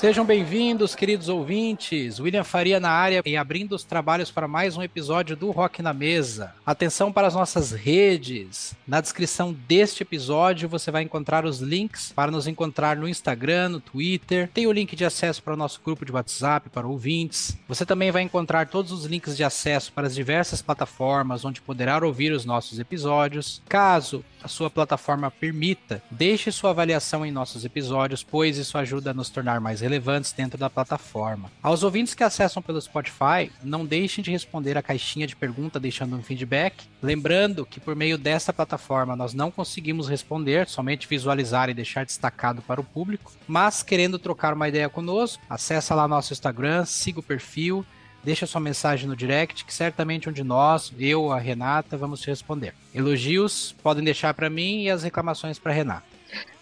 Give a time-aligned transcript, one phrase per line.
[0.00, 2.18] Sejam bem-vindos, queridos ouvintes.
[2.18, 5.92] William Faria na área e abrindo os trabalhos para mais um episódio do Rock na
[5.92, 6.54] Mesa.
[6.64, 8.74] Atenção para as nossas redes.
[8.88, 13.78] Na descrição deste episódio você vai encontrar os links para nos encontrar no Instagram, no
[13.78, 14.48] Twitter.
[14.54, 17.58] Tem o link de acesso para o nosso grupo de WhatsApp para ouvintes.
[17.68, 22.02] Você também vai encontrar todos os links de acesso para as diversas plataformas onde poderá
[22.02, 23.60] ouvir os nossos episódios.
[23.68, 29.14] Caso a sua plataforma permita, deixe sua avaliação em nossos episódios, pois isso ajuda a
[29.14, 29.89] nos tornar mais relevantes
[30.36, 31.50] dentro da plataforma.
[31.62, 36.16] Aos ouvintes que acessam pelo Spotify, não deixem de responder a caixinha de pergunta deixando
[36.16, 36.84] um feedback.
[37.02, 42.62] Lembrando que por meio desta plataforma nós não conseguimos responder, somente visualizar e deixar destacado
[42.62, 43.32] para o público.
[43.48, 47.84] Mas querendo trocar uma ideia conosco, acessa lá nosso Instagram, siga o perfil
[48.22, 52.28] Deixa sua mensagem no direct, que certamente um de nós, eu, a Renata, vamos te
[52.28, 52.74] responder.
[52.94, 56.09] Elogios podem deixar para mim e as reclamações para Renata.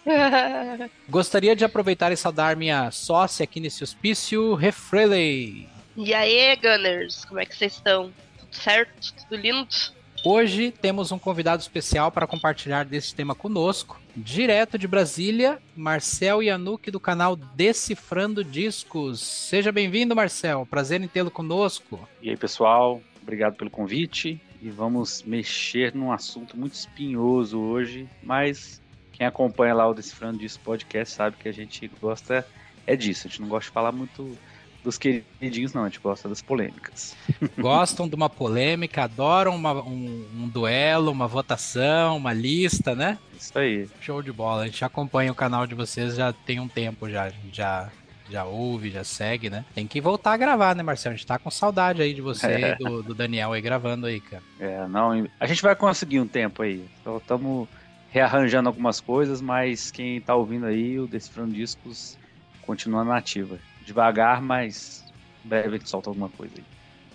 [1.07, 5.67] Gostaria de aproveitar e saudar minha sócia aqui nesse hospício, Refreley.
[5.95, 8.11] E aí, Gunners, como é que vocês estão?
[8.37, 9.13] Tudo certo?
[9.13, 9.67] Tudo lindo?
[10.23, 13.99] Hoje temos um convidado especial para compartilhar desse tema conosco.
[14.15, 19.21] Direto de Brasília, Marcel Yanuki do canal Decifrando Discos.
[19.21, 20.67] Seja bem-vindo, Marcel.
[20.69, 22.07] Prazer em tê-lo conosco.
[22.21, 24.41] E aí, pessoal, obrigado pelo convite.
[24.61, 28.81] E vamos mexer num assunto muito espinhoso hoje, mas
[29.19, 32.47] quem acompanha lá o Decifrando Discos podcast sabe que a gente gosta
[32.87, 33.27] é disso.
[33.27, 34.37] A gente não gosta de falar muito
[34.81, 35.83] dos queridinhos, não.
[35.83, 37.17] A gente gosta das polêmicas.
[37.59, 43.19] Gostam de uma polêmica, adoram uma, um, um, duelo, uma votação, uma lista, né?
[43.37, 43.89] Isso aí.
[43.99, 44.63] Show de bola.
[44.63, 47.29] A gente acompanha o canal de vocês já tem um tempo já.
[47.51, 47.89] Já
[48.29, 49.65] já ouve, já segue, né?
[49.73, 51.15] Tem que voltar a gravar, né, Marcelo?
[51.15, 52.71] A gente tá com saudade aí de você é.
[52.73, 54.43] e do, do, Daniel aí gravando aí, cara.
[54.59, 56.85] É, não, a gente vai conseguir um tempo aí.
[57.19, 57.67] Estamos
[58.11, 62.17] rearranjando algumas coisas, mas quem tá ouvindo aí, o Decifrando Discos
[62.61, 65.03] continua na ativa devagar, mas
[65.43, 66.63] breve solta alguma coisa aí.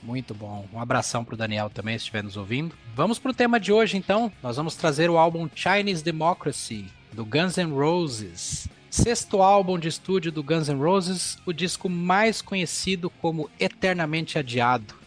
[0.03, 0.67] Muito bom.
[0.73, 2.75] Um abração pro Daniel também, se estiver nos ouvindo.
[2.95, 4.31] Vamos pro tema de hoje, então.
[4.43, 8.69] Nós vamos trazer o álbum Chinese Democracy, do Guns N' Roses.
[8.91, 15.04] Sexto álbum de estúdio do Guns N' Roses, o disco mais conhecido como Eternamente Adiado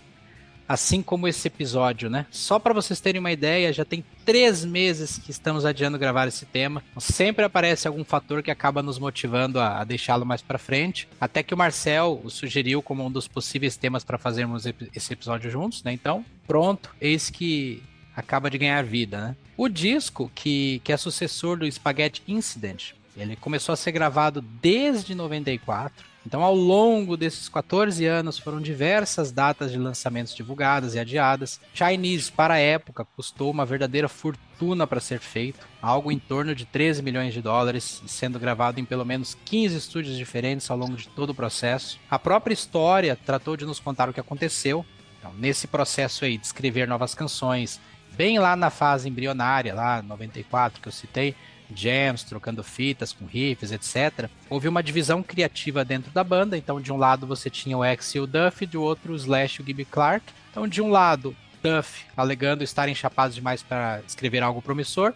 [0.68, 2.26] assim como esse episódio, né?
[2.30, 6.46] Só para vocês terem uma ideia, já tem três meses que estamos adiando gravar esse
[6.46, 6.84] tema.
[6.98, 11.08] Sempre aparece algum fator que acaba nos motivando a, a deixá-lo mais para frente.
[11.20, 15.50] Até que o Marcel o sugeriu como um dos possíveis temas para fazermos esse episódio
[15.50, 15.94] juntos, né?
[15.94, 17.82] Então, pronto, eis que
[18.16, 19.36] acaba de ganhar vida, né?
[19.56, 25.16] O disco, que, que é sucessor do Spaghetti Incident, ele começou a ser gravado desde
[25.16, 31.58] 94 então, ao longo desses 14 anos, foram diversas datas de lançamentos divulgadas e adiadas.
[31.74, 36.66] Chinese, para a época, custou uma verdadeira fortuna para ser feito, algo em torno de
[36.66, 41.08] 13 milhões de dólares, sendo gravado em pelo menos 15 estúdios diferentes ao longo de
[41.08, 41.98] todo o processo.
[42.12, 44.86] A própria história tratou de nos contar o que aconteceu.
[45.20, 47.80] Então, nesse processo aí de escrever novas canções,
[48.18, 51.34] bem lá na fase embrionária, lá 94 que eu citei,
[51.74, 54.30] jams, trocando fitas com riffs, etc.
[54.50, 58.16] Houve uma divisão criativa dentro da banda, então de um lado você tinha o X
[58.16, 60.26] e o Duff, do outro o Slash e o Gibby Clark.
[60.52, 65.14] Então de um lado, Duff alegando estarem chapados demais para escrever algo promissor,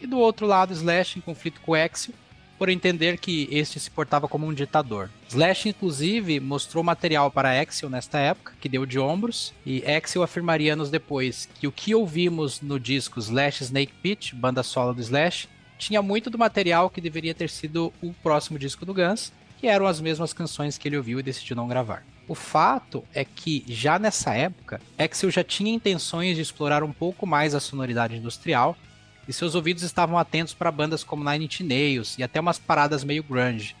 [0.00, 2.14] e do outro lado, Slash em conflito com o Axel,
[2.60, 5.08] por entender que este se portava como um ditador.
[5.30, 10.74] Slash, inclusive, mostrou material para Axel nesta época, que deu de ombros, e Axel afirmaria
[10.74, 15.48] anos depois que o que ouvimos no disco Slash Snake Pit, banda solo do Slash,
[15.80, 19.86] tinha muito do material que deveria ter sido o próximo disco do Guns, que eram
[19.86, 22.04] as mesmas canções que ele ouviu e decidiu não gravar.
[22.28, 27.26] O fato é que já nessa época, Axel já tinha intenções de explorar um pouco
[27.26, 28.76] mais a sonoridade industrial
[29.26, 33.02] e seus ouvidos estavam atentos para bandas como Nine Inch Nails e até umas paradas
[33.02, 33.74] meio grunge.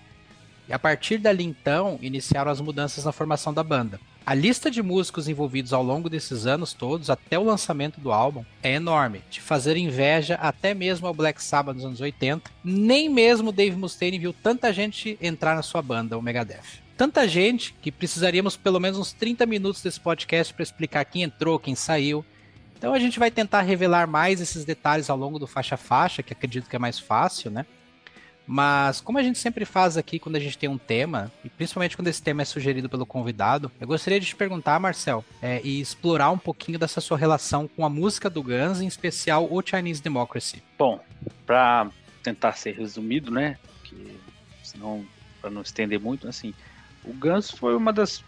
[0.68, 4.00] E a partir dali então, iniciaram as mudanças na formação da banda.
[4.24, 8.44] A lista de músicos envolvidos ao longo desses anos todos, até o lançamento do álbum,
[8.62, 12.50] é enorme, de fazer inveja até mesmo ao Black Sabbath nos anos 80.
[12.62, 16.80] Nem mesmo Dave Mustaine viu tanta gente entrar na sua banda, o Megadeth.
[16.96, 21.58] Tanta gente que precisaríamos pelo menos uns 30 minutos desse podcast para explicar quem entrou,
[21.58, 22.24] quem saiu.
[22.76, 26.32] Então a gente vai tentar revelar mais esses detalhes ao longo do faixa faixa, que
[26.32, 27.64] acredito que é mais fácil, né?
[28.52, 31.96] Mas, como a gente sempre faz aqui quando a gente tem um tema, e principalmente
[31.96, 35.80] quando esse tema é sugerido pelo convidado, eu gostaria de te perguntar, Marcel, é, e
[35.80, 40.02] explorar um pouquinho dessa sua relação com a música do Guns, em especial o Chinese
[40.02, 40.60] Democracy.
[40.76, 40.98] Bom,
[41.46, 41.88] para
[42.24, 43.56] tentar ser resumido, né,
[44.64, 45.06] senão
[45.40, 46.52] para não estender muito, assim,
[47.04, 48.24] o Guns foi uma das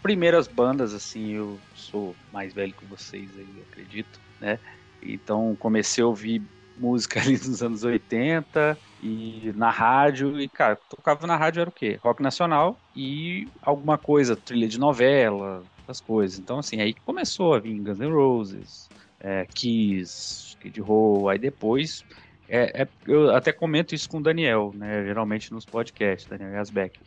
[0.00, 4.60] primeiras bandas, assim, eu sou mais velho que vocês aí, acredito, né?
[5.02, 6.40] Então comecei a ouvir
[6.76, 10.40] música ali dos anos 80 e na rádio.
[10.40, 11.98] E, cara, tocava na rádio era o quê?
[12.02, 16.38] Rock nacional e alguma coisa, trilha de novela, as coisas.
[16.38, 18.88] Então, assim, aí começou a vir Guns N' Roses,
[19.20, 22.04] é, Kiss, Kid Roll, aí depois.
[22.48, 25.04] É, é, eu até comento isso com o Daniel, né?
[25.04, 26.98] Geralmente nos podcasts, Daniel Yasbeck,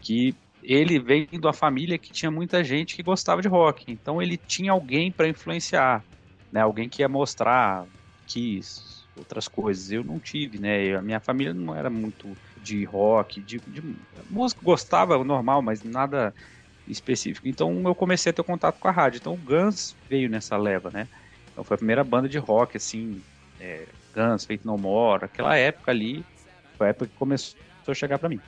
[0.00, 4.20] que ele veio de uma família que tinha muita gente que gostava de rock, então
[4.20, 6.04] ele tinha alguém para influenciar,
[6.52, 6.60] né?
[6.60, 7.86] Alguém que ia mostrar
[8.26, 8.87] Kiss,
[9.18, 9.90] outras coisas.
[9.90, 10.96] Eu não tive, né?
[10.96, 13.82] A minha família não era muito de rock, de, de
[14.30, 16.34] música gostava normal, mas nada
[16.86, 17.46] específico.
[17.46, 19.18] Então eu comecei a ter contato com a rádio.
[19.18, 21.08] Então o Guns veio nessa leva, né?
[21.52, 23.20] Então foi a primeira banda de rock, assim,
[23.60, 26.24] é, Guns, Fate No More, aquela época ali,
[26.76, 28.40] foi a época que começou a chegar para mim.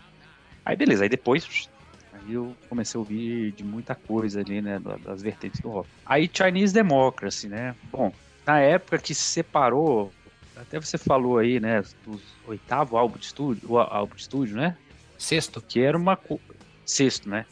[0.65, 1.69] Aí beleza, aí depois
[2.13, 5.89] aí eu comecei a ouvir de muita coisa ali, né, das vertentes do rock.
[6.05, 7.75] Aí Chinese Democracy, né?
[7.91, 8.13] Bom,
[8.47, 10.13] na época que se separou,
[10.61, 14.77] até você falou aí, né, do oitavo álbum de estúdio, o álbum de estúdio, né?
[15.19, 15.61] Sexto.
[15.61, 16.19] Que era uma
[16.85, 17.47] sexto, né?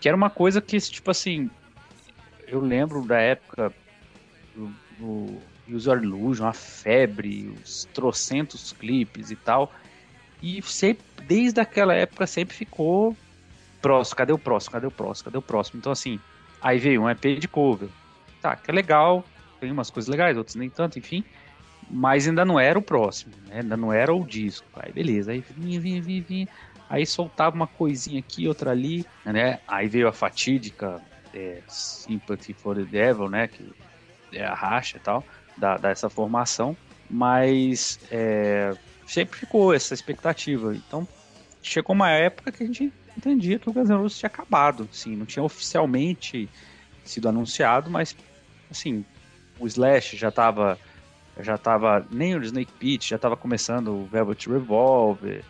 [0.00, 1.50] Que era uma coisa que, tipo assim,
[2.46, 3.72] eu lembro da época
[4.98, 9.72] do, User Illusion, a febre, os trocentos clipes e tal.
[10.42, 13.16] E sempre, desde aquela época sempre ficou
[13.80, 15.78] próximo, cadê o próximo, cadê o próximo, cadê o próximo?
[15.78, 16.20] Então assim,
[16.60, 17.88] aí veio um EP de cover.
[18.42, 19.24] Tá, que é legal,
[19.58, 21.24] tem umas coisas legais, outras nem tanto, enfim.
[21.90, 23.60] Mas ainda não era o próximo, né?
[23.60, 24.66] Ainda não era o disco.
[24.74, 26.48] Aí beleza, aí vinha, vinha, vinha, vinha
[26.88, 29.58] aí soltava uma coisinha aqui, outra ali, né?
[29.66, 31.00] Aí veio a fatídica
[31.32, 33.48] é, Sympathy for the Devil, né?
[33.48, 33.72] Que
[34.32, 35.24] é a racha e tal,
[35.56, 36.76] da, dessa formação,
[37.08, 38.72] mas é,
[39.06, 40.74] sempre ficou essa expectativa.
[40.74, 41.06] Então
[41.62, 45.16] chegou uma época que a gente entendia que o Guns N' Roses tinha acabado, assim,
[45.16, 46.48] não tinha oficialmente
[47.04, 48.16] sido anunciado, mas
[48.70, 49.04] assim,
[49.58, 50.78] o Slash já estava
[51.40, 55.44] já tava nem o Snake Pit, já estava começando o Velvet Revolver,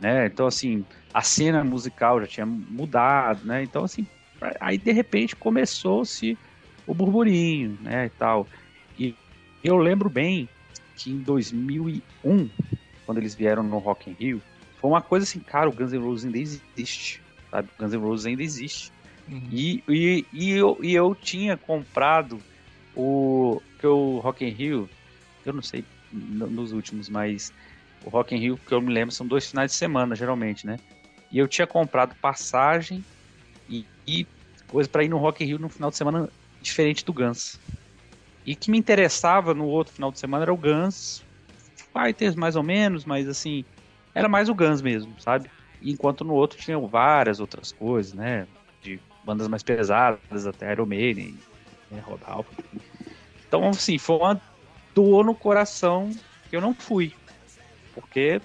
[0.00, 0.26] né?
[0.26, 3.62] Então, assim, a cena musical já tinha mudado, né?
[3.62, 4.06] Então, assim,
[4.60, 6.38] aí de repente começou-se
[6.86, 8.46] o burburinho, né, e tal.
[8.98, 9.14] E
[9.62, 10.48] eu lembro bem
[10.96, 12.50] que em 2001,
[13.06, 14.42] quando eles vieram no Rock in Rio,
[14.80, 17.68] foi uma coisa assim, cara, o Guns N' Roses ainda existe, sabe?
[17.78, 18.92] O Guns N' Roses ainda existe.
[19.28, 19.48] Uhum.
[19.52, 22.38] E, e, e, eu, e eu tinha comprado
[22.96, 24.90] o que o Rock in Rio,
[25.48, 27.52] eu não sei nos últimos, mas
[28.04, 30.76] o Rock in Rio, que eu me lembro, são dois finais de semana, geralmente, né?
[31.30, 33.04] E eu tinha comprado passagem
[33.68, 34.26] e, e
[34.68, 36.28] coisa para ir no Rock in Rio no final de semana
[36.60, 37.60] diferente do Guns.
[38.44, 41.22] E que me interessava no outro final de semana era o Guns.
[41.92, 43.64] Fighters mais ou menos, mas assim,
[44.14, 45.50] era mais o Guns mesmo, sabe?
[45.82, 48.46] Enquanto no outro tinham várias outras coisas, né?
[48.80, 51.36] De bandas mais pesadas, até Iron Maiden,
[51.90, 52.00] né?
[52.00, 52.52] Rodolfo.
[53.46, 54.40] Então, assim, foi uma
[54.94, 56.10] dor no coração
[56.48, 57.12] que eu não fui
[57.94, 58.40] porque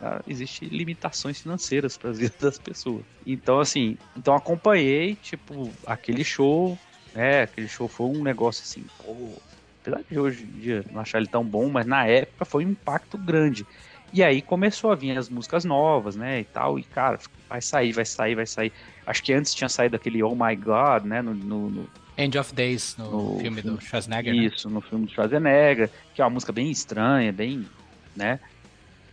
[0.00, 3.04] ah, existem limitações financeiras para as vidas das pessoas.
[3.26, 6.78] Então, assim, então acompanhei, tipo, aquele show,
[7.14, 7.42] né?
[7.42, 9.32] Aquele show foi um negócio assim, pô,
[9.80, 12.70] apesar de hoje em dia não achar ele tão bom, mas na época foi um
[12.70, 13.66] impacto grande.
[14.12, 17.92] E aí começou a vir as músicas novas, né, e tal, e cara, vai sair,
[17.92, 18.72] vai sair, vai sair.
[19.06, 21.34] Acho que antes tinha saído aquele Oh My God, né, no...
[21.34, 21.88] no, no
[22.20, 24.44] End of Days, no, no filme, filme do Schwarzenegger, né?
[24.44, 24.74] Isso, né?
[24.74, 27.66] no filme do Schwarzenegger, que é uma música bem estranha, bem,
[28.14, 28.38] né,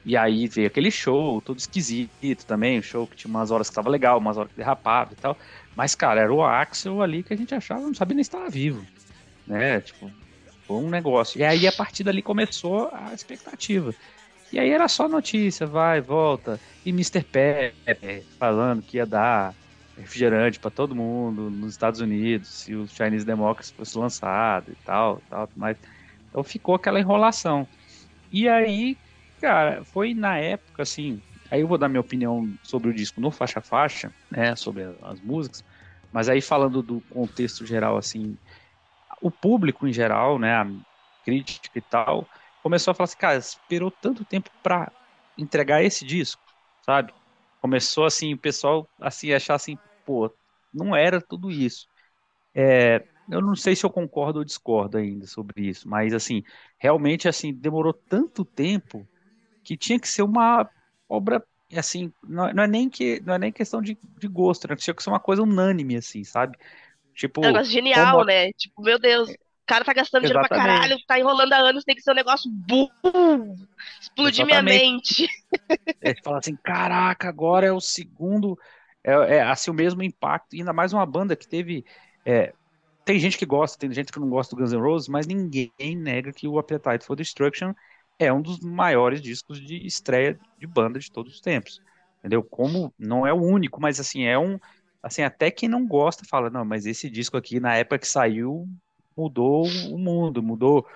[0.08, 3.76] e aí veio aquele show, todo esquisito também, um show que tinha umas horas que
[3.76, 5.38] tava legal, umas horas que derrapava e tal.
[5.76, 8.50] Mas, cara, era o Axel ali que a gente achava, não sabia nem se estava
[8.50, 8.86] vivo.
[9.46, 9.82] Né?
[9.82, 10.10] Tipo,
[10.66, 11.38] foi um negócio.
[11.38, 13.94] E aí, a partir dali, começou a expectativa.
[14.50, 16.58] E aí era só notícia, vai, volta.
[16.86, 17.22] E Mr.
[17.22, 19.54] Pepe falando que ia dar
[19.98, 25.22] refrigerante para todo mundo nos Estados Unidos se o Chinese Democracy fosse lançado e tal,
[25.30, 25.78] tal, mas
[26.30, 27.70] então ficou aquela enrolação.
[28.32, 29.00] E aí
[29.42, 31.22] Cara, foi na época, assim.
[31.52, 34.56] Aí eu vou dar minha opinião sobre o disco no faixa faixa, né?
[34.56, 35.64] Sobre as músicas.
[36.12, 38.38] Mas aí falando do contexto geral, assim,
[39.22, 40.54] o público em geral, né?
[40.56, 40.66] A
[41.24, 42.30] crítica e tal,
[42.64, 44.92] começou a falar assim, cara, esperou tanto tempo para
[45.38, 46.42] entregar esse disco,
[46.86, 47.14] sabe?
[47.68, 50.34] Começou assim, o pessoal assim achar assim, pô,
[50.74, 51.86] não era tudo isso.
[52.56, 56.44] É, eu não sei se eu concordo ou discordo ainda sobre isso, mas assim,
[56.78, 59.06] realmente assim, demorou tanto tempo
[59.66, 60.70] que tinha que ser uma
[61.10, 61.46] obra
[61.76, 64.78] assim, não, não, é nem que não é nem questão de, de gosto, né?
[64.78, 66.58] Tinha que ser uma coisa unânime, assim, sabe?
[67.14, 67.44] Tipo.
[67.44, 68.24] É um negócio genial, como...
[68.24, 68.54] né?
[68.54, 69.30] Tipo, meu Deus,
[69.68, 70.50] cara tá gastando Exatamente.
[70.50, 72.88] dinheiro pra caralho, tá enrolando há anos, tem que ser um negócio bum,
[74.02, 75.28] explodir minha mente.
[76.02, 78.58] É, fala assim, caraca, agora é o segundo,
[79.04, 81.86] é, é assim o mesmo impacto, e ainda mais uma banda que teve.
[82.26, 82.54] É,
[83.04, 85.72] tem gente que gosta, tem gente que não gosta do Guns N' Roses, mas ninguém
[85.96, 87.74] nega que o Appetite for Destruction
[88.20, 91.82] é um dos maiores discos de estreia de banda de todos os tempos.
[92.20, 92.44] Entendeu?
[92.44, 94.60] Como não é o único, mas assim, é um
[95.02, 98.68] assim, até quem não gosta fala, não, mas esse disco aqui na época que saiu
[99.18, 100.88] mudou o mundo, mudou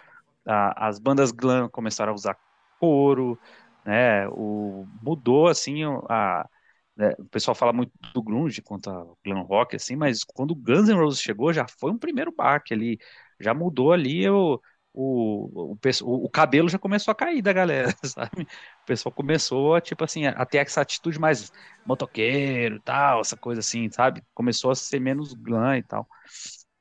[0.45, 2.37] a, as bandas glam começaram a usar
[2.79, 3.39] couro,
[3.85, 4.27] né?
[4.29, 6.47] O mudou assim a
[6.95, 10.55] né, o pessoal fala muito do grunge quanto ao glam rock assim, mas quando o
[10.55, 12.99] Guns N' Roses chegou já foi um primeiro baque ali,
[13.39, 14.59] já mudou ali o
[14.93, 18.43] o, o, o, cabelo já começou a cair da galera, sabe?
[18.43, 21.51] O pessoal começou a, tipo assim, a ter essa atitude mais
[21.85, 24.21] motoqueiro tal, essa coisa assim, sabe?
[24.33, 26.07] Começou a ser menos glam e tal.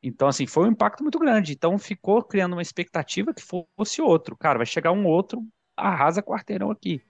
[0.02, 1.52] Então, assim, foi um impacto muito grande.
[1.52, 4.36] Então, ficou criando uma expectativa que fosse outro.
[4.36, 7.02] Cara, vai chegar um outro, arrasa quarteirão aqui.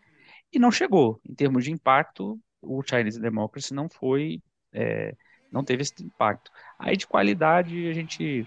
[0.52, 1.20] E não chegou.
[1.28, 4.42] Em termos de impacto, o Chinese Democracy não foi,
[4.73, 5.14] é,
[5.52, 6.50] não teve esse impacto.
[6.78, 8.47] Aí, de qualidade, a gente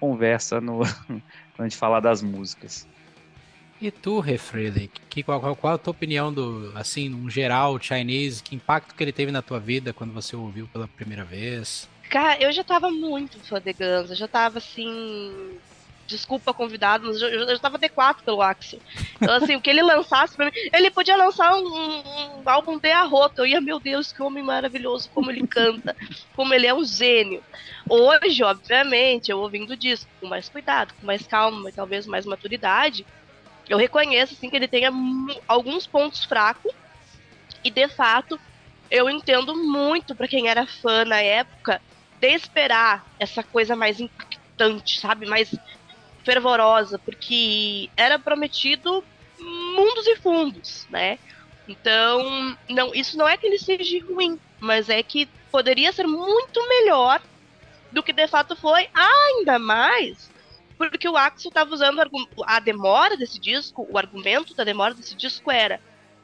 [0.00, 2.88] conversa no, quando a gente falar das músicas.
[3.80, 8.42] E tu, Refrede, que, qual, qual, qual, a tua opinião do, assim, no geral, Chinese?
[8.42, 11.88] Que impacto que ele teve na tua vida quando você ouviu pela primeira vez?
[12.10, 15.58] Cara, eu já tava muito fã de Guns, eu já tava assim.
[16.06, 18.78] Desculpa, convidado, mas eu, eu, eu tava D4 pelo Axel.
[19.16, 20.52] Então, assim, o que ele lançasse pra mim.
[20.72, 23.40] Ele podia lançar um, um, um álbum de arroto.
[23.40, 25.96] Eu ia, meu Deus, que homem maravilhoso, como ele canta,
[26.36, 27.42] como ele é um gênio.
[27.88, 33.06] Hoje, obviamente, eu ouvindo disso, com mais cuidado, com mais calma, talvez mais maturidade,
[33.68, 34.92] eu reconheço, assim, que ele tenha
[35.48, 36.72] alguns pontos fracos.
[37.64, 38.38] E, de fato,
[38.90, 41.80] eu entendo muito para quem era fã na época
[42.24, 45.26] de esperar essa coisa mais impactante, sabe?
[45.26, 45.54] Mais
[46.24, 49.04] fervorosa, porque era prometido
[49.38, 51.18] mundos e fundos, né?
[51.68, 56.66] Então, não, isso não é que ele seja ruim, mas é que poderia ser muito
[56.66, 57.20] melhor
[57.92, 60.32] do que de fato foi, ainda mais
[60.76, 62.02] porque o Axel estava usando
[62.46, 65.80] a demora desse disco, o argumento da demora desse disco era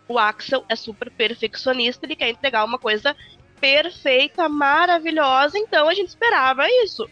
[0.09, 3.17] o Axel é super perfeccionista, ele quer entregar uma coisa
[3.61, 7.09] perfeita, maravilhosa, então a gente esperava isso.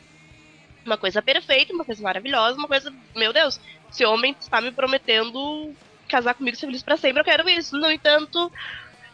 [0.85, 5.75] Uma coisa perfeita, uma coisa maravilhosa, uma coisa, meu Deus, esse homem está me prometendo
[6.09, 7.77] casar comigo e ser feliz para sempre, eu quero isso.
[7.77, 8.51] No entanto,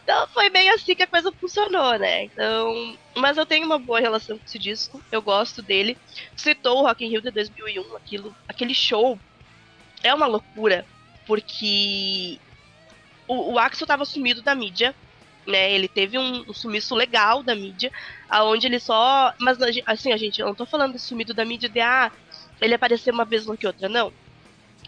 [0.03, 2.23] então foi bem assim que a coisa funcionou, né?
[2.23, 5.97] Então, mas eu tenho uma boa relação com esse disco, eu gosto dele.
[6.35, 9.19] Citou o Rock in Rio de 2001, aquilo, aquele show
[10.03, 10.85] é uma loucura,
[11.25, 12.39] porque
[13.27, 14.95] o, o Axel estava sumido da mídia,
[15.45, 15.71] né?
[15.71, 17.91] Ele teve um, um, sumiço legal da mídia,
[18.29, 19.33] aonde ele só.
[19.39, 22.11] Mas assim, a gente, eu não tô falando de sumido da mídia de ah,
[22.61, 24.11] ele apareceu uma vez ou que outra, não.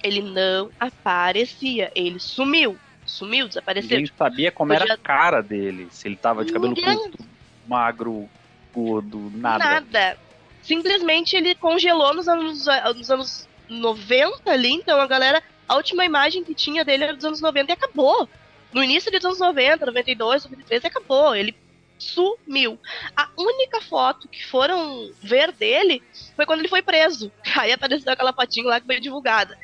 [0.04, 2.78] Ele não aparecia, ele sumiu.
[3.06, 3.98] Sumiu, desapareceu.
[3.98, 4.86] Ninguém sabia como Podia...
[4.86, 6.98] era a cara dele, se ele tava de cabelo Ninguém...
[6.98, 7.26] curto,
[7.66, 8.30] magro,
[8.74, 9.64] gordo, nada.
[9.64, 10.18] Nada.
[10.62, 15.42] Simplesmente ele congelou nos anos, nos anos 90 ali, então a galera.
[15.68, 18.30] A última imagem que tinha dele era dos anos 90 e acabou
[18.74, 21.36] no início dos anos 90, 92, 93, acabou.
[21.36, 21.56] Ele
[21.98, 22.80] sumiu.
[23.16, 26.02] A única foto que foram ver dele
[26.36, 27.32] foi quando ele foi preso.
[27.58, 29.58] Aí apareceu aquela fotinha lá que foi divulgada.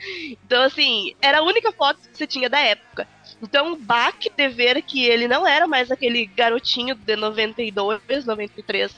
[0.46, 3.08] Então, assim, era a única foto que você tinha da época.
[3.42, 8.96] Então, o baque de ver que ele não era mais aquele garotinho de 92, 93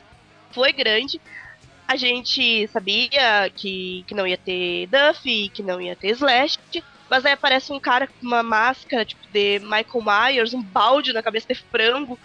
[0.51, 1.19] foi grande.
[1.87, 6.57] A gente sabia que, que não ia ter Duffy, que não ia ter Slash,
[7.09, 11.21] mas aí aparece um cara com uma máscara, tipo, de Michael Myers, um balde na
[11.21, 12.19] cabeça de frango,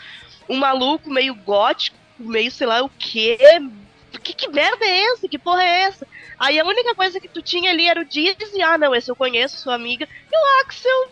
[0.49, 3.39] um maluco meio gótico, meio sei lá o quê.
[4.23, 5.29] Que, que merda é essa?
[5.29, 6.07] Que porra é essa?
[6.39, 9.17] Aí a única coisa que tu tinha ali era o Dizzy, ah não, esse eu
[9.17, 11.11] conheço, sua amiga, e o Axel,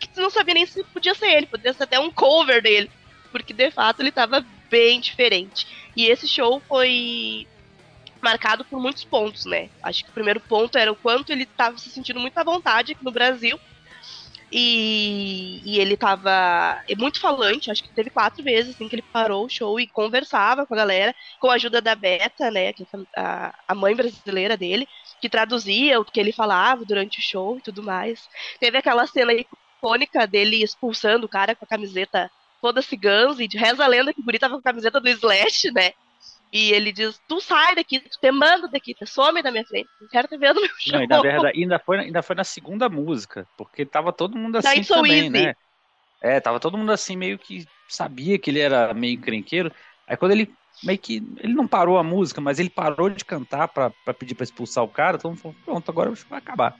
[0.00, 2.90] que tu não sabia nem se podia ser ele, podia ser até um cover dele,
[3.30, 5.66] porque de fato ele tava bem diferente.
[5.94, 7.46] E esse show foi
[8.22, 9.68] marcado por muitos pontos, né?
[9.82, 12.92] Acho que o primeiro ponto era o quanto ele estava se sentindo muito à vontade
[12.92, 13.58] aqui no Brasil.
[14.52, 19.46] E, e ele estava muito falante, acho que teve quatro vezes assim, que ele parou
[19.46, 22.74] o show e conversava com a galera, com a ajuda da Beta, né, é
[23.16, 24.88] a, a mãe brasileira dele,
[25.20, 28.28] que traduzia o que ele falava durante o show e tudo mais.
[28.58, 32.28] Teve aquela cena icônica dele expulsando o cara com a camiseta
[32.60, 35.70] toda cigãs e reza a lenda que o Guri tava com a camiseta do Slash,
[35.72, 35.92] né?
[36.52, 39.88] E ele diz: Tu sai daqui, tu te manda daqui, tu some da minha frente,
[40.00, 40.94] não quero te ver no meu show.
[40.94, 44.56] Não, e na verdade, ainda foi, ainda foi na segunda música, porque tava todo mundo
[44.56, 45.30] assim so também, easy.
[45.30, 45.54] né?
[46.20, 49.72] É, tava todo mundo assim, meio que sabia que ele era meio crenqueiro.
[50.06, 50.52] Aí quando ele
[50.82, 51.22] meio que.
[51.38, 54.82] Ele não parou a música, mas ele parou de cantar pra, pra pedir pra expulsar
[54.82, 56.76] o cara, todo mundo falou: Pronto, agora vai acabar.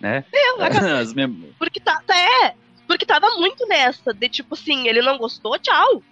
[0.00, 0.24] Né?
[0.32, 1.04] É, vai acabar.
[1.58, 2.54] Porque tá, tá, é,
[2.86, 6.02] porque tava muito nessa, de tipo assim, ele não gostou, tchau.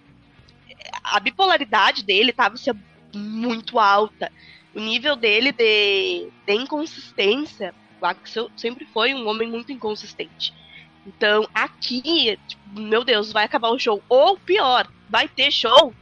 [1.03, 2.69] A bipolaridade dele tava se
[3.17, 4.31] muito alta.
[4.73, 10.53] O nível dele de, de inconsistência, o Axel sempre foi um homem muito inconsistente.
[11.05, 14.03] Então, aqui, tipo, meu Deus, vai acabar o show.
[14.09, 15.93] Ou pior, vai ter show,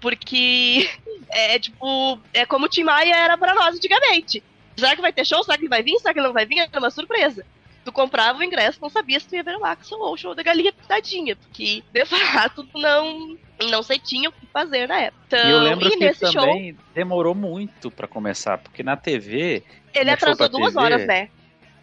[0.00, 0.90] porque
[1.30, 4.42] é tipo, é como o Tim Maia era pra nós antigamente.
[4.76, 5.42] Será que vai ter show?
[5.44, 5.98] Será que vai vir?
[5.98, 6.58] Será que não vai vir?
[6.58, 7.46] Era uma surpresa.
[7.84, 10.34] Tu comprava o ingresso, não sabia se tu ia ver o Axel ou o show
[10.34, 13.38] da Galinha Pintadinha, porque de fato não
[13.70, 15.22] não se tinha o que fazer na época.
[15.26, 19.62] Então, e eu lembro e que também show, demorou muito para começar, porque na TV.
[19.94, 21.28] Ele atrasou duas TV, horas, né?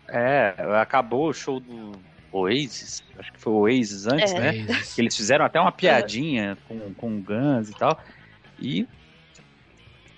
[0.07, 1.93] É, acabou o show do
[2.31, 4.39] Oasis, acho que foi o Oasis antes, é.
[4.39, 4.65] né?
[4.67, 4.93] Oasis.
[4.93, 7.97] Que eles fizeram até uma piadinha com, com o Guns e tal.
[8.59, 8.87] E.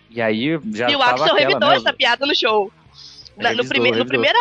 [0.09, 0.89] E aí já.
[0.89, 1.75] E o Axel revidou né?
[1.75, 2.71] essa piada no show.
[3.37, 4.37] Na, no prime no primeira,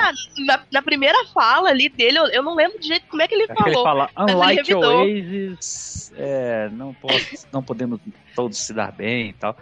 [0.46, 3.34] na, na, primeira fala ali dele, eu, eu, não lembro de jeito como é que
[3.34, 3.66] ele falou.
[3.66, 7.98] Ele fala, unlike Oasis, é, não, posso, não podemos
[8.34, 9.56] todos se dar bem e tal.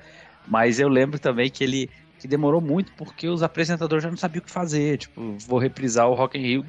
[0.48, 4.42] Mas eu lembro também que ele que demorou muito porque os apresentadores já não sabiam
[4.42, 4.98] o que fazer.
[4.98, 6.66] Tipo, vou reprisar o Rock in Rio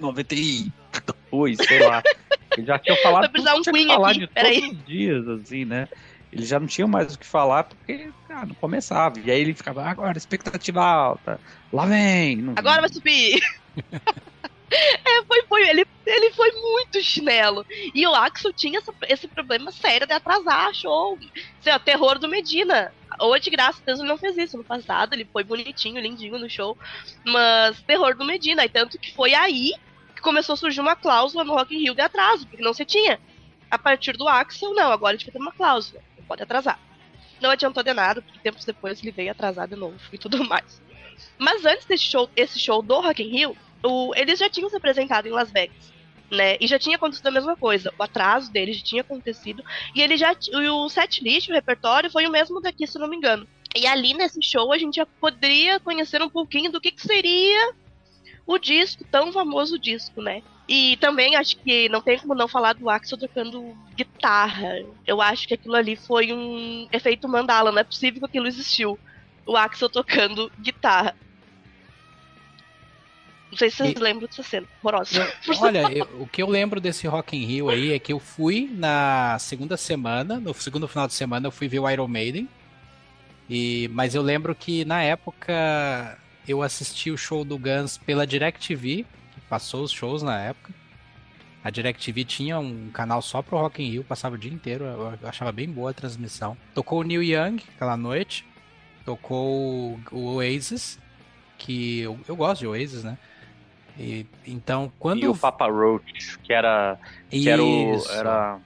[0.00, 2.02] 92, sei lá.
[2.56, 3.30] Ele já tinha falado.
[3.36, 5.88] Um Queen falar aqui, de todos os dias, assim, né?
[6.32, 9.18] Eles já não tinham mais o que falar porque ah, não começava.
[9.18, 11.40] E aí ele ficava, agora, expectativa alta,
[11.72, 12.36] lá vem.
[12.36, 12.54] Não...
[12.56, 13.40] Agora vai subir.
[14.70, 17.64] é, foi, foi, ele, ele foi muito chinelo.
[17.94, 21.18] E o Axel tinha essa, esse problema sério de atrasar show.
[21.60, 22.92] Sei, o terror do Medina.
[23.20, 25.14] Hoje, graças a Deus, ele não fez isso no passado.
[25.14, 26.76] Ele foi bonitinho, lindinho no show.
[27.24, 28.64] Mas terror do Medina.
[28.64, 29.72] E tanto que foi aí
[30.14, 32.84] que começou a surgir uma cláusula no Rock in Rio de atraso, porque não se
[32.84, 33.20] tinha.
[33.70, 36.78] A partir do Axel, não, agora a gente vai ter uma cláusula pode atrasar.
[37.44, 40.80] Não adiantou de nada, porque tempos depois ele veio atrasado de novo e tudo mais.
[41.38, 44.76] Mas antes desse show, esse show do Rock in Rio, o, eles já tinham se
[44.76, 45.92] apresentado em Las Vegas.
[46.30, 46.56] Né?
[46.58, 47.92] E já tinha acontecido a mesma coisa.
[47.98, 49.62] O atraso deles já tinha acontecido.
[49.94, 50.34] E ele já.
[50.72, 53.46] O set list, o repertório, foi o mesmo daqui, se não me engano.
[53.76, 57.74] E ali nesse show a gente já poderia conhecer um pouquinho do que, que seria
[58.46, 60.42] o disco, tão famoso disco, né?
[60.68, 64.82] E também acho que não tem como não falar do Axel tocando guitarra.
[65.06, 68.98] Eu acho que aquilo ali foi um efeito mandala, não é possível que aquilo existiu.
[69.46, 71.14] O Axel tocando guitarra.
[73.50, 73.98] Não sei se vocês e...
[73.98, 74.66] lembram dessa cena.
[74.82, 75.32] Horrorosa.
[75.60, 78.70] Olha, eu, o que eu lembro desse Rock in Rio aí é que eu fui
[78.72, 82.48] na segunda semana, no segundo final de semana eu fui ver o Iron Maiden.
[83.48, 89.06] E, mas eu lembro que na época eu assisti o show do Guns pela DirecTV,
[89.32, 90.72] que passou os shows na época.
[91.62, 95.28] A DirecTV tinha um canal só pro Rock in Rio, passava o dia inteiro, eu
[95.28, 96.56] achava bem boa a transmissão.
[96.74, 98.46] Tocou o Neil Young aquela noite,
[99.04, 100.98] tocou o Oasis,
[101.56, 103.16] que eu, eu gosto de Oasis, né?
[103.98, 105.22] E, então, quando...
[105.22, 106.98] E o Papa Roach, que era...
[107.30, 108.58] Que era, o, era...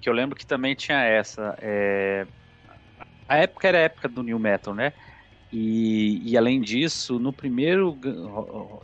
[0.00, 1.56] Que eu lembro que também tinha essa...
[1.62, 2.26] É...
[3.26, 4.92] A época era a época do New Metal, né?
[5.52, 7.98] E, e, além disso, no primeiro,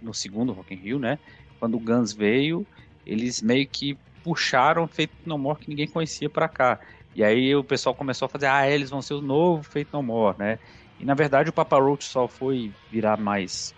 [0.02, 1.18] no segundo Rock in Rio, né,
[1.60, 2.66] quando o Guns veio,
[3.06, 6.80] eles meio que puxaram Feito No More que ninguém conhecia para cá.
[7.14, 10.02] E aí o pessoal começou a fazer, ah, eles vão ser o novo Feito No
[10.02, 10.58] More, né?
[10.98, 13.72] E na verdade o Papa Roach só foi virar mais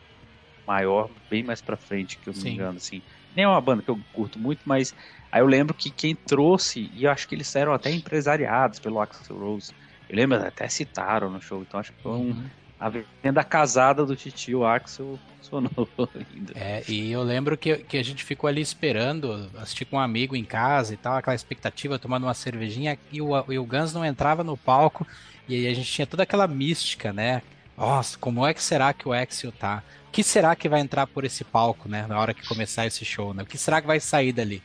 [0.66, 3.02] maior, bem mais para frente, que eu não me engano, assim.
[3.36, 4.94] Nem é uma banda que eu curto muito, mas
[5.30, 9.00] aí eu lembro que quem trouxe, e eu acho que eles eram até empresariados pelo
[9.00, 9.72] Axel Rose.
[10.08, 14.06] Eu lembro, até citaram no show, então acho que foi um, uhum a venda casada
[14.06, 16.52] do titio Axel funcionou ainda.
[16.54, 20.36] É, e eu lembro que, que a gente ficou ali esperando, assistir com um amigo
[20.36, 24.04] em casa e tal, aquela expectativa, tomando uma cervejinha, e o, e o Guns não
[24.04, 25.06] entrava no palco,
[25.48, 27.42] e aí a gente tinha toda aquela mística, né?
[27.76, 29.82] Nossa, como é que será que o Axel tá?
[30.08, 32.06] O que será que vai entrar por esse palco, né?
[32.06, 33.42] Na hora que começar esse show, né?
[33.42, 34.62] O que será que vai sair dali?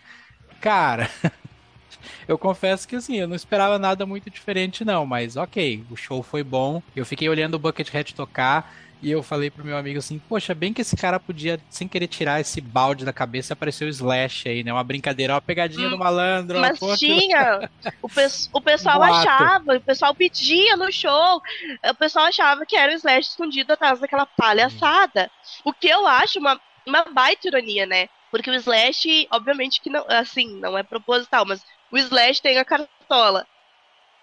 [0.59, 1.09] Cara,
[2.27, 6.21] eu confesso que assim, eu não esperava nada muito diferente, não, mas ok, o show
[6.23, 6.81] foi bom.
[6.95, 8.73] Eu fiquei olhando o Buckethead tocar.
[9.03, 12.07] E eu falei pro meu amigo assim, poxa, bem que esse cara podia, sem querer
[12.07, 14.71] tirar esse balde da cabeça, apareceu o Slash aí, né?
[14.71, 16.57] Uma brincadeira, uma pegadinha hum, do malandro.
[16.61, 17.69] Mas tinha.
[18.01, 18.21] O, pe
[18.53, 19.15] o pessoal Boato.
[19.15, 21.41] achava, o pessoal pedia no show.
[21.89, 25.25] O pessoal achava que era o Slash escondido atrás daquela palhaçada.
[25.25, 25.61] Hum.
[25.65, 28.07] O que eu acho uma, uma baita ironia, né?
[28.31, 31.61] Porque o Slash, obviamente que não, assim, não é proposital, mas
[31.93, 33.45] o Slash tem a cartola.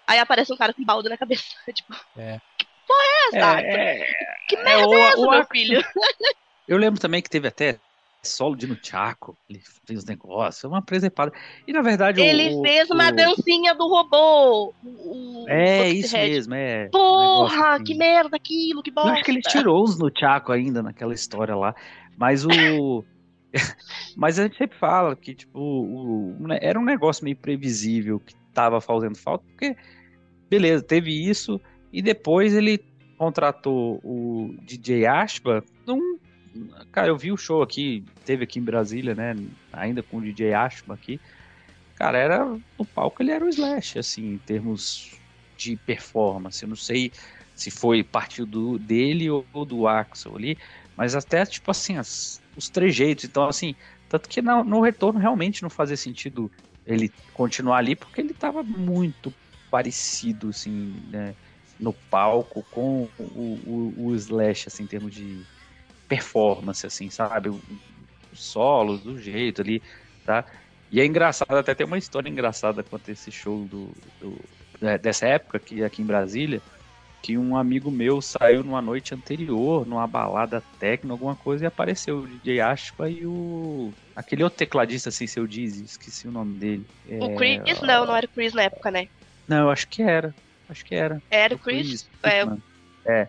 [0.05, 1.55] Aí aparece um cara com balde na cabeça.
[1.73, 2.39] tipo, é.
[2.57, 3.61] que porra é essa?
[3.61, 4.05] É,
[4.49, 5.81] que é, merda é, é essa, o, meu filho?
[6.67, 7.79] Eu lembro também que teve até
[8.23, 11.31] solo de Nunchaku, ele fez os negócios, uma presepada.
[11.67, 14.73] E na verdade Ele o, fez uma dancinha do robô.
[14.83, 16.87] O, é, isso mesmo, é.
[16.89, 17.83] Porra, assim.
[17.83, 19.09] que merda aquilo, que bosta.
[19.09, 21.73] Eu acho que ele tirou os Nunchaku ainda naquela história lá.
[22.17, 23.03] Mas o.
[24.15, 28.35] Mas a gente sempre fala que, tipo, o, o, era um negócio meio previsível que
[28.53, 29.75] tava fazendo falta, porque,
[30.49, 31.59] beleza, teve isso,
[31.91, 32.83] e depois ele
[33.17, 36.19] contratou o DJ Ashba num
[36.91, 39.35] cara, eu vi o show aqui, teve aqui em Brasília, né?
[39.71, 41.19] Ainda com o DJ Ashma aqui.
[41.95, 45.11] Cara, era no palco ele era o Slash, assim, em termos
[45.55, 46.63] de performance.
[46.63, 47.11] Eu não sei
[47.55, 50.57] se foi partiu do dele ou, ou do Axel ali,
[50.97, 53.25] mas até tipo assim, as, os trejeitos.
[53.25, 53.75] Então, assim,
[54.09, 56.51] tanto que no, no retorno realmente não fazia sentido
[56.85, 59.33] ele continuar ali, porque ele estava muito
[59.69, 61.35] parecido, assim, né,
[61.79, 65.45] no palco com o, o, o, Slash, assim, em termos de
[66.07, 67.49] performance, assim, sabe?
[67.49, 67.61] Os
[68.33, 69.81] solos, do jeito ali,
[70.25, 70.45] tá?
[70.91, 74.37] E é engraçado, até tem uma história engraçada quanto esse show do, do
[74.81, 76.61] é, dessa época aqui, aqui em Brasília,
[77.21, 82.19] que um amigo meu saiu numa noite anterior, numa balada técnica, alguma coisa, e apareceu
[82.19, 83.93] o DJ Ashpa e o.
[84.15, 86.85] aquele outro tecladista, assim, seu Dizzy, esqueci o nome dele.
[87.07, 87.35] O é...
[87.35, 87.81] Chris?
[87.81, 89.07] Não, não era o Chris na época, né?
[89.47, 90.33] Não, eu acho que era.
[90.67, 91.21] Acho que era.
[91.29, 91.87] Era o Chris?
[91.87, 92.47] Chris é.
[93.05, 93.27] é.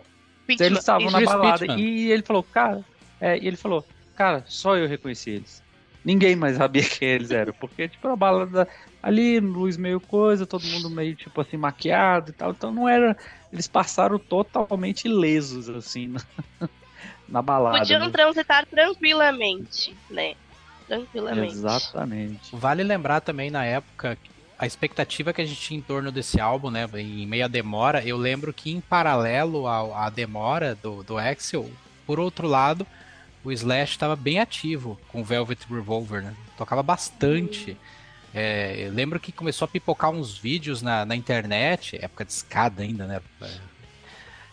[0.49, 2.85] Então, eles estavam na balada e ele falou, cara.
[3.21, 5.63] É, e ele falou, cara, só eu reconheci eles.
[6.05, 8.67] Ninguém mais sabia quem eles eram, porque, tipo, a balada
[9.03, 12.53] ali, luz meio coisa, todo mundo meio, tipo assim, maquiado e tal.
[12.53, 13.17] Então não era.
[13.53, 16.21] Eles passaram totalmente ilesos, assim, na,
[17.29, 17.79] na balada.
[17.79, 18.11] Podiam né?
[18.11, 20.35] transitar tranquilamente, né?
[20.87, 21.55] Tranquilamente.
[21.55, 22.55] Exatamente.
[22.55, 24.17] Vale lembrar também na época
[24.59, 28.07] a expectativa que a gente tinha em torno desse álbum, né, em meio à demora,
[28.07, 31.69] eu lembro que em paralelo à, à demora do, do Axel,
[32.07, 32.87] por outro lado,
[33.43, 36.33] o Slash estava bem ativo com o Velvet Revolver, né?
[36.57, 37.77] Tocava bastante.
[38.35, 42.83] É, eu lembro que começou a pipocar uns vídeos na, na internet, época de escada
[42.83, 43.21] ainda, né?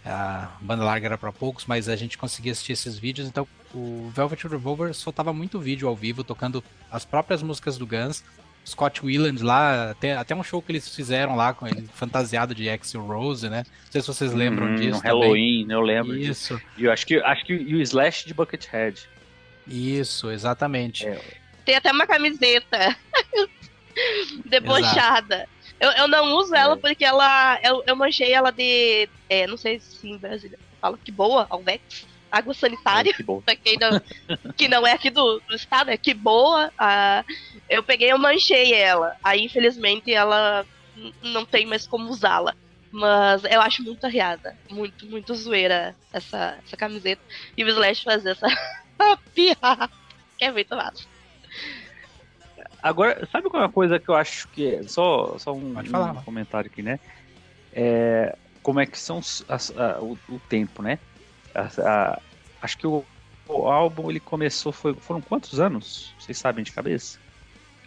[0.05, 3.27] A banda larga era para poucos, mas a gente conseguia assistir esses vídeos.
[3.27, 8.23] Então, o Velvet Revolver soltava muito vídeo ao vivo, tocando as próprias músicas do Guns.
[8.65, 12.69] Scott Weiland lá, até, até um show que eles fizeram lá com ele, fantasiado de
[12.69, 13.63] Axel Rose, né?
[13.65, 14.97] Não sei se vocês lembram uhum, disso.
[14.97, 16.15] No Halloween, eu lembro.
[16.15, 16.55] Isso.
[16.55, 16.67] Disso.
[16.77, 19.07] E eu acho que, acho que e o Slash de Buckethead.
[19.67, 21.07] Isso, exatamente.
[21.07, 21.19] É.
[21.65, 22.95] Tem até uma camiseta
[24.45, 25.47] debochada.
[25.79, 26.77] Eu, eu não uso ela é.
[26.77, 27.59] porque ela.
[27.63, 29.07] Eu, eu manchei ela de.
[29.29, 33.77] É, não sei se em Brasília fala que boa, Alvex água sanitária, é, pra quem
[33.77, 34.01] não,
[34.55, 36.71] que não é aqui do, do estado, é que boa.
[36.77, 37.23] Ah,
[37.69, 39.15] eu peguei, eu manchei ela.
[39.23, 40.65] Aí, infelizmente, ela
[41.21, 42.55] não tem mais como usá-la.
[42.91, 44.57] Mas eu acho muito arriada.
[44.69, 47.21] Muito, muito zoeira essa, essa camiseta.
[47.55, 48.47] E o Slash fazer essa
[49.33, 49.89] piada.
[50.37, 51.05] Que é muito massa.
[52.81, 54.75] Agora, sabe qual é uma coisa que eu acho que.
[54.75, 56.99] É, só, só um, um comentário aqui, né?
[57.73, 60.97] É, como é que são as, a, o, o tempo, né?
[61.53, 62.21] A, a,
[62.61, 63.03] acho que o,
[63.47, 66.13] o, álbum ele começou, foi, foram quantos anos?
[66.19, 67.19] Vocês sabem de cabeça?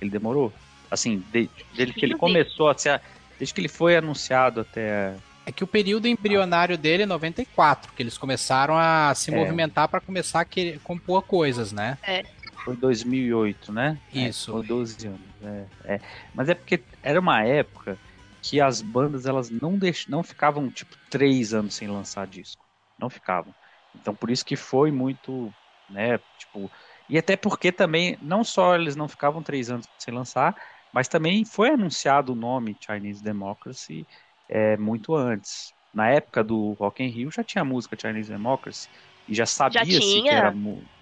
[0.01, 0.53] Ele demorou?
[0.91, 3.01] Assim, desde, desde que ele começou a ser.
[3.39, 5.15] Desde que ele foi anunciado até.
[5.45, 9.37] É que o período embrionário dele é 94, que eles começaram a se é.
[9.37, 11.99] movimentar para começar a querer, compor coisas, né?
[12.03, 12.25] É.
[12.65, 13.99] Foi 2008, né?
[14.13, 14.51] Isso.
[14.51, 15.21] É, foi 12 anos.
[15.43, 16.01] É, é.
[16.35, 17.99] Mas é porque era uma época
[18.43, 20.07] que as bandas elas não deix...
[20.09, 22.67] não ficavam tipo três anos sem lançar disco,
[22.99, 23.55] não ficavam.
[23.95, 25.53] Então por isso que foi muito,
[25.89, 26.71] né, tipo,
[27.09, 30.55] e até porque também não só eles não ficavam três anos sem lançar,
[30.93, 34.07] mas também foi anunciado o nome Chinese Democracy
[34.49, 35.73] é, muito antes.
[35.93, 38.89] Na época do Rock in Rio já tinha a música Chinese Democracy
[39.33, 40.55] e já sabia-se que era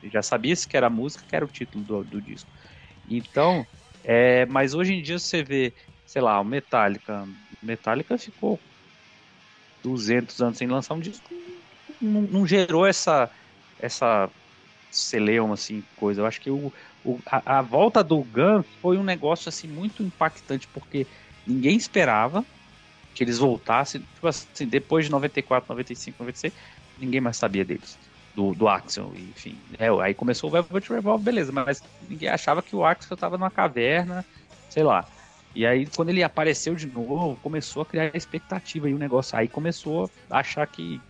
[0.05, 2.49] já sabia-se que era a música que era o título do, do disco.
[3.09, 3.67] Então,
[4.05, 5.75] é, mas hoje em dia você vê,
[6.07, 7.27] sei lá, o Metallica,
[7.61, 8.63] Metallica ficou
[9.83, 11.29] 200 anos sem lançar um disco,
[12.01, 13.29] não, não gerou essa
[13.81, 14.31] essa
[14.89, 16.21] celeuma assim coisa.
[16.21, 20.05] Eu acho que o, o a, a, volta do Guns foi um negócio assim muito
[20.05, 21.05] impactante porque
[21.45, 22.47] ninguém esperava
[23.13, 26.55] que eles voltassem, tipo assim, depois de 94, 95, 96,
[26.97, 27.99] ninguém mais sabia deles.
[28.35, 29.59] Do, do Axel, enfim.
[29.79, 33.51] É, aí começou o Velvet Revolve, beleza, mas ninguém achava que o Axel estava numa
[33.51, 34.25] caverna,
[34.69, 35.05] sei lá.
[35.55, 39.37] E aí, quando ele apareceu de novo, começou a criar expectativa e o negócio.
[39.37, 41.01] Aí começou a achar que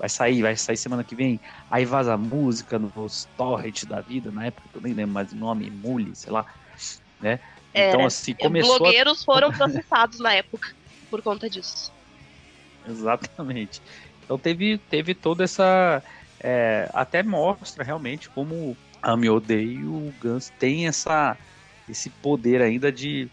[0.00, 1.38] vai sair, vai sair semana que vem,
[1.70, 5.70] aí vaza música nos torrents da vida, na época eu nem lembro mais o nome,
[5.70, 6.46] Mule, sei lá,
[7.20, 7.38] né?
[7.74, 8.78] É, então, assim, começou...
[8.78, 9.24] Blogueiros a...
[9.24, 10.74] foram processados na época
[11.10, 11.92] por conta disso.
[12.88, 13.82] Exatamente.
[14.24, 16.02] Então teve, teve toda essa...
[16.42, 21.36] É, até mostra realmente como a Miodei e o Guns tem essa,
[21.88, 23.28] esse poder ainda de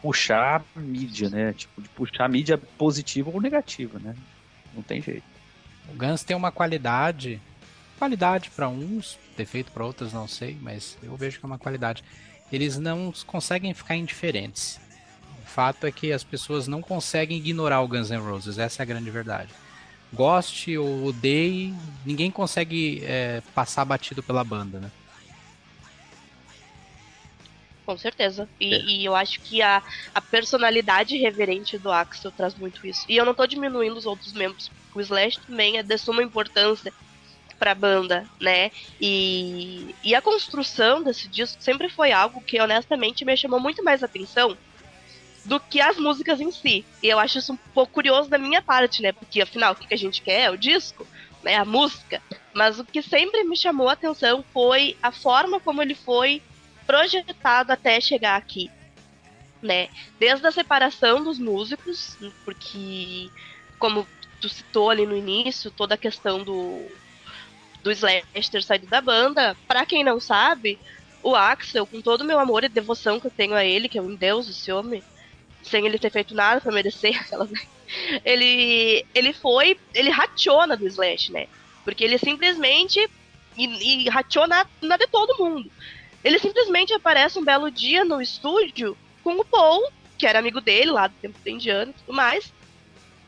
[0.00, 1.52] puxar a mídia, né?
[1.52, 4.14] Tipo, de puxar a mídia positiva ou negativa, né?
[4.74, 5.24] Não tem jeito.
[5.88, 7.40] O Guns tem uma qualidade,
[7.98, 12.02] qualidade para uns, defeito para outros, não sei, mas eu vejo que é uma qualidade.
[12.50, 14.80] Eles não conseguem ficar indiferentes.
[15.42, 18.84] O fato é que as pessoas não conseguem ignorar o Guns N' Roses, essa é
[18.84, 19.50] a grande verdade.
[20.12, 24.90] Goste ou odeie, ninguém consegue é, passar batido pela banda, né?
[27.84, 28.48] Com certeza.
[28.60, 28.80] E, é.
[28.80, 29.82] e, eu acho que a,
[30.14, 33.04] a personalidade reverente do Axel traz muito isso.
[33.08, 34.70] E eu não tô diminuindo os outros membros.
[34.94, 36.92] O Slash também é de suma importância
[37.58, 38.70] pra banda, né?
[39.00, 44.02] E, e a construção desse disco sempre foi algo que honestamente me chamou muito mais
[44.02, 44.56] atenção
[45.44, 46.84] do que as músicas em si.
[47.02, 49.12] E eu acho isso um pouco curioso da minha parte, né?
[49.12, 51.06] Porque afinal, o que a gente quer é o disco,
[51.42, 51.56] né?
[51.56, 52.22] A música.
[52.54, 56.42] Mas o que sempre me chamou a atenção foi a forma como ele foi
[56.86, 58.70] projetado até chegar aqui,
[59.60, 59.88] né?
[60.18, 63.30] Desde a separação dos músicos, porque
[63.78, 64.06] como
[64.40, 66.86] tu citou ali no início, toda a questão do
[67.82, 70.78] do Slash ter saído da banda, para quem não sabe,
[71.20, 73.98] o Axel, com todo o meu amor e devoção que eu tenho a ele, que
[73.98, 75.02] é um deus esse homem,
[75.62, 77.48] sem ele ter feito nada para merecer aquela
[78.24, 81.46] ele ele foi, ele rateou na do Slash, né?
[81.84, 82.98] Porque ele simplesmente
[83.56, 85.70] e, e rateou na, na de todo mundo.
[86.24, 90.90] Ele simplesmente aparece um belo dia no estúdio com o Paul, que era amigo dele
[90.90, 92.52] lá do tempo do indiano e tudo mais.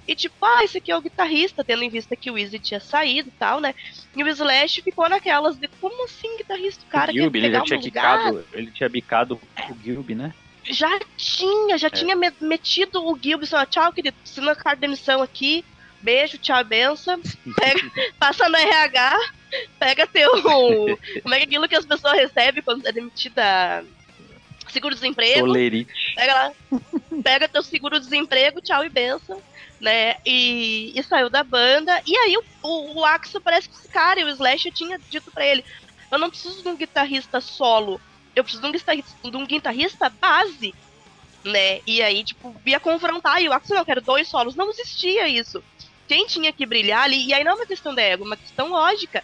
[0.06, 2.78] E tipo, ah, esse aqui é o guitarrista, tendo em vista que o Easy tinha
[2.78, 3.74] saído e tal, né?
[4.14, 6.84] E o Slash ficou naquelas de como assim guitarrista?
[6.84, 10.34] O cara o Gilby, ele já tinha quicado, ele tinha bicado o Gilby, né?
[10.64, 11.90] Já tinha, já é.
[11.90, 15.64] tinha metido o Gilby, só, tchau, querido, assina a carta de demissão aqui,
[16.00, 17.20] beijo, tchau, benção,
[17.56, 19.18] pega, passa no RH,
[19.78, 20.30] pega teu.
[21.22, 23.84] como é que é aquilo que as pessoas recebem quando é demitida?
[24.70, 25.46] Seguro-desemprego.
[26.16, 26.52] Pega lá.
[27.22, 29.40] Pega teu seguro-desemprego, tchau e benção.
[29.80, 30.16] Né?
[30.24, 32.02] E, e saiu da banda.
[32.06, 35.30] E aí o, o, o Axel parece que esse cara, e o Slash tinha dito
[35.30, 35.64] para ele:
[36.10, 38.00] Eu não preciso de um guitarrista solo,
[38.34, 40.74] eu preciso de um guitarrista, de um guitarrista base.
[41.44, 41.80] Né?
[41.86, 44.54] E aí, tipo, ia confrontar, e o Axel, não, eu quero dois solos.
[44.54, 45.62] Não existia isso.
[46.08, 48.36] Quem tinha que brilhar ali, e aí não é uma questão de ego, é uma
[48.36, 49.22] questão lógica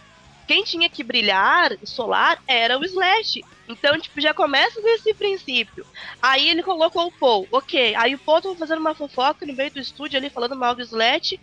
[0.50, 3.44] quem tinha que brilhar solar era o Slash.
[3.68, 5.86] Então, tipo, já começa desse princípio.
[6.20, 7.46] Aí ele colocou o Paul.
[7.52, 7.94] Ok.
[7.94, 10.82] Aí o Paul tava fazendo uma fofoca no meio do estúdio ali, falando mal do
[10.82, 11.38] Slash.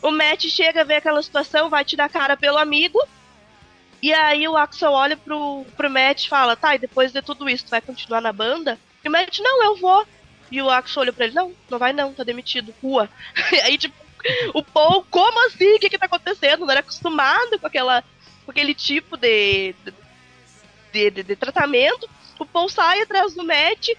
[0.00, 2.98] O Matt chega, vê aquela situação, vai tirar cara pelo amigo.
[4.02, 7.48] E aí o Axel olha pro, pro Matt e fala, tá, e depois de tudo
[7.48, 8.78] isso, tu vai continuar na banda?
[9.04, 10.06] E o Matt, não, eu vou.
[10.50, 13.08] E o Axel olha pra ele, não, não vai não, tá demitido, rua.
[13.64, 13.94] aí, tipo,
[14.54, 15.74] o Paul, como assim?
[15.74, 16.60] O que que tá acontecendo?
[16.60, 18.04] Não era acostumado com aquela
[18.44, 19.74] com aquele tipo de,
[20.92, 22.08] de, de, de tratamento.
[22.38, 23.90] O Paul sai atrás do Matt.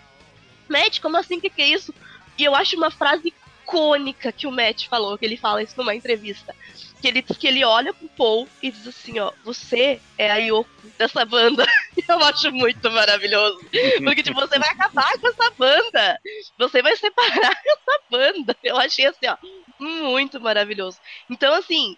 [0.70, 1.38] Matt, como assim?
[1.38, 1.94] O que, que é isso?
[2.38, 3.34] E eu acho uma frase
[3.64, 6.56] icônica que o Matt falou, que ele fala isso numa entrevista.
[7.02, 10.70] Que ele, que ele olha pro Paul e diz assim, ó, você é a Yoko
[10.98, 11.66] dessa banda.
[12.10, 13.60] Eu acho muito maravilhoso.
[14.04, 16.20] Porque, tipo, você vai acabar com essa banda.
[16.58, 18.58] Você vai separar essa banda.
[18.64, 19.38] Eu achei assim, ó,
[19.80, 20.98] muito maravilhoso.
[21.30, 21.96] Então, assim,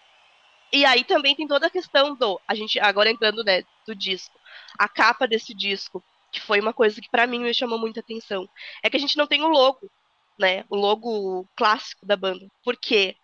[0.72, 2.40] e aí também tem toda a questão do.
[2.48, 4.38] A gente, agora entrando né, do disco.
[4.78, 8.48] A capa desse disco, que foi uma coisa que para mim me chamou muita atenção.
[8.84, 9.90] É que a gente não tem o logo,
[10.38, 10.64] né?
[10.70, 12.48] O logo clássico da banda.
[12.64, 13.16] Por quê?
[13.16, 13.18] Porque,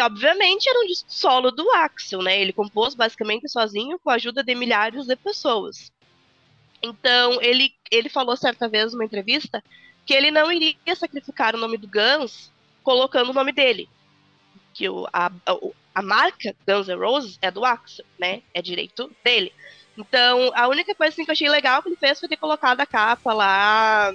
[0.00, 2.40] obviamente, era um solo do Axel, né?
[2.40, 5.92] Ele compôs basicamente sozinho com a ajuda de milhares de pessoas.
[6.82, 9.62] Então, ele, ele falou certa vez numa entrevista
[10.04, 12.50] que ele não iria sacrificar o nome do Guns
[12.82, 13.88] colocando o nome dele.
[14.74, 15.30] Que o, a,
[15.94, 18.42] a marca Guns N' Roses é do Axel, né?
[18.52, 19.52] É direito dele.
[19.96, 22.80] Então, a única coisa assim, que eu achei legal que ele fez foi ter colocado
[22.80, 24.12] a capa lá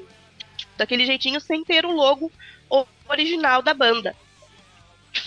[0.76, 2.32] daquele jeitinho sem ter o logo
[3.08, 4.16] original da banda.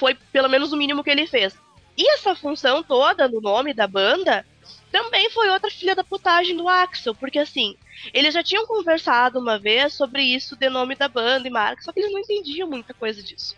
[0.01, 1.55] Foi pelo menos o mínimo que ele fez.
[1.95, 4.47] E essa função toda no nome da banda
[4.91, 7.77] também foi outra filha da putagem do Axel, porque assim,
[8.15, 11.93] eles já tinham conversado uma vez sobre isso de nome da banda e marca, só
[11.93, 13.55] que eles não entendiam muita coisa disso.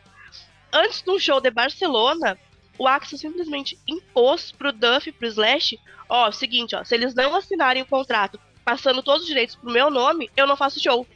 [0.72, 2.36] Antes de um show de Barcelona,
[2.76, 5.78] o Axel simplesmente impôs pro Duff e pro Slash,
[6.08, 9.90] ó, seguinte, ó, se eles não assinarem o contrato passando todos os direitos pro meu
[9.90, 11.06] nome, eu não faço show.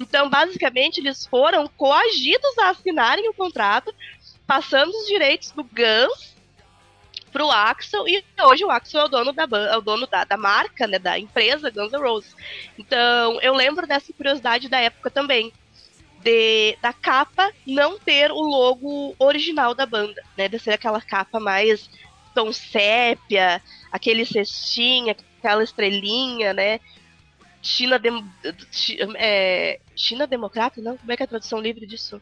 [0.00, 3.94] Então, basicamente, eles foram coagidos a assinarem o contrato,
[4.52, 6.36] passando os direitos do Guns
[7.32, 10.36] pro Axel, e hoje o Axel é o dono da, é o dono da, da
[10.36, 12.36] marca, né, da empresa Guns N' Roses.
[12.78, 15.50] Então, eu lembro dessa curiosidade da época também
[16.22, 20.48] de, da capa não ter o logo original da banda, né?
[20.48, 21.88] De ser aquela capa mais
[22.34, 26.78] tom sépia, aquele cestinha, aquela estrelinha, né?
[27.62, 28.10] China, de,
[29.16, 30.98] é, China democrata, não?
[30.98, 32.20] Como é que é a tradução livre disso?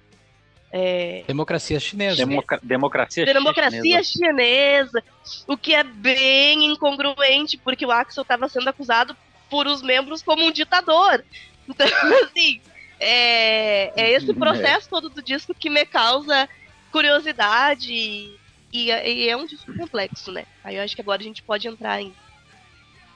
[0.73, 1.25] É...
[1.27, 2.25] Democracia chinesa.
[2.63, 4.05] Democracia, democracia chinesa.
[4.05, 5.05] chinesa.
[5.47, 9.17] O que é bem incongruente, porque o Axel estava sendo acusado
[9.49, 11.25] por os membros como um ditador.
[11.69, 11.87] Então,
[12.25, 12.61] assim,
[12.99, 16.49] é, é esse processo todo do disco que me causa
[16.91, 18.37] curiosidade e,
[18.73, 20.47] e, é um disco complexo, né?
[20.65, 22.13] Aí eu acho que agora a gente pode entrar em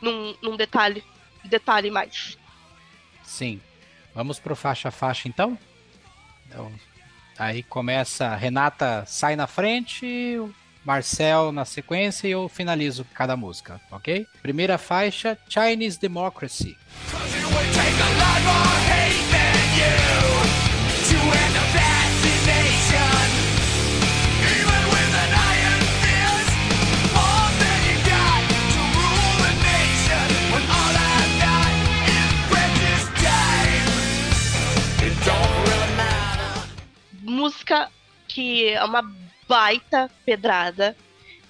[0.01, 1.03] num, num detalhe,
[1.45, 2.39] detalhe mais.
[3.25, 3.61] Sim.
[4.15, 5.59] Vamos pro faixa faixa então?
[6.47, 6.73] então
[7.39, 10.41] aí começa, Renata sai na frente,
[10.85, 14.27] Marcel na sequência e eu finalizo cada música, ok?
[14.43, 16.77] Primeira faixa, Chinese Democracy.
[37.45, 37.91] Música
[38.27, 39.03] que é uma
[39.47, 40.97] baita pedrada.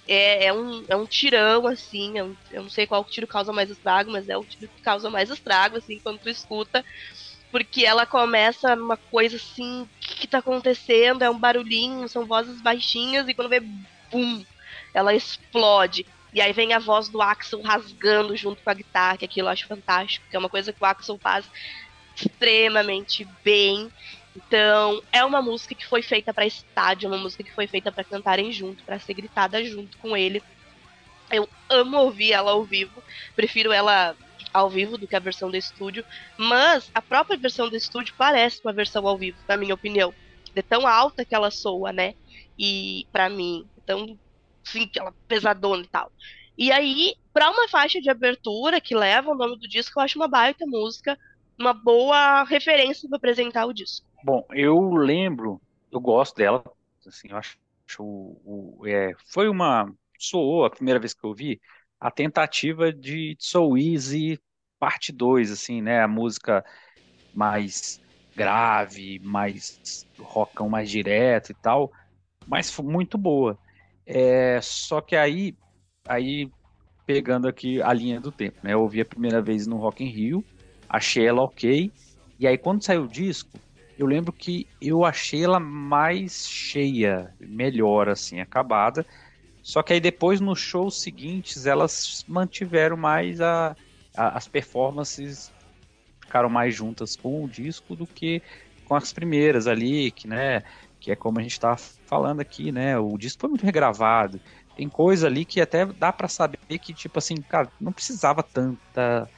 [0.07, 2.17] É, é, um, é um tirão, assim.
[2.17, 4.81] É um, eu não sei qual tiro causa mais estrago, mas é o tiro que
[4.81, 6.83] causa mais estrago, assim, quando tu escuta.
[7.49, 11.23] Porque ela começa numa coisa assim, o que, que tá acontecendo?
[11.23, 13.61] É um barulhinho, são vozes baixinhas, e quando vê,
[14.11, 14.43] bum,
[14.93, 16.05] ela explode.
[16.33, 19.51] E aí vem a voz do Axel rasgando junto com a guitarra, que aquilo eu
[19.51, 21.45] acho fantástico, que é uma coisa que o Axel faz
[22.13, 23.89] extremamente bem.
[24.35, 28.03] Então, é uma música que foi feita para estádio, uma música que foi feita para
[28.03, 30.43] cantarem junto, para ser gritada junto com ele.
[31.31, 33.01] Eu amo ouvir ela ao vivo,
[33.35, 34.15] prefiro ela
[34.53, 36.05] ao vivo do que a versão do estúdio,
[36.37, 40.13] mas a própria versão do estúdio parece uma versão ao vivo, na minha opinião.
[40.53, 42.13] De tão alta que ela soa, né?
[42.57, 44.17] E para mim, tão
[44.63, 46.11] sim, aquela pesadona e tal.
[46.57, 50.17] E aí, para uma faixa de abertura que leva o nome do disco, eu acho
[50.17, 51.17] uma baita música,
[51.59, 54.05] uma boa referência para apresentar o disco.
[54.25, 55.61] Bom, eu lembro,
[55.91, 56.63] eu gosto dela,
[57.07, 57.57] assim, eu acho,
[57.99, 59.85] o, o é, foi uma,
[60.19, 61.61] soou a primeira vez que eu vi,
[61.99, 64.39] a tentativa de So Easy
[64.79, 66.63] parte 2, assim, né, a música
[67.33, 67.99] mais
[68.35, 69.79] grave, mais
[70.19, 71.91] rockão mais direto e tal,
[72.45, 73.59] mas foi muito boa.
[74.05, 75.57] É, só que aí,
[76.07, 76.51] aí
[77.05, 80.09] pegando aqui a linha do tempo, né, eu ouvi a primeira vez no Rock in
[80.09, 80.45] Rio,
[80.89, 81.93] achei ela ok,
[82.39, 83.61] e aí quando saiu o disco,
[83.97, 89.05] eu lembro que eu achei ela mais cheia, melhor, assim, acabada.
[89.61, 93.75] Só que aí depois, nos shows seguintes, elas mantiveram mais a,
[94.15, 95.51] a, as performances,
[96.21, 98.41] ficaram mais juntas com o disco do que
[98.85, 100.61] com as primeiras ali, que, né,
[100.99, 104.39] que é como a gente está falando aqui, né, o disco foi muito regravado.
[104.75, 109.29] Tem coisa ali que até dá para saber que, tipo assim, cara, não precisava tanta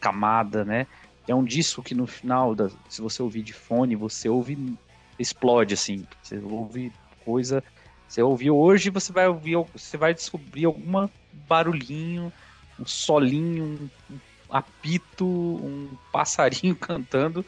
[0.00, 0.86] camada, né?
[1.28, 4.56] É um disco que no final, da, se você ouvir de fone, você ouve,
[5.18, 6.06] explode assim.
[6.22, 6.92] Você ouve
[7.24, 7.62] coisa.
[8.08, 11.08] Você ouviu hoje, você vai ouvir, você vai descobrir algum
[11.48, 12.32] barulhinho,
[12.78, 14.16] um solinho, um
[14.48, 17.44] apito, um passarinho cantando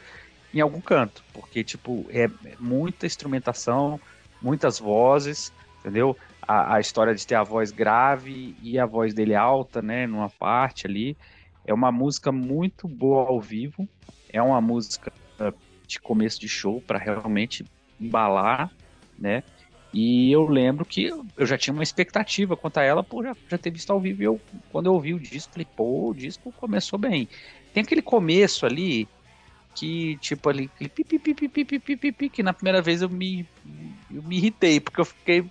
[0.53, 2.27] em algum canto, porque tipo é
[2.59, 3.99] muita instrumentação,
[4.41, 6.17] muitas vozes, entendeu?
[6.41, 10.29] A, a história de ter a voz grave e a voz dele alta, né, numa
[10.29, 11.15] parte ali.
[11.69, 13.87] É uma música muito boa ao vivo.
[14.33, 15.13] É uma música
[15.85, 17.63] de começo de show para realmente
[18.01, 18.71] embalar,
[19.17, 19.43] né?
[19.93, 23.57] E eu lembro que eu já tinha uma expectativa quanto a ela, por já, já
[23.59, 24.23] ter visto ao vivo.
[24.23, 27.29] E eu, quando eu ouvi o disco, falei, pô, o disco começou bem.
[27.71, 29.07] Tem aquele começo ali
[29.75, 32.81] que, tipo, ali, aquele pi, pi, pi, pi, pi, pi, pi, pi, que na primeira
[32.81, 33.45] vez eu me,
[34.11, 35.45] eu me irritei, porque eu fiquei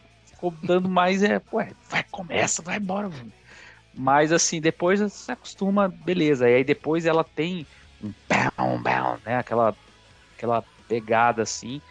[0.65, 3.33] dando mais, é, ué, vai, começa, vai embora, mano.
[3.99, 6.49] Mas assim, depois você acostuma, beleza.
[6.49, 7.67] E aí depois ela tem
[8.01, 9.39] um bam, bam, né?
[9.39, 9.75] Aquela,
[10.37, 11.83] aquela pegada assim.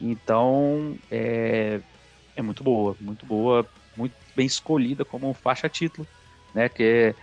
[0.00, 1.80] Então é,
[2.36, 6.06] é muito boa, muito boa, muito bem escolhida como faixa título,
[6.54, 6.68] né?
[6.68, 7.16] Que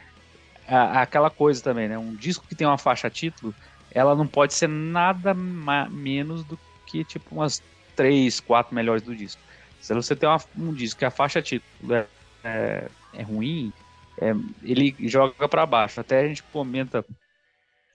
[0.68, 1.98] é aquela coisa também, né?
[1.98, 3.56] Um disco que tem uma faixa título,
[3.92, 7.64] ela não pode ser nada menos do que tipo umas
[7.96, 9.42] três, quatro melhores do disco.
[9.80, 12.06] Se você tem uma, um disco que a faixa título é,
[12.44, 13.72] é, é ruim,
[14.20, 16.00] é, ele joga para baixo.
[16.00, 17.06] Até a gente comenta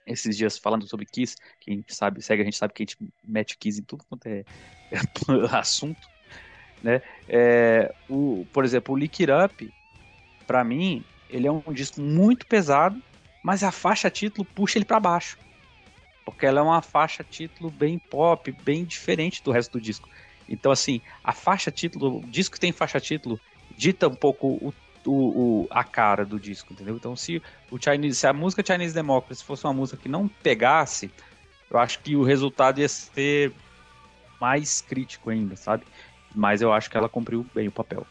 [0.05, 3.57] esses dias falando sobre Kiss, quem sabe, segue a gente sabe que a gente mete
[3.57, 4.43] Kiss em tudo quanto é,
[4.91, 4.99] é
[5.55, 6.07] assunto,
[6.81, 7.01] né?
[7.27, 9.73] É, o, por exemplo, o Lick Up,
[10.45, 13.01] para mim, ele é um disco muito pesado,
[13.41, 15.37] mas a faixa título puxa ele para baixo.
[16.25, 20.07] Porque ela é uma faixa título bem pop, bem diferente do resto do disco.
[20.47, 23.39] Então, assim, a faixa título, o disco que tem faixa título,
[23.75, 24.73] dita um pouco o
[25.05, 25.11] o,
[25.63, 26.95] o, a cara do disco, entendeu?
[26.95, 31.11] Então, se, o Chinese, se a música Chinese Democracy fosse uma música que não pegasse,
[31.69, 33.51] eu acho que o resultado ia ser
[34.39, 35.85] mais crítico ainda, sabe?
[36.35, 38.05] Mas eu acho que ela cumpriu bem o papel.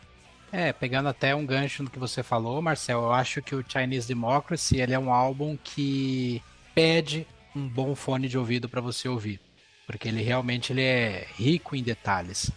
[0.50, 4.06] É, pegando até um gancho no que você falou, Marcel, eu acho que o Chinese
[4.06, 6.42] Democracy ele é um álbum que
[6.74, 7.26] pede
[7.56, 9.40] um bom fone de ouvido para você ouvir,
[9.86, 12.50] porque ele realmente ele é rico em detalhes.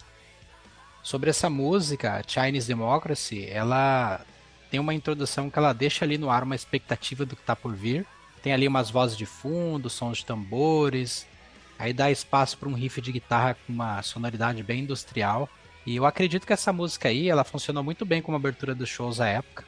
[1.06, 4.26] Sobre essa música, Chinese Democracy, ela
[4.68, 7.72] tem uma introdução que ela deixa ali no ar uma expectativa do que está por
[7.76, 8.04] vir.
[8.42, 11.24] Tem ali umas vozes de fundo, sons de tambores,
[11.78, 15.48] aí dá espaço para um riff de guitarra com uma sonoridade bem industrial.
[15.86, 19.20] E eu acredito que essa música aí, ela funcionou muito bem como abertura dos shows
[19.20, 19.64] à época.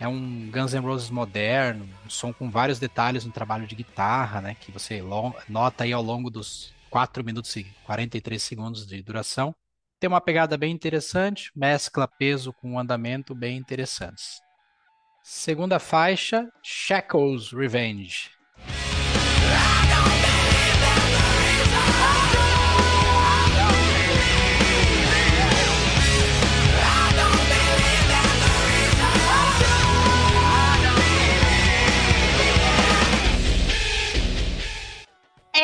[0.00, 4.40] É um Guns N' Roses moderno, um som com vários detalhes no trabalho de guitarra,
[4.40, 5.00] né, que você
[5.48, 9.54] nota aí ao longo dos 4 minutos e 43 segundos de duração.
[10.06, 14.40] Tem uma pegada bem interessante, mescla peso com andamento bem interessantes.
[15.20, 18.30] Segunda faixa, Shackles Revenge.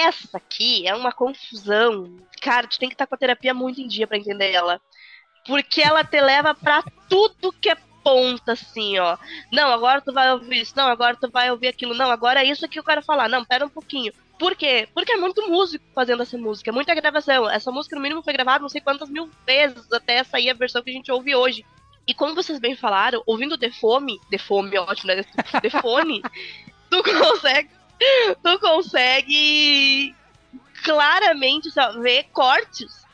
[0.02, 2.16] Essa aqui é uma confusão.
[2.40, 4.80] Cara, tu tem que estar com a terapia muito em dia para entender ela.
[5.46, 9.16] Porque ela te leva para tudo que é ponta, assim, ó.
[9.50, 10.74] Não, agora tu vai ouvir isso.
[10.76, 11.94] Não, agora tu vai ouvir aquilo.
[11.94, 13.28] Não, agora é isso que eu quero falar.
[13.28, 14.12] Não, pera um pouquinho.
[14.38, 14.88] Por quê?
[14.92, 17.48] Porque é muito músico fazendo essa música, é muita gravação.
[17.48, 20.82] Essa música, no mínimo, foi gravada não sei quantas mil vezes até sair a versão
[20.82, 21.64] que a gente ouve hoje.
[22.06, 25.22] E como vocês bem falaram, ouvindo The Fome, The Fome, ótimo, né?
[25.62, 26.22] The Fone,
[26.90, 27.70] tu consegue
[28.42, 30.14] tu consegue
[30.84, 31.68] claramente
[32.00, 33.06] ver cortes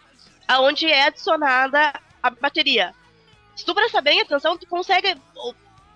[0.46, 2.94] aonde é adicionada a bateria.
[3.54, 5.16] Se tu prestar bem atenção, tu consegue,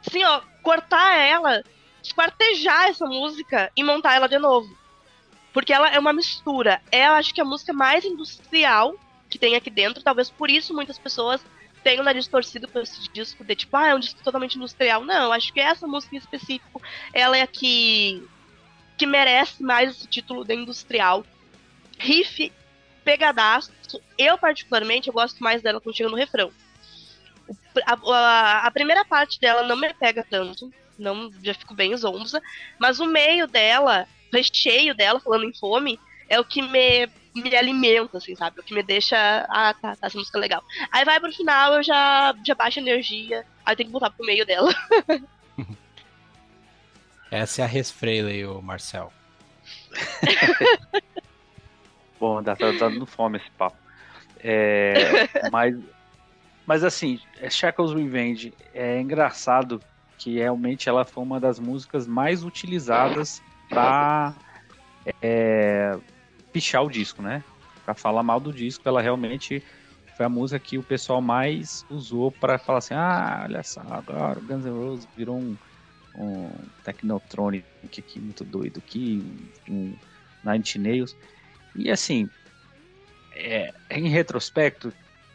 [0.06, 1.62] assim, ó, cortar ela,
[2.02, 4.76] esquartejar essa música e montar ela de novo.
[5.52, 6.82] Porque ela é uma mistura.
[6.90, 8.96] É, eu acho que a música mais industrial
[9.32, 10.02] que tem aqui dentro.
[10.02, 11.42] Talvez por isso muitas pessoas
[11.82, 15.04] tenham o nariz torcido por esse disco de tipo, ah, é um disco totalmente industrial.
[15.04, 16.80] Não, acho que essa música em específico,
[17.12, 18.22] ela é a que
[19.02, 21.26] que merece mais esse título de industrial.
[21.98, 22.52] Riff
[23.02, 23.72] pegadaço.
[24.16, 26.52] Eu, particularmente, eu gosto mais dela quando chega no refrão.
[27.84, 32.40] A, a, a, primeira parte dela não me pega tanto, não já fico bem zonza,
[32.78, 35.98] mas o meio dela, o recheio dela, falando em fome,
[36.28, 38.60] é o que me, me alimenta, assim, sabe?
[38.60, 39.16] O que me deixa.
[39.48, 40.62] Ah, tá, tá, essa música é legal.
[40.92, 44.46] Aí vai pro final, eu já, já baixo energia, aí tem que voltar pro meio
[44.46, 44.72] dela.
[47.32, 49.10] Essa é a Resfreile, o Marcel.
[52.20, 53.78] Bom, tá, tá dando fome esse papo.
[54.38, 55.74] É, mas,
[56.66, 59.80] mas assim, é Shackles Revenge é engraçado
[60.18, 64.34] que realmente ela foi uma das músicas mais utilizadas para
[65.22, 65.96] é,
[66.52, 67.42] pichar o disco, né?
[67.82, 69.62] Para falar mal do disco, ela realmente
[70.18, 74.38] foi a música que o pessoal mais usou para falar assim: ah, olha só, agora
[74.38, 75.56] o Guns N' Roses virou um
[76.14, 76.50] um
[76.84, 79.24] Technotronic aqui muito doido aqui,
[79.68, 79.94] um
[80.44, 81.16] Nine Nails.
[81.74, 82.28] E assim,
[83.34, 84.92] é, em retrospecto,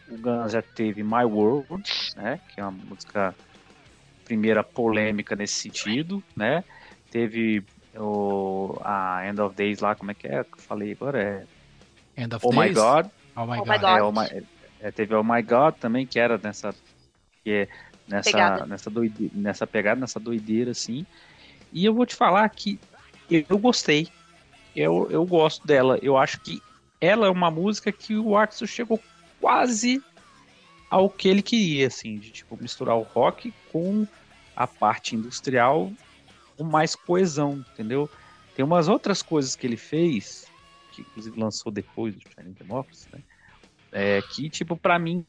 [0.09, 1.84] o Guns já teve My World,
[2.15, 3.36] né, que é uma música
[4.23, 6.63] primeira polêmica nesse sentido, né?
[7.09, 7.63] Teve
[7.95, 10.43] o a End of Days lá, como é que é?
[10.43, 12.69] Que eu falei agora é End of Oh Days?
[12.69, 13.07] My God.
[13.36, 13.84] Oh My oh God.
[13.84, 14.45] É, oh my,
[14.82, 16.75] é, teve Oh My God também, que era nessa
[17.43, 17.67] que é
[18.08, 18.66] nessa, pegada.
[18.66, 21.05] nessa, doideira, nessa pegada, nessa doideira, assim.
[21.72, 22.80] E eu vou te falar que
[23.30, 24.08] eu, gostei.
[24.76, 25.99] Eu, eu gosto dela.
[26.01, 26.62] Eu acho que
[26.99, 28.99] ela é uma música que o Axel chegou
[29.39, 30.01] quase
[30.89, 34.08] ao que ele queria, assim, de tipo, misturar o rock com
[34.55, 35.91] a parte industrial
[36.58, 38.10] com mais coesão, entendeu?
[38.55, 40.47] Tem umas outras coisas que ele fez,
[40.91, 43.22] que inclusive lançou depois do Shining Democracy, né?
[43.91, 45.24] É, que, tipo, para mim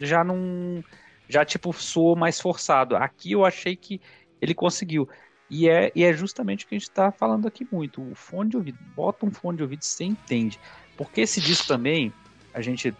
[0.00, 0.84] já não
[1.28, 2.96] já tipo soou mais forçado.
[2.96, 4.00] Aqui eu achei que
[4.40, 5.08] ele conseguiu.
[5.50, 8.02] E é, e é justamente o que a gente está falando aqui muito.
[8.02, 10.58] O fone de ouvido, bota um fone de ouvido, você entende.
[10.96, 12.12] Porque esse disco também,
[12.52, 12.94] a gente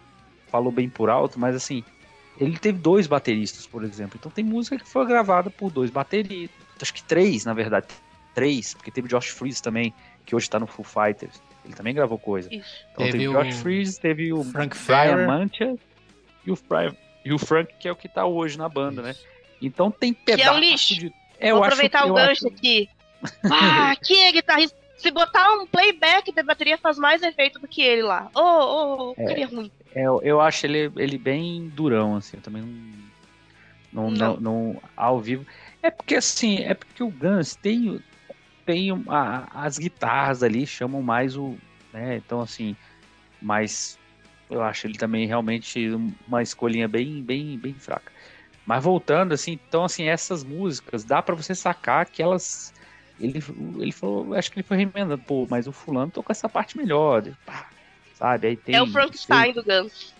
[0.47, 1.83] falou bem por alto, mas assim,
[2.39, 4.17] ele teve dois bateristas, por exemplo.
[4.19, 6.57] Então tem música que foi gravada por dois bateristas.
[6.81, 7.87] Acho que três, na verdade.
[8.33, 9.93] Três, porque teve Josh Freeze também,
[10.25, 11.41] que hoje está no Full Fighters.
[11.65, 12.53] Ele também gravou coisa.
[12.53, 12.85] Isso.
[12.91, 15.75] Então teve, teve o Josh Freeze, teve o Frank Brian Mantia
[16.45, 19.15] e o Brian, e o Frank, que é o que tá hoje na banda, né?
[19.61, 20.95] Então tem pedaço que é um lixo.
[20.95, 21.13] de.
[21.39, 22.47] É, Vou aproveitar acho, o gancho acho...
[22.47, 22.89] aqui.
[23.51, 24.77] Ah, aqui é guitarrista.
[24.97, 28.29] Se botar um playback da bateria faz mais efeito do que ele lá.
[28.33, 29.71] Ô, ô, ô, é, ruim.
[29.93, 32.37] É, eu acho ele, ele bem durão, assim.
[32.37, 32.99] Eu também não
[33.91, 34.33] não, não.
[34.35, 34.81] não, não.
[34.95, 35.45] Ao vivo.
[35.81, 38.01] É porque, assim, é porque o Guns tem.
[38.65, 41.57] Tem a, as guitarras ali chamam mais o.
[41.91, 42.75] Né, então, assim.
[43.41, 43.97] Mais
[44.49, 45.89] eu acho ele também realmente
[46.27, 48.11] uma escolhinha bem, bem, bem fraca.
[48.65, 52.73] Mas voltando, assim, então, assim, essas músicas, dá para você sacar que elas.
[53.19, 53.39] Ele,
[53.81, 57.23] ele falou, acho que ele foi remendando, pô, mas o fulano tocou essa parte melhor.
[58.13, 58.47] Sabe?
[58.47, 60.13] Aí tem, é o Frankenstein do Guns.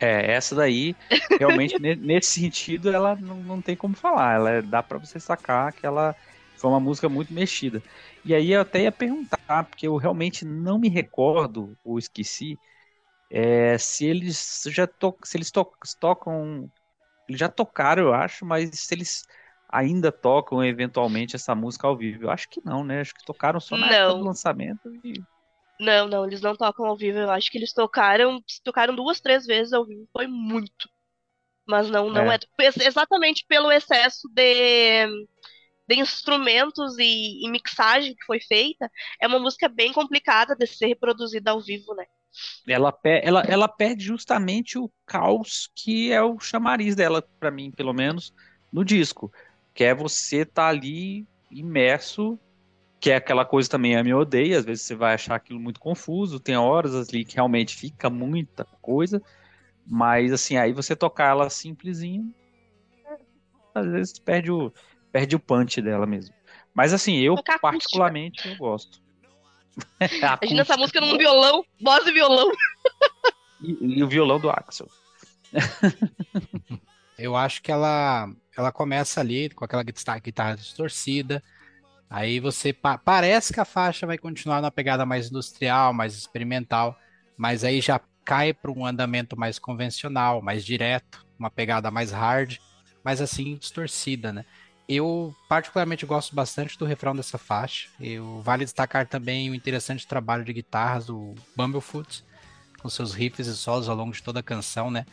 [0.00, 0.96] É, essa daí,
[1.38, 4.34] realmente, nesse sentido, ela não, não tem como falar.
[4.34, 6.14] Ela é, dá para você sacar que ela
[6.56, 7.82] foi uma música muito mexida.
[8.24, 12.58] E aí eu até ia perguntar, porque eu realmente não me recordo, ou esqueci,
[13.30, 16.70] é, se eles já to se eles to tocam.
[17.28, 19.24] Eles já tocaram, eu acho, mas se eles
[19.68, 22.24] ainda tocam eventualmente essa música ao vivo.
[22.24, 23.00] Eu acho que não, né?
[23.00, 23.92] Acho que tocaram só na não.
[23.92, 25.22] época do lançamento e
[25.80, 27.18] não, não, eles não tocam ao vivo.
[27.18, 30.06] Eu acho que eles tocaram, tocaram duas, três vezes ao vivo.
[30.12, 30.90] Foi muito.
[31.66, 35.06] Mas não, não é, é exatamente pelo excesso de,
[35.88, 38.90] de instrumentos e, e, mixagem que foi feita.
[39.18, 42.04] É uma música bem complicada de ser reproduzida ao vivo, né?
[42.66, 47.92] Ela, ela, ela perde justamente o caos que é o chamariz dela, para mim, pelo
[47.92, 48.32] menos,
[48.72, 49.32] no disco.
[49.74, 52.38] Que é você estar tá ali imerso
[53.00, 55.80] que é aquela coisa também a me odeia, às vezes você vai achar aquilo muito
[55.80, 59.22] confuso, tem horas ali que realmente fica muita coisa,
[59.86, 62.30] mas assim, aí você tocar ela simplesinho,
[63.74, 64.70] às vezes perde o,
[65.10, 66.34] perde o punch dela mesmo.
[66.74, 69.00] Mas assim, eu particularmente eu gosto.
[70.42, 72.50] Imagina essa música num violão, voz e violão.
[73.62, 74.88] E, e o violão do Axel.
[77.18, 81.42] eu acho que ela, ela começa ali com aquela guitarra, guitarra distorcida,
[82.10, 86.98] Aí você pa parece que a faixa vai continuar na pegada mais industrial, mais experimental,
[87.36, 92.58] mas aí já cai para um andamento mais convencional, mais direto, uma pegada mais hard,
[93.04, 94.44] mas assim distorcida, né?
[94.92, 97.88] Eu particularmente gosto bastante do refrão dessa faixa.
[98.00, 102.24] Eu vale destacar também o interessante trabalho de guitarras do Bumblefoot,
[102.82, 105.06] com seus riffs e solos ao longo de toda a canção, né?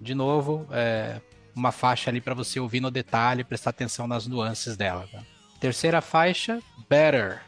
[0.00, 1.20] De novo, é
[1.54, 5.06] uma faixa ali para você ouvir no detalhe, prestar atenção nas nuances dela.
[5.12, 5.20] Tá?
[5.60, 6.58] Terceira faixa,
[6.88, 7.42] Better.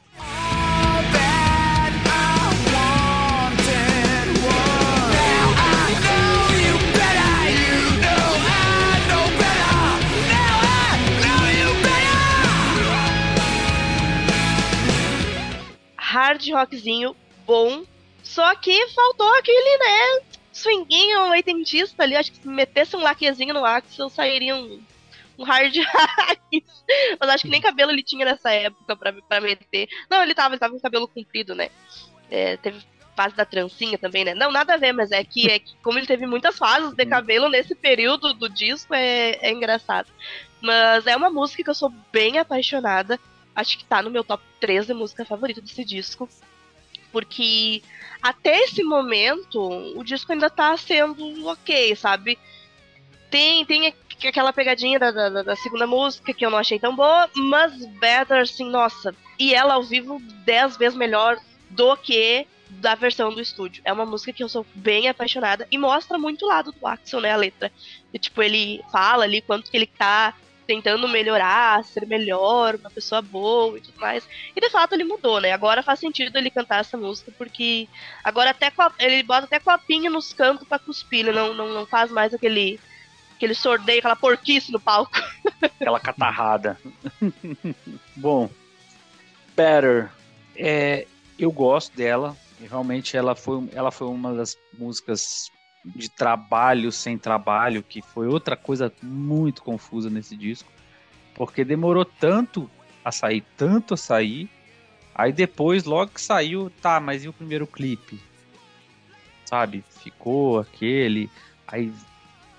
[16.50, 17.16] Hard rockzinho
[17.46, 17.84] bom,
[18.22, 23.64] só que faltou aquele, né, swinguinho oitentista ali, acho que se metesse um laquezinho no
[23.64, 24.80] Axel, sairia um
[25.38, 26.84] um hard raiz.
[27.18, 29.88] Mas acho que nem cabelo ele tinha nessa época pra, pra meter.
[30.10, 31.70] Não, ele tava, ele tava com cabelo comprido, né?
[32.30, 32.80] É, teve
[33.14, 34.34] fase da trancinha também, né?
[34.34, 37.04] Não, nada a ver, mas é que, é que como ele teve muitas fases de
[37.04, 40.08] cabelo nesse período do disco, é, é engraçado.
[40.60, 43.18] Mas é uma música que eu sou bem apaixonada.
[43.54, 46.28] Acho que tá no meu top 3 de música favorita desse disco.
[47.10, 47.82] Porque
[48.22, 49.60] até esse momento,
[49.96, 52.38] o disco ainda tá sendo ok, sabe?
[53.30, 53.94] Tem, tem
[54.26, 58.42] aquela pegadinha da, da, da, segunda música que eu não achei tão boa, mas Better,
[58.42, 59.14] assim, nossa.
[59.38, 61.38] E ela ao vivo, dez vezes melhor
[61.70, 63.82] do que da versão do estúdio.
[63.84, 67.20] É uma música que eu sou bem apaixonada e mostra muito o lado do Axel,
[67.20, 67.72] né, a letra.
[68.12, 70.34] E, tipo, ele fala ali quanto que ele tá
[70.66, 74.26] tentando melhorar, ser melhor, uma pessoa boa e tudo mais.
[74.54, 75.52] E de fato ele mudou, né?
[75.52, 77.88] Agora faz sentido ele cantar essa música, porque
[78.22, 82.10] agora até ele bota até copinha nos cantos pra cuspir, ele não, não, não faz
[82.10, 82.78] mais aquele
[83.36, 85.12] aquele sordeio, aquela porquice no palco.
[85.60, 86.78] Aquela catarrada.
[88.14, 88.48] Bom,
[89.56, 90.10] Better.
[90.56, 91.06] É,
[91.38, 92.36] eu gosto dela.
[92.60, 95.50] Realmente ela foi, ela foi uma das músicas
[95.84, 100.70] de trabalho sem trabalho, que foi outra coisa muito confusa nesse disco.
[101.34, 102.70] Porque demorou tanto
[103.04, 104.48] a sair, tanto a sair.
[105.14, 108.20] Aí depois, logo que saiu, tá, mas e o primeiro clipe?
[109.44, 109.84] Sabe?
[109.90, 111.30] Ficou aquele.
[111.66, 111.92] Aí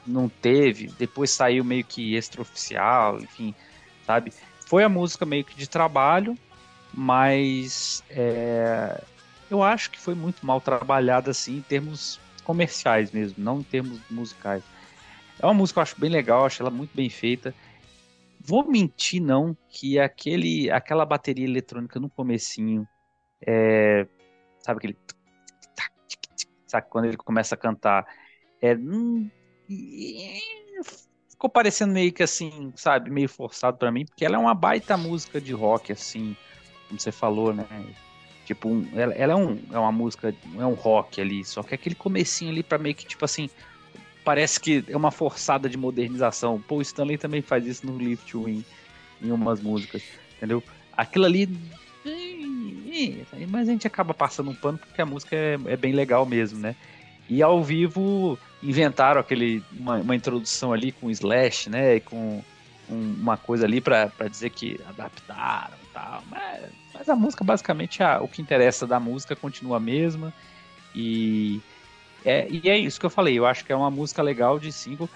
[0.05, 3.55] não teve, depois saiu meio que extraoficial, enfim,
[4.05, 4.33] sabe?
[4.67, 6.37] Foi a música meio que de trabalho,
[6.93, 9.01] mas é,
[9.49, 13.99] eu acho que foi muito mal trabalhada assim em termos comerciais mesmo, não em termos
[14.09, 14.63] musicais.
[15.39, 17.53] É uma música que eu acho bem legal, acho ela muito bem feita.
[18.39, 22.87] Vou mentir não que aquele, aquela bateria eletrônica no comecinho,
[23.45, 24.05] é,
[24.59, 24.97] sabe aquele
[26.67, 28.05] sabe quando ele começa a cantar,
[28.59, 29.29] é, hum,
[31.29, 34.97] ficou parecendo meio que assim, sabe, meio forçado para mim, porque ela é uma baita
[34.97, 36.35] música de rock, assim,
[36.87, 37.67] como você falou, né?
[38.45, 41.73] Tipo, um, ela, ela, é, um, é uma música, é um rock ali, só que
[41.73, 43.49] aquele comecinho ali para meio que, tipo assim,
[44.23, 46.59] parece que é uma forçada de modernização.
[46.59, 48.63] Pô, Stanley também faz isso no Lift to Win,
[49.21, 50.03] em umas músicas,
[50.37, 50.61] entendeu?
[50.95, 51.49] Aquilo ali.
[53.49, 56.59] Mas a gente acaba passando um pano porque a música é, é bem legal mesmo,
[56.59, 56.75] né?
[57.29, 61.99] E ao vivo inventaram aquele uma, uma introdução ali com slash, né?
[62.01, 62.43] Com
[62.89, 66.25] um, uma coisa ali para dizer que adaptaram e tal.
[66.27, 70.35] Mas, mas a música, basicamente, a, o que interessa da música continua a mesma.
[70.93, 71.65] E
[72.23, 73.37] É, e é isso que eu falei.
[73.39, 75.09] Eu acho que é uma música legal de single.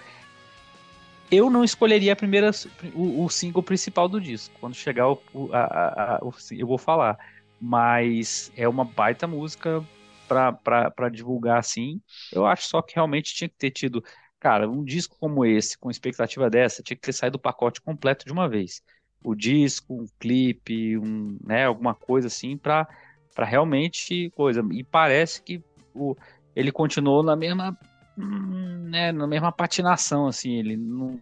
[1.30, 2.50] Eu não escolheria a primeira,
[2.94, 4.58] o, o single principal do disco.
[4.58, 5.20] Quando chegar o,
[5.52, 6.20] a, a,
[6.50, 7.18] eu vou falar.
[7.60, 9.86] Mas é uma baita música
[10.28, 12.00] para divulgar assim.
[12.30, 14.02] Eu acho só que realmente tinha que ter tido,
[14.38, 18.24] cara, um disco como esse, com expectativa dessa, tinha que ter saído o pacote completo
[18.24, 18.82] de uma vez.
[19.22, 22.86] O disco, um clipe, um, né, alguma coisa assim para
[23.34, 24.66] para realmente coisa.
[24.72, 25.62] E parece que
[25.94, 26.16] o,
[26.56, 27.76] ele continuou na mesma
[28.16, 31.18] hum, né, na mesma patinação assim, ele não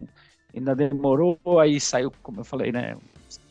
[0.55, 2.97] ainda demorou, aí saiu, como eu falei, né,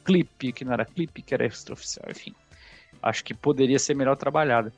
[0.04, 2.34] clipe que não era clipe, que era extraoficial, enfim.
[3.02, 4.72] Acho que poderia ser melhor trabalhada.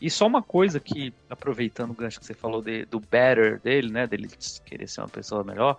[0.00, 3.90] E só uma coisa que, aproveitando o gancho que você falou de, do better dele,
[3.90, 4.28] né, dele
[4.64, 5.76] querer ser uma pessoa melhor,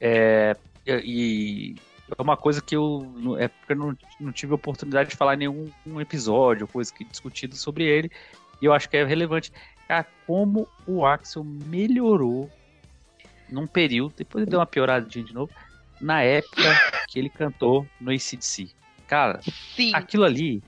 [0.00, 0.56] é,
[0.86, 1.74] e
[2.16, 5.38] é uma coisa que eu, é porque eu não, não tive oportunidade de falar em
[5.38, 8.10] nenhum um episódio, coisa que discutido sobre ele,
[8.60, 9.52] e eu acho que é relevante.
[9.88, 12.50] Cara, como o Axel melhorou
[13.48, 15.52] num período, depois ele deu uma pioradinha de novo,
[16.00, 16.62] na época
[17.08, 18.70] que ele cantou no ACDC.
[19.06, 19.94] Cara, Sim.
[19.94, 20.62] aquilo ali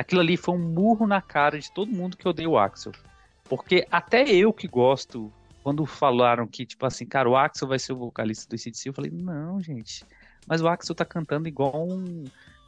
[0.00, 2.92] aquilo ali foi um murro na cara de todo mundo que odeia o Axel.
[3.44, 5.30] Porque até eu que gosto,
[5.62, 8.94] quando falaram que, tipo assim, cara, o Axel vai ser o vocalista do ICDC, eu
[8.94, 10.02] falei, não, gente,
[10.50, 12.24] mas o Axel tá cantando igual um,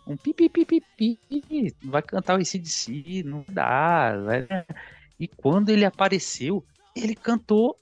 [0.07, 1.18] um pipipipipi,
[1.83, 4.16] vai cantar o ICDC, não dá.
[4.16, 4.47] Vai...
[5.18, 6.64] E quando ele apareceu,
[6.97, 7.76] ele cantou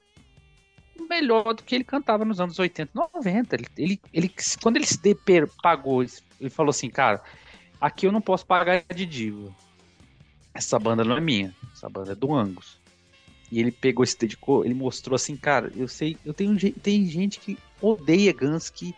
[1.08, 3.54] melhor do que ele cantava nos anos 80, 90.
[3.56, 4.98] Ele, ele, ele quando ele se
[5.62, 7.22] pagou, ele falou assim, cara,
[7.80, 9.50] Aqui eu não posso pagar de diva.
[10.52, 11.54] Essa banda não é minha.
[11.72, 12.78] Essa banda é do Angus.
[13.50, 17.40] E ele pegou esse dedicou, ele mostrou assim, cara, eu sei, eu tenho tem gente
[17.40, 18.94] que odeia Guns que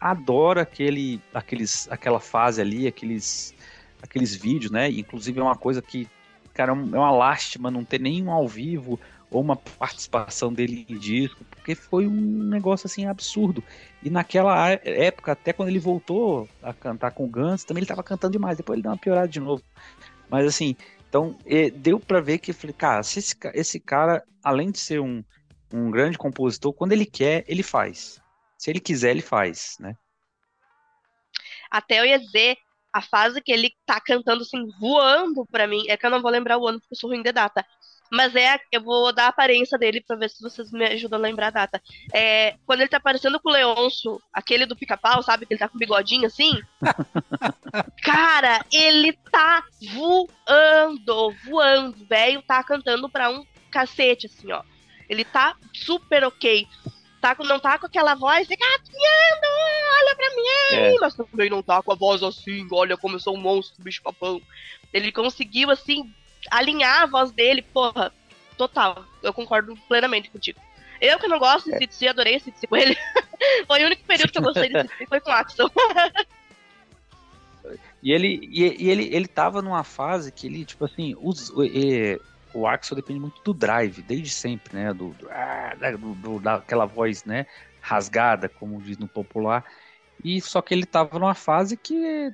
[0.00, 3.54] adora aquele aqueles aquela fase ali, aqueles
[4.02, 4.90] aqueles vídeos, né?
[4.90, 6.08] Inclusive é uma coisa que
[6.54, 8.98] cara, é, é uma lástima não ter nenhum ao vivo
[9.30, 12.10] ou uma participação dele em disco, porque foi um
[12.44, 13.62] negócio assim absurdo.
[14.02, 18.02] E naquela época, até quando ele voltou a cantar com o Guns, também ele estava
[18.02, 19.62] cantando demais, depois ele deu uma piorada de novo.
[20.30, 20.74] Mas assim,
[21.08, 21.36] então
[21.76, 25.22] deu para ver que falei, cara, se esse, esse cara, além de ser um,
[25.72, 28.20] um grande compositor, quando ele quer, ele faz.
[28.58, 29.94] Se ele quiser, ele faz, né?
[31.70, 32.56] Até eu ia dizer,
[32.92, 36.30] a fase que ele tá cantando assim, voando pra mim, é que eu não vou
[36.30, 37.64] lembrar o ano porque eu sou ruim de data.
[38.10, 41.22] Mas é, eu vou dar a aparência dele pra ver se vocês me ajudam a
[41.22, 41.82] lembrar a data.
[42.12, 45.44] É, quando ele tá aparecendo com o Leôncio, aquele do pica-pau, sabe?
[45.44, 46.52] Que ele tá com o bigodinho assim.
[48.02, 52.06] Cara, ele tá voando, voando.
[52.06, 54.62] Velho tá cantando pra um cacete, assim, ó.
[55.06, 56.66] Ele tá super ok.
[57.20, 58.78] Tá, não tá com aquela voz, fica, ah,
[60.00, 60.94] olha pra mim, é.
[61.00, 64.02] mas também não tá com a voz assim, olha como eu sou um monstro, bicho
[64.02, 64.40] papão.
[64.92, 66.12] Ele conseguiu, assim,
[66.48, 68.12] alinhar a voz dele, porra,
[68.56, 69.04] total.
[69.20, 70.60] Eu concordo plenamente contigo.
[71.00, 71.78] Eu que não gosto de é.
[71.78, 72.96] CDC, adorei esse CDC com ele.
[73.66, 75.70] foi o único período que eu gostei de CDC, foi com o Axel.
[78.00, 82.20] e ele, e, e, ele, ele tava numa fase que ele, tipo assim, os, e,
[82.58, 84.92] o Axel depende muito do drive, desde sempre, né?
[84.92, 87.46] Do, do, ah, do, do, daquela voz, né?
[87.80, 89.64] Rasgada, como diz no popular.
[90.24, 92.32] E só que ele tava numa fase que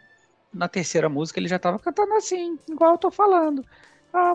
[0.53, 3.65] na terceira música ele já tava cantando assim, igual eu tô falando.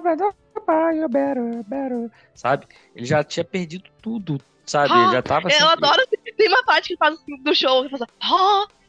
[0.03, 2.11] Better, better, better.
[2.35, 2.67] Sabe?
[2.95, 4.93] Ele já tinha perdido tudo, sabe?
[4.93, 5.61] Ah, ele já tava assim.
[5.61, 6.05] Eu adoro.
[6.37, 8.11] Tem uma parte que faz assim, do show, que faz assim.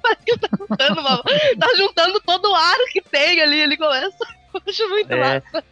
[0.00, 1.22] Parece que tá cantando, uma...
[1.58, 4.41] tá juntando todo o ar que tem ali, ele começa.
[4.68, 5.64] Acho muito é, massa.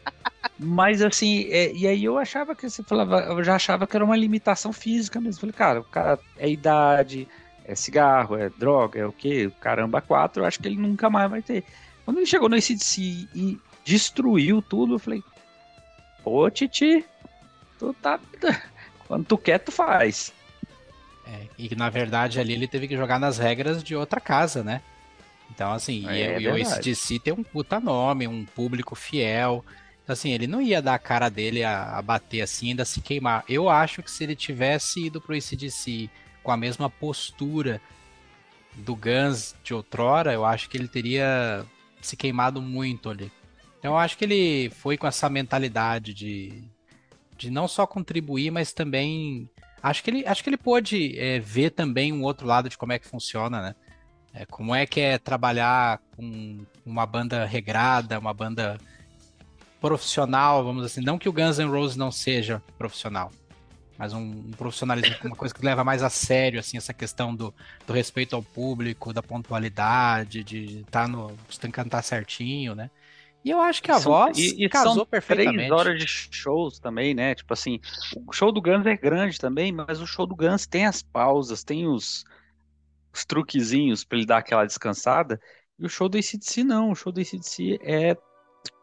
[0.58, 4.04] Mas assim, é, e aí eu achava que você falava, eu já achava que era
[4.04, 5.40] uma limitação física mesmo.
[5.40, 7.28] Falei, cara, o cara é idade,
[7.64, 9.50] é cigarro, é droga, é o que?
[9.60, 11.64] Caramba, quatro, eu acho que ele nunca mais vai ter.
[12.04, 15.22] Quando ele chegou no ACDC e destruiu tudo, eu falei,
[16.22, 17.04] pô, Titi,
[17.78, 18.18] tu tá.
[19.06, 20.32] Quando tu quer, tu faz.
[21.26, 24.82] É, e na verdade ali ele teve que jogar nas regras de outra casa, né?
[25.50, 29.64] Então, assim, é, e, é o ACDC tem um puta nome, um público fiel.
[30.02, 33.00] Então, assim, ele não ia dar a cara dele a, a bater assim, ainda se
[33.00, 33.44] queimar.
[33.48, 36.08] Eu acho que se ele tivesse ido pro ACDC
[36.42, 37.80] com a mesma postura
[38.74, 41.64] do Guns de outrora, eu acho que ele teria
[42.00, 43.30] se queimado muito ali.
[43.78, 46.62] Então eu acho que ele foi com essa mentalidade de,
[47.36, 49.48] de não só contribuir, mas também
[49.82, 52.92] acho que ele acho que ele pôde é, ver também um outro lado de como
[52.92, 53.74] é que funciona, né?
[54.32, 58.78] É, como é que é trabalhar com uma banda regrada, uma banda
[59.80, 63.30] profissional, vamos assim, não que o Guns N' Roses não seja profissional,
[63.98, 67.52] mas um, um, profissionalismo, uma coisa que leva mais a sério, assim, essa questão do,
[67.86, 71.36] do respeito ao público, da pontualidade, de estar tá no.
[71.48, 72.90] Que cantar certinho, né?
[73.44, 75.56] E eu acho que a São- voz e, e casou são perfeitamente.
[75.56, 77.34] três horas de shows também, né?
[77.34, 77.80] Tipo assim,
[78.26, 81.64] o show do Guns é grande também, mas o show do Guns tem as pausas,
[81.64, 82.24] tem os,
[83.12, 85.40] os truquezinhos pra ele dar aquela descansada.
[85.78, 88.16] E o show do ACDC não, o show do ACDC é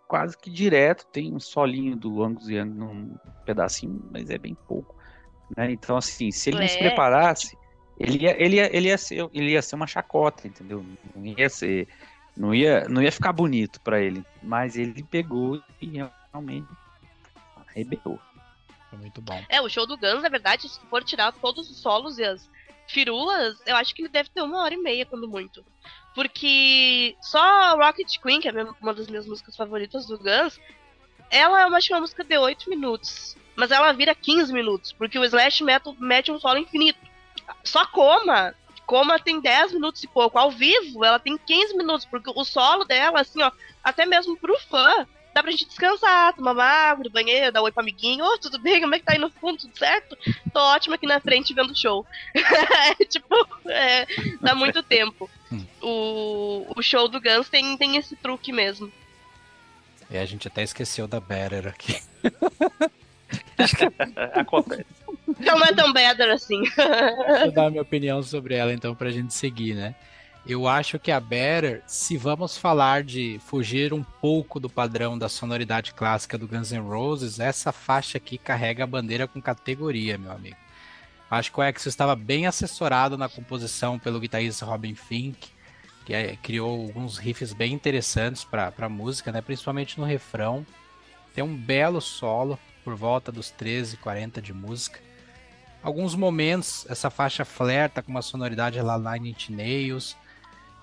[0.07, 4.95] quase que direto, tem um solinho do Angus Young num pedacinho, mas é bem pouco,
[5.55, 5.69] né?
[5.71, 6.80] Então assim, se ele não se É.
[6.80, 7.57] preparasse,
[7.99, 10.86] ele ia, ele ia, ele ia ser, ele ia ser uma chacota, entendeu?
[11.13, 11.88] Não ia ser,
[12.38, 16.01] não ia, não ia ficar bonito pra ele, mas ele pegou e
[16.32, 16.67] realmente
[17.67, 18.19] arrebentou.
[18.89, 19.43] Foi muito bom.
[19.49, 22.49] É, o show do Guns, na verdade, se for tirar todos os solos e as
[22.88, 25.63] firulas, eu acho que ele deve ter uma hora e meia, quando muito.
[26.15, 30.59] Porque só Rocket Queen, que é uma das minhas músicas favoritas do Guns,
[31.29, 33.35] ela acho que é uma música de 8 minutos.
[33.55, 36.99] Mas ela vira 15 minutos, porque o Slash Metal mete um solo infinito.
[37.63, 40.39] Só Coma, Coma tem 10 minutos e pouco.
[40.39, 43.51] Ao vivo, ela tem 15 minutos, porque o solo dela, assim, ó,
[43.83, 45.07] até mesmo pro fã,
[45.38, 48.25] dá pra gente descansar, tomar uma água do banheiro, dar oi pro amiguinho.
[48.25, 48.81] Ô, tudo bem?
[48.81, 49.59] Como é que tá aí no fundo?
[49.59, 50.17] Tudo certo?
[50.51, 52.05] Tô ótima aqui na frente vendo o show.
[52.89, 53.35] É, tipo,
[53.67, 54.07] é,
[54.41, 55.29] dá muito tempo.
[55.51, 55.63] Hum.
[55.81, 58.91] O, o show do Guns tem, tem esse truque mesmo.
[60.09, 62.01] E a gente até esqueceu da Better aqui.
[64.33, 64.85] Acontece.
[65.27, 66.63] Então não é tão better assim.
[66.63, 69.93] Deixa eu dar a minha opinião sobre ela, então, pra gente seguir, né?
[70.49, 75.27] Eu acho que a Better, se vamos falar de fugir um pouco do padrão da
[75.27, 80.31] sonoridade clássica do Guns N' Roses, essa faixa aqui carrega a bandeira com categoria, meu
[80.31, 80.55] amigo.
[81.29, 85.49] Acho que o Exo estava bem assessorado na composição pelo guitarrista Robin Fink,
[86.05, 89.41] que eh, criou alguns riffs bem interessantes para a música, né?
[89.41, 90.65] principalmente no refrão.
[91.35, 95.01] Tem um belo solo por volta dos 13, 40 de música.
[95.83, 100.15] Alguns momentos essa faixa flerta com uma sonoridade lá Nine Inch Nails.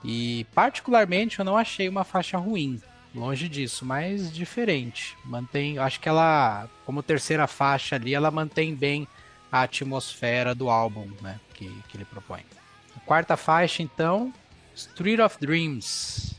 [0.05, 2.81] E particularmente eu não achei uma faixa ruim,
[3.15, 5.17] longe disso, mas diferente.
[5.25, 9.09] Mantém, acho que ela, como terceira faixa ali, ela mantém bem
[9.51, 12.43] a atmosfera do álbum, né, que, que ele propõe.
[12.97, 14.33] A quarta faixa então,
[14.75, 16.37] Street of Dreams.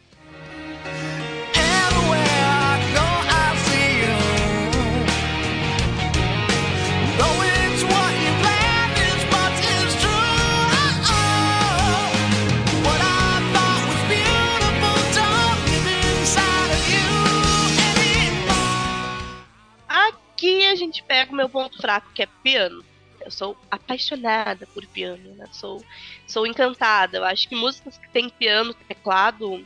[20.76, 22.84] Gente pega o meu ponto fraco, que é piano.
[23.22, 25.48] Eu sou apaixonada por piano, né?
[25.52, 25.84] Sou,
[26.28, 27.18] sou encantada.
[27.18, 29.66] Eu acho que músicas que tem piano, teclado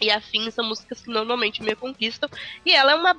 [0.00, 2.28] e afins são músicas que normalmente me conquistam.
[2.64, 3.16] E ela é uma,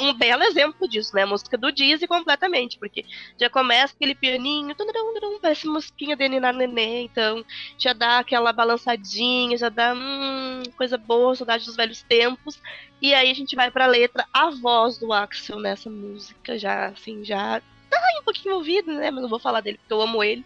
[0.00, 1.22] um belo exemplo disso, né?
[1.22, 3.04] A música do Dizzy completamente, porque
[3.38, 7.44] já começa aquele pianinho, tudurum, tudurum, parece musiquinha de Ninar Nenê, então
[7.78, 12.60] já dá aquela balançadinha, já dá hum, coisa boa, saudade dos velhos tempos.
[13.00, 17.24] E aí a gente vai pra letra, a voz do Axel nessa música, já assim,
[17.24, 17.60] já
[17.90, 19.10] tá um pouquinho ouvido, né?
[19.10, 20.44] Mas não vou falar dele porque eu amo ele.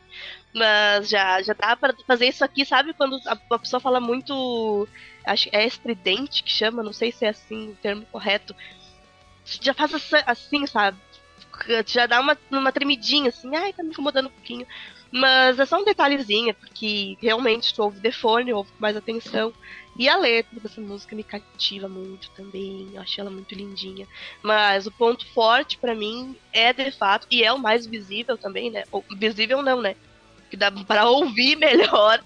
[0.55, 2.93] Mas já, já dá pra fazer isso aqui, sabe?
[2.95, 4.89] Quando a, a pessoa fala muito.
[5.24, 8.55] Acho é estridente que chama, não sei se é assim o termo correto.
[9.61, 9.92] Já faz
[10.26, 10.99] assim, sabe?
[11.86, 14.66] Já dá uma, uma tremidinha, assim, ai, tá me incomodando um pouquinho.
[15.11, 19.53] Mas é só um detalhezinho, porque realmente tu ouve de fone, ouve com mais atenção.
[19.99, 22.88] E a letra dessa música me cativa muito também.
[22.92, 24.07] Eu achei ela muito lindinha.
[24.42, 28.70] Mas o ponto forte pra mim é de fato, e é o mais visível também,
[28.70, 28.84] né?
[28.92, 29.96] Ou, visível não, né?
[30.51, 32.22] Que dá pra ouvir melhor.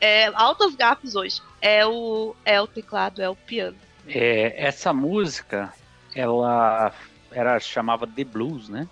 [0.00, 1.40] É, altas hoje.
[1.60, 3.76] É o, é o teclado, é o piano.
[4.06, 5.72] É, essa música,
[6.16, 6.92] ela
[7.30, 8.88] era chamava The Blues, né?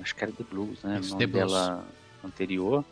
[0.00, 0.98] Acho que era The Blues, né?
[1.00, 1.52] Isso, o nome The Blues.
[1.52, 1.88] dela
[2.22, 2.84] anterior.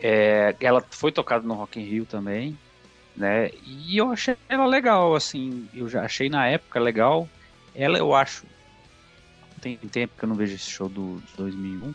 [0.00, 2.56] É, ela foi tocada no Rock in Rio também,
[3.16, 3.50] né?
[3.64, 7.28] E eu achei ela legal, assim, eu já achei na época legal.
[7.74, 8.46] Ela eu acho
[9.60, 11.92] tem tempo que eu não vejo esse show do de 2001,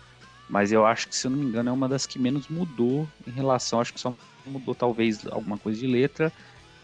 [0.50, 3.08] mas eu acho que se eu não me engano é uma das que menos mudou
[3.26, 4.14] em relação, acho que só
[4.46, 6.32] mudou talvez alguma coisa de letra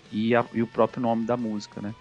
[0.09, 1.93] e, a- e o próprio nome da música, né?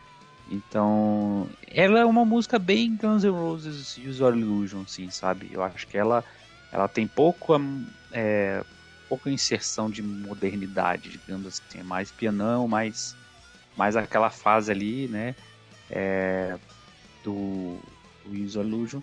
[0.51, 5.49] Então, ela é uma música bem Guns N' Roses Use Your Illusion, assim, sabe?
[5.53, 6.25] Eu acho que ela,
[6.73, 7.55] ela tem pouco,
[8.11, 8.65] é,
[9.09, 13.15] pouca inserção de modernidade, digamos assim, é mais pianão, mais,
[13.77, 15.35] mais aquela fase ali, né?
[15.91, 16.57] É,
[17.23, 17.79] do,
[18.25, 19.01] do Your Illusion.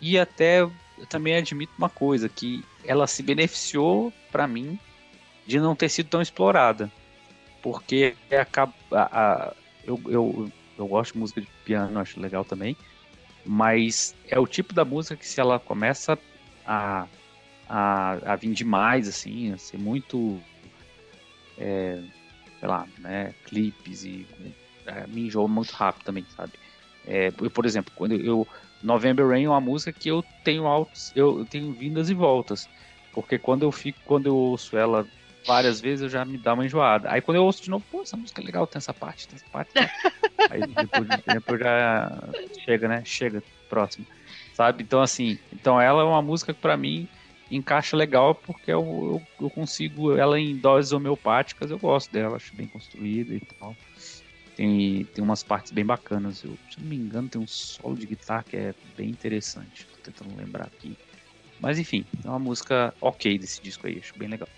[0.00, 0.72] E até eu
[1.08, 4.78] também admito uma coisa, que ela se beneficiou, pra mim,
[5.46, 6.90] de não ter sido tão explorada.
[7.62, 9.52] Porque acaba, a, a-
[9.84, 12.76] eu, eu, eu gosto de música de piano, acho legal também.
[13.44, 16.18] Mas é o tipo da música que se ela começa
[16.64, 17.06] a,
[17.68, 20.40] a, a vir demais, assim, a ser muito,
[21.58, 21.98] é,
[22.58, 24.26] sei lá, né, clipes e
[24.86, 26.52] é, me enjoa muito rápido também, sabe?
[27.06, 28.46] É, por exemplo, quando eu
[28.82, 32.68] November Rain é uma música que eu tenho altos, eu tenho vindas e voltas,
[33.12, 35.06] porque quando eu fico, quando eu ouço ela
[35.46, 37.10] várias vezes, eu já me dá uma enjoada.
[37.10, 39.36] Aí quando eu ouço de novo, pô, essa música é legal, tem essa parte, tem
[39.36, 39.72] essa parte.
[40.50, 42.32] Aí depois de tempo já
[42.64, 43.02] chega, né?
[43.04, 44.06] Chega, próximo.
[44.54, 44.82] Sabe?
[44.82, 47.08] Então assim, então ela é uma música que para mim
[47.50, 52.54] encaixa legal porque eu, eu, eu, consigo ela em doses homeopáticas, eu gosto dela, acho
[52.54, 53.76] bem construída e tal.
[54.56, 56.42] Tem, tem umas partes bem bacanas.
[56.44, 59.86] Eu, se não me engano, tem um solo de guitarra que é bem interessante.
[59.86, 60.96] Tô tentando lembrar aqui.
[61.58, 64.48] Mas enfim, é uma música ok desse disco aí, acho bem legal.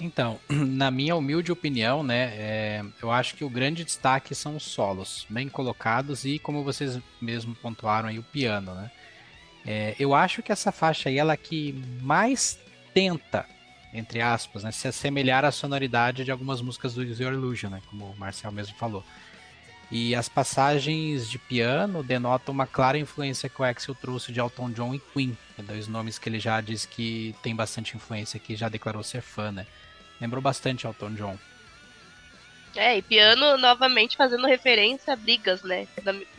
[0.00, 4.62] Então, na minha humilde opinião, né, é, eu acho que o grande destaque são os
[4.62, 8.90] solos, bem colocados e, como vocês mesmo pontuaram aí, o piano, né.
[9.66, 12.58] É, eu acho que essa faixa aí, ela que mais
[12.94, 13.46] tenta
[13.92, 18.06] entre aspas, né, se assemelhar à sonoridade de algumas músicas do Your Illusion, né, como
[18.06, 19.04] o Marcel mesmo falou.
[19.90, 24.70] E as passagens de piano denotam uma clara influência que o Axel trouxe de Elton
[24.70, 28.68] John e Queen, dois nomes que ele já diz que tem bastante influência, que já
[28.68, 29.66] declarou ser fã, né?
[30.20, 31.38] Lembrou bastante Elton John.
[32.76, 35.88] É, e piano novamente fazendo referência a brigas, né?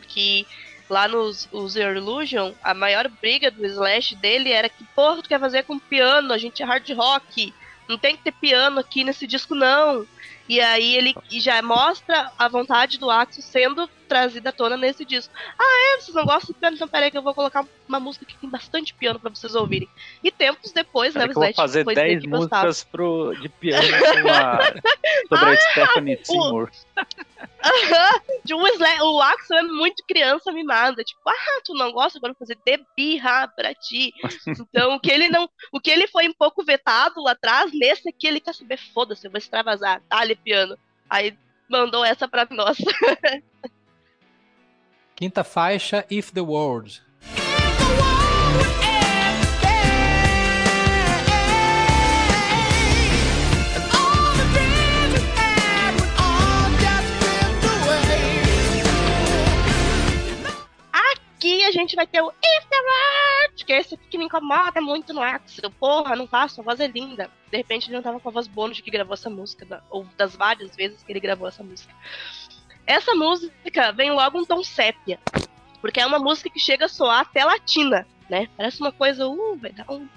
[0.08, 0.46] Que
[0.88, 5.40] lá nos User Illusion, a maior briga do Slash dele era que, porra, tu quer
[5.40, 7.52] fazer com piano, a gente é hard rock,
[7.88, 10.06] não tem que ter piano aqui nesse disco, não.
[10.48, 15.32] E aí ele já mostra a vontade do Axel sendo trazida à tona nesse disco.
[15.58, 16.00] Ah, é?
[16.00, 16.76] Vocês não gostam de piano?
[16.76, 19.88] Então peraí que eu vou colocar uma música que tem bastante piano para vocês ouvirem.
[20.22, 24.58] E tempos depois, né, o vou fazer 10 músicas pro, de piano sobre ah,
[25.30, 26.70] a Stephanie Seymour.
[28.44, 31.02] de um Slash, o Axel é muito criança mimada.
[31.02, 32.18] Tipo, ah, tu não gosta?
[32.18, 34.12] Agora vou fazer de birra pra ti.
[34.46, 35.48] Então, o que ele não...
[35.72, 39.26] O que ele foi um pouco vetado lá atrás, nesse aqui ele quer saber, foda-se,
[39.26, 40.02] eu vou extravasar.
[40.10, 40.76] Dá-lhe piano.
[41.08, 41.34] Aí
[41.66, 42.76] mandou essa pra nós.
[45.22, 47.00] Quinta faixa, If the World.
[60.92, 64.80] Aqui a gente vai ter o If the World, que é esse que me incomoda
[64.80, 65.70] muito no Axel.
[65.70, 67.30] Porra, não faço, a voz é linda.
[67.48, 70.34] De repente ele não tava com a voz bônus que gravou essa música, ou das
[70.34, 71.94] várias vezes que ele gravou essa música.
[72.86, 75.18] Essa música vem logo um tom sépia,
[75.80, 78.48] porque é uma música que chega a soar até latina, né?
[78.56, 80.08] Parece uma coisa, uh, vai dar um,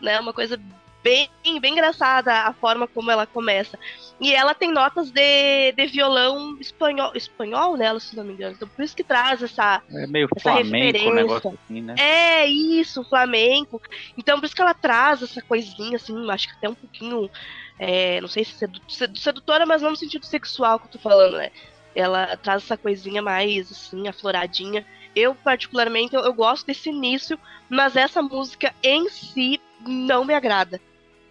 [0.00, 0.60] né, uma coisa
[1.04, 1.28] bem,
[1.60, 3.78] bem engraçada a forma como ela começa.
[4.18, 8.54] E ela tem notas de, de violão espanhol, espanhol nela, se não me engano.
[8.56, 9.82] Então por isso que traz essa.
[9.90, 11.94] É meio essa flamenco o negócio assim, né?
[11.98, 13.82] É, isso, flamenco.
[14.16, 17.30] Então por isso que ela traz essa coisinha, assim, acho que até um pouquinho.
[17.76, 18.54] É, não sei se
[19.16, 21.50] sedutora, mas não no sentido sexual que eu tô falando, né?
[21.94, 24.84] Ela traz essa coisinha mais assim, afloradinha.
[25.14, 27.38] Eu, particularmente, eu, eu, gosto desse início,
[27.68, 30.80] mas essa música em si não me agrada.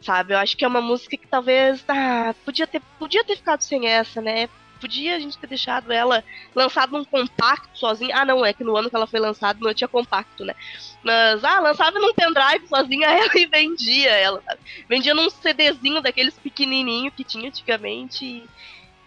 [0.02, 0.34] Sabe?
[0.34, 1.84] Eu acho que é uma música que talvez.
[1.88, 4.50] Ah, podia ter, podia ter ficado sem essa, né?
[4.80, 6.22] Podia a gente ter deixado ela
[6.54, 8.18] lançada num compacto sozinha.
[8.18, 10.54] Ah, não, é que no ano que ela foi lançada não tinha compacto, né?
[11.02, 14.42] Mas, ah, lançava num pendrive sozinha ela e vendia ela.
[14.46, 14.60] Sabe?
[14.90, 18.26] Vendia num CDzinho daqueles pequenininho que tinha antigamente.
[18.26, 18.44] E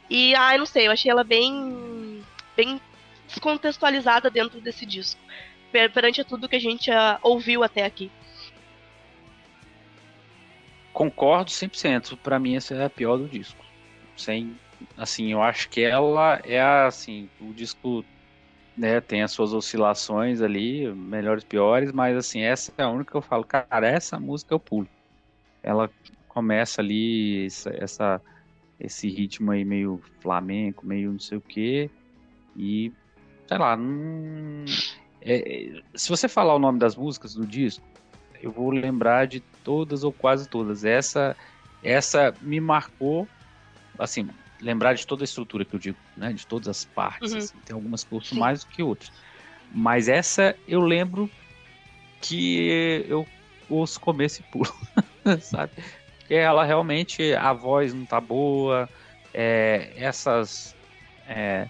[0.09, 2.25] e, ah, não sei, eu achei ela bem,
[2.57, 2.81] bem
[3.27, 5.21] descontextualizada dentro desse disco,
[5.73, 8.11] per perante tudo que a gente uh, ouviu até aqui.
[10.93, 12.17] Concordo 100%.
[12.17, 13.63] Para mim, essa é a pior do disco.
[14.17, 14.59] Sem,
[14.97, 18.03] assim, eu acho que ela é assim, o disco
[18.77, 23.17] né, tem as suas oscilações ali, melhores piores, mas assim, essa é a única que
[23.17, 24.89] eu falo, cara, essa música eu pulo.
[25.63, 25.91] Ela
[26.29, 28.23] começa ali, essa, essa
[28.79, 31.91] esse ritmo aí meio flamenco, meio não sei o que.
[32.57, 32.93] E,
[33.47, 34.65] sei lá, não...
[35.23, 37.85] é, se você falar o nome das músicas do disco,
[38.43, 40.85] eu vou lembrar de todas ou quase todas.
[40.85, 41.37] Essa,
[41.83, 43.27] essa me marcou,
[43.99, 44.29] assim,
[44.61, 46.33] lembrar de toda a estrutura que eu digo, né?
[46.33, 47.33] De todas as partes.
[47.33, 47.39] Uhum.
[47.39, 49.13] Assim, tem algumas que eu ouço mais do que outras.
[49.73, 51.31] Mas essa eu lembro
[52.21, 53.27] que eu
[53.69, 54.73] ouço começo e pulo,
[55.41, 55.73] sabe?
[56.27, 58.89] Porque ela realmente a voz não tá boa,
[59.33, 60.75] é, essas
[61.29, 61.69] é,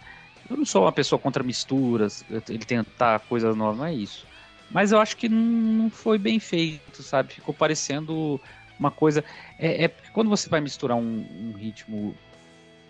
[0.49, 4.27] eu não sou uma pessoa contra misturas, ele tentar coisas novas, não é isso.
[4.71, 7.35] Mas eu acho que não foi bem feito, sabe?
[7.35, 8.41] Ficou parecendo
[8.79, 9.23] uma coisa.
[9.59, 12.17] É, é quando você vai misturar um, um, ritmo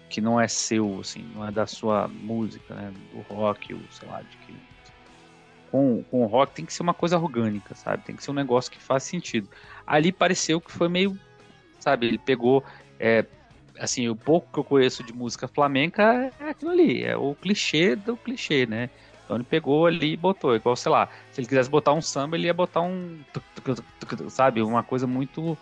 [0.09, 2.93] que não é seu, assim, não é da sua música, né?
[3.13, 4.55] Do rock, ou sei lá, de que.
[5.71, 8.05] Com, com o rock tem que ser uma coisa orgânica, sabe?
[8.05, 9.49] Tem que ser um negócio que faz sentido.
[9.85, 11.19] Ali pareceu que foi meio
[11.87, 12.07] sabe?
[12.07, 12.65] Ele pegou.
[12.99, 13.25] É,
[13.79, 17.95] assim, o pouco que eu conheço de música flamenca é aquilo ali, é o clichê
[17.95, 18.91] do clichê, né?
[19.25, 22.37] Então ele pegou ali e botou, igual, sei lá, se ele quisesse botar um samba,
[22.37, 23.19] ele ia botar um,
[24.31, 25.57] sabe, uma coisa muito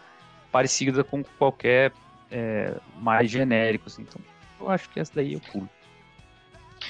[0.52, 1.92] parecida com qualquer
[2.30, 4.02] é, mais genérico, assim.
[4.02, 4.20] Então,
[4.60, 5.68] eu acho que essa daí eu pulo.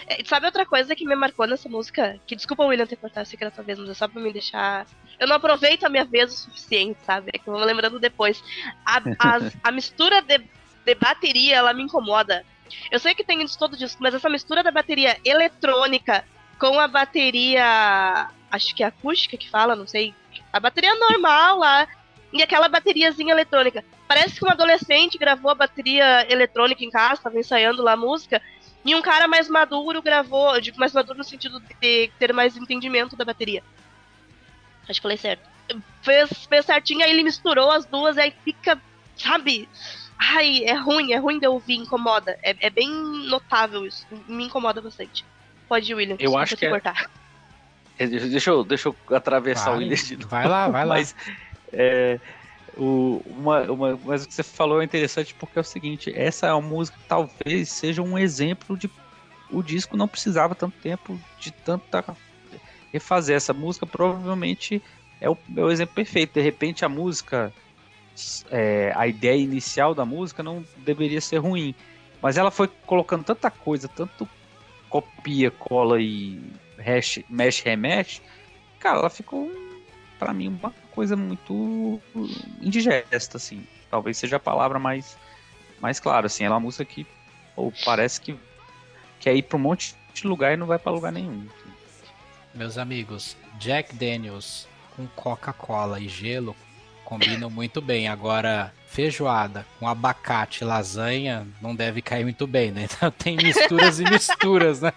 [0.06, 2.18] É, sabe outra coisa que me marcou nessa música?
[2.26, 4.86] Que desculpa, William, ter cortado essa tua vez, mas é só pra me deixar.
[5.18, 7.30] Eu não aproveito a minha vez o suficiente, sabe?
[7.32, 8.42] É que eu vou lembrando depois.
[8.84, 9.38] A, a,
[9.68, 12.44] a mistura de, de bateria, ela me incomoda.
[12.90, 16.24] Eu sei que tem isso todo disco, mas essa mistura da bateria eletrônica
[16.58, 18.30] com a bateria.
[18.50, 20.14] Acho que é acústica que fala, não sei.
[20.52, 21.88] A bateria normal lá.
[22.32, 23.84] E aquela bateriazinha eletrônica.
[24.08, 28.42] Parece que um adolescente gravou a bateria eletrônica em casa, estava ensaiando lá a música.
[28.84, 33.16] E um cara mais maduro gravou, digo mais maduro no sentido de ter mais entendimento
[33.16, 33.62] da bateria.
[34.88, 35.42] Acho que falei certo.
[36.02, 38.80] Fez, fez certinho, aí ele misturou as duas, aí fica,
[39.16, 39.68] sabe?
[40.18, 42.38] Ai, é ruim, é ruim de ouvir, incomoda.
[42.42, 44.06] É, é bem notável isso.
[44.28, 45.24] Me incomoda bastante.
[45.68, 46.16] Pode ir, William.
[46.18, 46.66] Eu acho que.
[46.66, 46.70] É...
[46.70, 47.10] Cortar.
[47.96, 50.28] Deixa eu, deixa eu atravessar vai, o William de novo.
[50.28, 50.96] Vai lá, vai lá.
[50.96, 51.14] Mas,
[51.72, 52.18] é,
[52.76, 56.46] o, uma, uma, mas o que você falou é interessante porque é o seguinte: essa
[56.48, 58.90] é uma música que talvez seja um exemplo de.
[59.50, 62.16] O disco não precisava tanto tempo de tanta.
[62.94, 63.36] Refazer.
[63.36, 64.82] Essa música provavelmente
[65.20, 66.34] é o, é o exemplo perfeito.
[66.34, 67.52] De repente a música.
[68.48, 71.74] É, a ideia inicial da música não deveria ser ruim.
[72.22, 74.28] Mas ela foi colocando tanta coisa, tanto
[74.88, 76.40] copia, cola e
[76.78, 78.22] hash, mexe, remexe.
[78.78, 79.50] Cara, ela ficou
[80.16, 82.00] para mim uma coisa muito
[82.62, 83.66] indigesta, assim.
[83.90, 85.18] Talvez seja a palavra mais,
[85.80, 86.44] mais clara, assim.
[86.44, 87.04] Ela é uma música que
[87.56, 88.36] ou parece que
[89.18, 91.46] quer ir para um monte de lugar e não vai para lugar nenhum.
[91.46, 91.73] Assim.
[92.54, 96.54] Meus amigos, Jack Daniels com Coca-Cola e gelo
[97.04, 98.08] combinam muito bem.
[98.08, 102.84] Agora, feijoada com abacate e lasanha não deve cair muito bem, né?
[102.84, 104.92] Então tem misturas e misturas, né?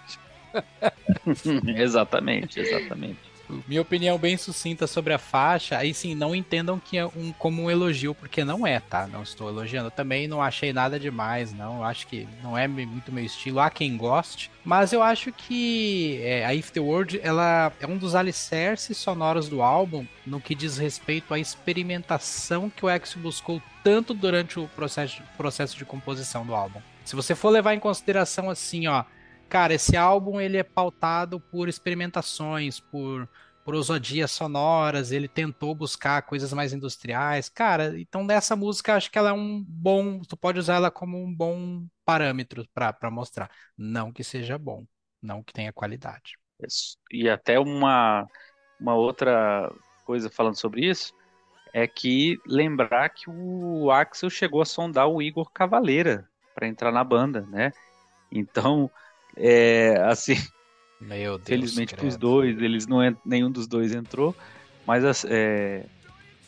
[1.76, 3.27] exatamente, exatamente
[3.66, 5.76] minha opinião bem sucinta sobre a faixa.
[5.76, 9.06] Aí sim, não entendam que é um, como um elogio, porque não é, tá?
[9.06, 9.90] Não estou elogiando.
[9.90, 11.84] Também não achei nada demais, não.
[11.84, 13.60] Acho que não é muito meu estilo.
[13.60, 14.50] Há quem goste.
[14.64, 19.48] Mas eu acho que é, a If the World ela é um dos alicerces sonoros
[19.48, 24.68] do álbum no que diz respeito à experimentação que o X buscou tanto durante o
[24.68, 26.80] processo, processo de composição do álbum.
[27.04, 29.04] Se você for levar em consideração assim, ó
[29.48, 33.28] cara, esse álbum ele é pautado por experimentações, por,
[33.64, 37.48] por osodias sonoras, ele tentou buscar coisas mais industriais.
[37.48, 41.22] Cara, então dessa música acho que ela é um bom, tu pode usar ela como
[41.22, 43.50] um bom parâmetro para mostrar.
[43.76, 44.86] Não que seja bom,
[45.22, 46.38] não que tenha qualidade.
[47.12, 48.26] E até uma,
[48.80, 49.70] uma outra
[50.04, 51.12] coisa falando sobre isso,
[51.72, 57.04] é que lembrar que o Axel chegou a sondar o Igor Cavaleira para entrar na
[57.04, 57.72] banda, né?
[58.32, 58.90] Então,
[59.38, 60.36] é, assim,
[61.00, 64.34] Meu Deus, felizmente para os dois, eles não nenhum dos dois entrou,
[64.86, 65.84] mas é,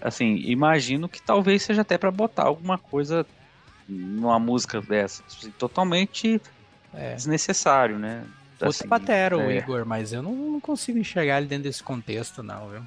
[0.01, 3.25] assim, imagino que talvez seja até para botar alguma coisa
[3.89, 6.41] numa música dessa, assim, totalmente
[6.93, 7.15] é.
[7.15, 8.25] desnecessário, né?
[8.61, 9.57] Assim, batera o é.
[9.57, 12.83] Igor, mas eu não, não, consigo enxergar ele dentro desse contexto, não, viu?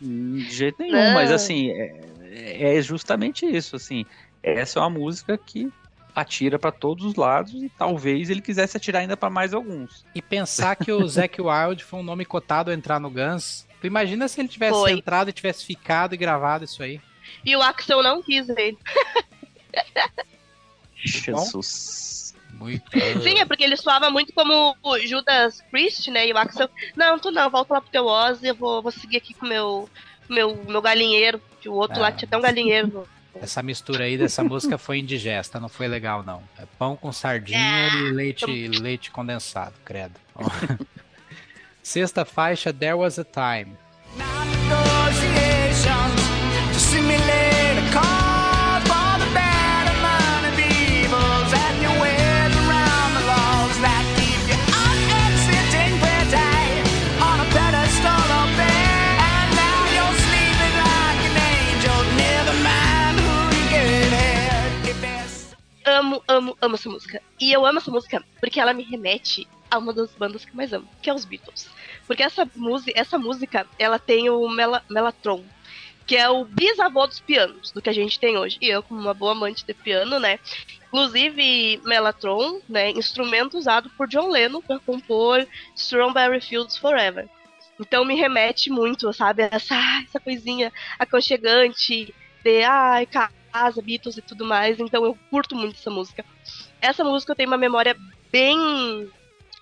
[0.00, 4.04] De jeito nenhum, mas assim, é, é justamente isso, assim,
[4.42, 5.72] essa é uma música que
[6.16, 10.02] atira para todos os lados e talvez ele quisesse atirar ainda para mais alguns.
[10.14, 13.68] E pensar que o Zack Wild foi um nome cotado a entrar no Guns.
[13.82, 14.92] Tu imagina se ele tivesse foi.
[14.92, 16.98] entrado e tivesse ficado e gravado isso aí?
[17.44, 18.78] E o Axel não quis ele.
[20.96, 22.34] Jesus.
[22.54, 22.90] Muito.
[23.22, 26.26] Sim, é porque ele soava muito como o Judas Priest, né?
[26.26, 29.18] E o Axel, não, tu não, volta lá pro teu Oz eu vou, vou seguir
[29.18, 29.90] aqui com o meu,
[30.30, 31.38] meu, meu galinheiro.
[31.60, 32.00] Que o outro é.
[32.00, 33.06] lá tinha até um galinheiro
[33.40, 36.42] essa mistura aí dessa música foi indigesta, não foi legal, não.
[36.58, 40.14] É pão com sardinha e leite, leite condensado, credo.
[41.82, 43.76] Sexta faixa, There Was a Time.
[66.28, 67.22] Amo, amo, amo essa música.
[67.40, 70.56] E eu amo essa música porque ela me remete a uma das bandas que eu
[70.56, 71.68] mais amo, que é os Beatles.
[72.06, 75.44] Porque essa, música, essa música, ela tem o Mel Melatron,
[76.06, 78.58] que é o bisavô dos pianos, do que a gente tem hoje.
[78.60, 80.38] E eu, como uma boa amante de piano, né?
[80.86, 82.90] Inclusive, Melatron, né?
[82.90, 87.28] Instrumento usado por John Lennon para compor Strawberry Fields Forever.
[87.78, 89.48] Então me remete muito, sabe?
[89.50, 95.56] Essa, essa coisinha aconchegante de, ai, cara casa, Beatles e tudo mais, então eu curto
[95.56, 96.24] muito essa música.
[96.80, 97.96] Essa música eu tenho uma memória
[98.30, 99.10] bem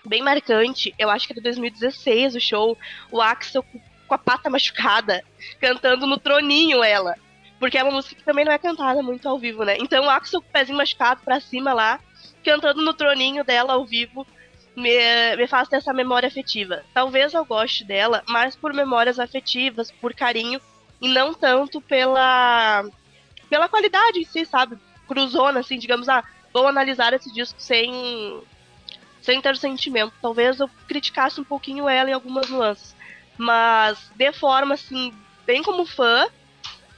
[0.05, 0.93] bem marcante.
[0.99, 2.77] Eu acho que é de 2016 o show,
[3.11, 3.63] o Axel
[4.07, 5.23] com a pata machucada,
[5.59, 7.15] cantando no troninho ela.
[7.59, 9.77] Porque é uma música que também não é cantada muito ao vivo, né?
[9.79, 11.99] Então o Axel com o pezinho machucado pra cima lá,
[12.43, 14.27] cantando no troninho dela ao vivo,
[14.75, 16.83] me, me faz ter essa memória afetiva.
[16.93, 20.59] Talvez eu goste dela, mas por memórias afetivas, por carinho,
[21.01, 22.85] e não tanto pela,
[23.49, 24.77] pela qualidade em si, sabe?
[25.07, 26.23] Cruzona, assim, digamos, ah,
[26.53, 28.41] vou analisar esse disco sem,
[29.21, 30.13] sem ter sentimento.
[30.21, 32.95] Talvez eu criticasse um pouquinho ela em algumas nuances.
[33.37, 35.13] Mas, de forma, assim,
[35.45, 36.27] bem como fã,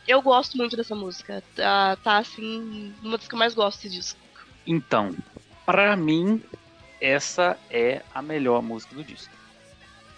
[0.08, 1.44] eu gosto muito dessa música.
[1.56, 4.20] Tá, tá assim, uma das que eu mais gosto desse disco.
[4.66, 5.16] Então,
[5.66, 6.42] para mim,
[7.02, 9.34] essa é a melhor música do disco.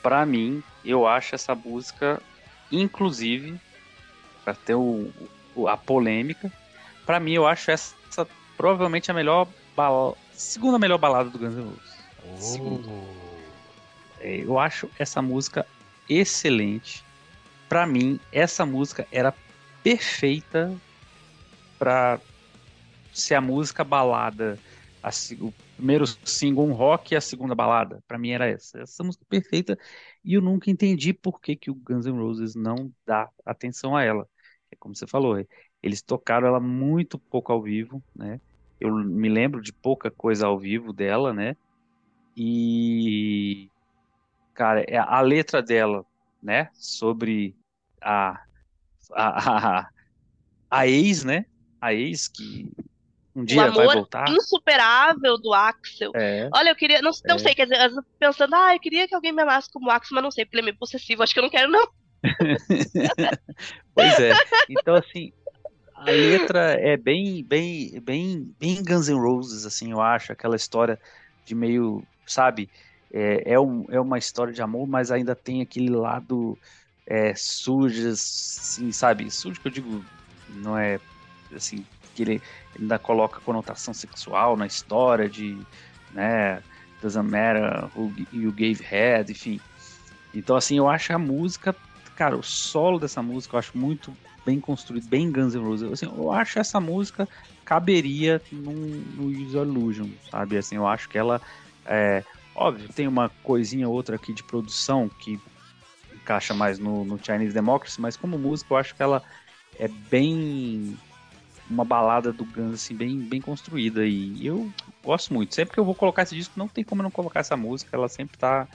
[0.02, 2.22] Para mim, eu acho essa música,
[2.72, 3.60] inclusive,
[4.66, 5.30] ter o, o,
[5.68, 6.52] a polêmica,
[7.06, 11.56] para mim eu acho essa, essa, provavelmente a melhor bala, segunda melhor balada do Guns
[11.56, 12.60] N' Roses.
[12.82, 13.20] Oh.
[14.22, 15.66] Eu acho essa música
[16.10, 17.04] excelente.
[17.68, 19.34] Para mim, essa música era
[19.84, 20.76] perfeita
[21.78, 22.20] para
[23.14, 24.60] ser a música balada,
[25.02, 28.04] a, o primeiro single um rock e a segunda balada.
[28.08, 29.78] Para mim era essa, essa música perfeita
[30.24, 34.04] e eu nunca entendi por que, que o Guns N' Roses não dá atenção a
[34.04, 34.28] ela.
[34.72, 35.44] É como você falou,
[35.82, 38.40] eles tocaram ela muito pouco ao vivo, né?
[38.80, 41.56] Eu me lembro de pouca coisa ao vivo dela, né?
[42.36, 43.70] E
[44.54, 46.06] cara, é a letra dela,
[46.42, 47.56] né, sobre
[48.02, 48.42] a
[49.12, 49.90] a, a,
[50.70, 51.46] a ex, né?
[51.82, 52.72] A ex que
[53.36, 54.30] um dia vai voltar.
[54.30, 56.12] insuperável do Axel.
[56.16, 57.02] É, Olha, eu queria.
[57.02, 57.40] Não, não é.
[57.40, 57.90] sei, quer dizer,
[58.20, 60.58] pensando, ah, eu queria que alguém me amasse como o Axel, mas não sei, porque
[60.58, 61.88] ele é meio possessivo, acho que eu não quero, não.
[63.94, 64.34] pois é.
[64.70, 65.32] Então, assim,
[65.96, 71.00] a letra é bem, bem, bem, bem Guns N' Roses, assim, eu acho, aquela história
[71.46, 72.70] de meio, sabe,
[73.12, 76.58] é, é, um, é uma história de amor, mas ainda tem aquele lado
[77.06, 80.06] é, sujo, assim, sabe, sujo que eu digo,
[80.48, 81.00] não é,
[81.54, 82.42] assim, que ele
[82.80, 85.58] ainda coloca conotação sexual na história de,
[86.12, 86.62] né,
[87.02, 89.60] doesn't matter who you gave head, enfim.
[90.34, 91.76] Então, assim, eu acho a música,
[92.20, 94.14] cara, o solo dessa música eu acho muito
[94.46, 95.90] bem construído, bem Guns N' Roses.
[95.90, 97.30] Assim, eu acho essa música
[97.64, 100.58] caberia no User Illusion, sabe?
[100.58, 101.42] Assim, eu acho que ela,
[101.86, 105.40] é, óbvio, tem uma coisinha outra aqui de produção que
[106.14, 109.24] encaixa mais no, no Chinese Democracy, mas como música eu acho que ela
[109.80, 110.98] é bem
[111.70, 114.70] uma balada do Guns assim bem, bem construída e eu
[115.02, 115.56] gosto muito.
[115.56, 118.10] Sempre que eu vou colocar esse disco, não tem como não colocar essa música, ela
[118.10, 118.68] sempre tá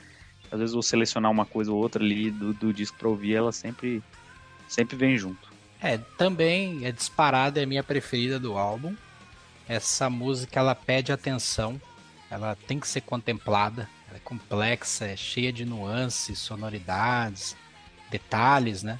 [0.50, 3.52] às vezes vou selecionar uma coisa ou outra ali do, do disco para ouvir, ela
[3.52, 4.02] sempre
[4.68, 5.52] sempre vem junto.
[5.80, 8.94] É, também é disparada, é a minha preferida do álbum.
[9.68, 11.80] Essa música ela pede atenção,
[12.30, 17.56] ela tem que ser contemplada, ela é complexa, é cheia de nuances, sonoridades,
[18.10, 18.98] detalhes, né?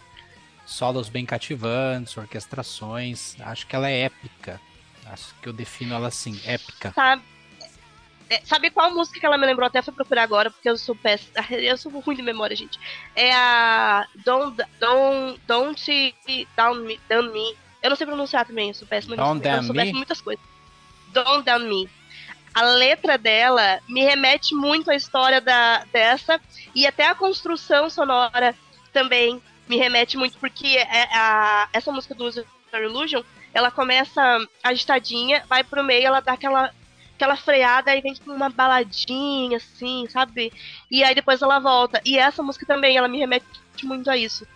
[0.66, 3.36] solos bem cativantes, orquestrações.
[3.40, 4.60] Acho que ela é épica.
[5.06, 6.92] Acho que eu defino ela assim, épica.
[6.92, 7.22] Sabe,
[8.30, 9.66] é, sabe qual música que ela me lembrou?
[9.66, 11.32] Até fui procurar agora, porque eu sou péssima.
[11.51, 12.78] Eu sou ruim de memória, gente.
[13.14, 16.14] É a Don't, don't, don't
[16.56, 17.01] Down Me.
[17.09, 17.56] Down me.
[17.82, 19.14] Eu não sei pronunciar também, eu sou péssima.
[19.14, 20.42] Don't eu sou péssima em muitas coisas.
[21.12, 21.88] Don't Down Me.
[22.55, 26.40] A letra dela me remete muito à história da, dessa
[26.74, 28.55] e até a construção sonora
[28.92, 33.22] também me remete muito, porque é, a, essa música do User Illusion,
[33.52, 34.22] ela começa
[34.62, 36.72] agitadinha, vai pro meio, ela dá aquela,
[37.24, 40.52] aquela freada e vem com uma baladinha, assim, sabe?
[40.90, 42.01] E aí depois ela volta.
[42.05, 43.46] E essa música também, ela me remete
[43.82, 44.46] muito a isso.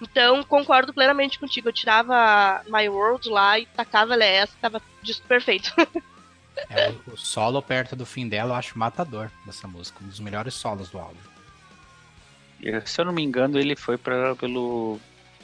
[0.00, 1.68] Então, concordo plenamente contigo.
[1.68, 5.72] Eu tirava My World lá e tacava ela essa, tava disso perfeito.
[6.70, 10.54] é, o solo perto do fim dela eu acho matador dessa música, um dos melhores
[10.54, 11.16] solos do álbum.
[12.84, 15.00] Se eu não me engano, ele foi para pelo.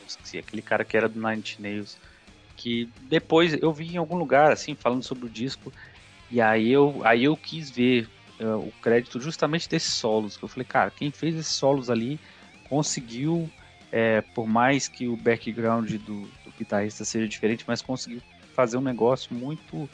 [0.07, 1.97] Esqueci, aquele cara que era do Nine Nails.
[2.57, 5.73] Que depois eu vi em algum lugar, assim, falando sobre o disco.
[6.35, 8.09] E aí eu, aí eu quis ver
[8.41, 10.37] uh, o crédito justamente desses solos.
[10.37, 12.19] Que eu falei, cara, quem fez esses solos ali
[12.69, 13.49] conseguiu,
[13.93, 18.21] é, por mais que o background do, do guitarrista seja diferente, mas conseguiu
[18.53, 19.89] fazer um negócio muito.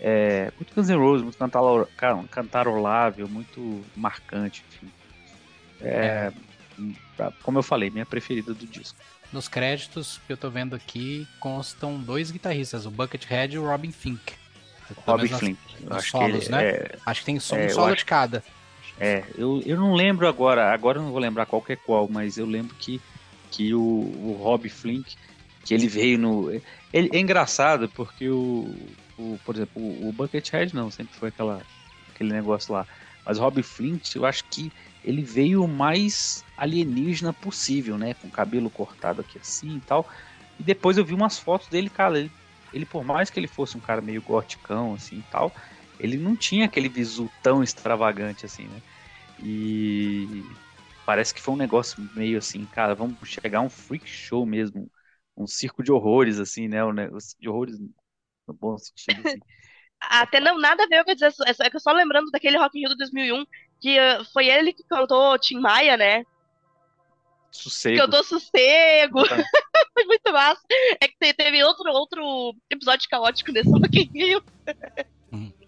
[0.00, 1.38] É, muito Guns N' Roses, muito
[2.30, 4.92] cantarolável, muito marcante, enfim.
[5.80, 6.32] É,
[7.20, 8.98] é como eu falei, minha preferida do disco.
[9.32, 13.92] Nos créditos que eu tô vendo aqui constam dois guitarristas, o Buckethead e o Robin
[13.92, 14.34] Fink.
[15.06, 15.58] Robin Fink.
[15.90, 16.64] Acho solos, que né?
[16.64, 18.44] É, acho que tem é, um solo acho, de cada.
[18.98, 22.38] É, eu, eu não lembro agora, agora eu não vou lembrar qual é qual, mas
[22.38, 23.00] eu lembro que,
[23.50, 25.16] que o, o Rob Flink
[25.66, 26.50] que ele veio no.
[26.92, 28.72] Ele, é engraçado porque o,
[29.18, 31.60] o, por exemplo, o, o Buckethead não, sempre foi aquela,
[32.14, 32.86] aquele negócio lá.
[33.24, 34.72] Mas o Rob Flint, eu acho que
[35.04, 38.14] ele veio o mais alienígena possível, né?
[38.14, 40.08] Com cabelo cortado aqui assim e tal.
[40.58, 42.16] E depois eu vi umas fotos dele, cara.
[42.20, 42.30] Ele,
[42.76, 45.52] ele por mais que ele fosse um cara meio goticão assim tal,
[45.98, 48.82] ele não tinha aquele visu tão extravagante assim, né?
[49.42, 50.42] E
[51.04, 54.90] parece que foi um negócio meio assim, cara, vamos chegar a um freak show mesmo,
[55.36, 56.84] um circo de horrores, assim, né?
[56.84, 56.92] Um
[57.40, 59.40] de horrores no bom sentido, assim.
[59.98, 62.82] Até não, nada a ver, com dizer, é que eu só lembrando daquele Rock in
[62.82, 63.46] Rio de 2001,
[63.80, 66.22] que uh, foi ele que cantou Tim Maia, né?
[67.56, 67.98] Sossego.
[67.98, 69.28] Cantou Sossego.
[69.28, 69.36] Tá.
[69.92, 70.62] foi muito massa.
[71.00, 74.42] É que teve outro, outro episódio caótico nesse Rock Rio.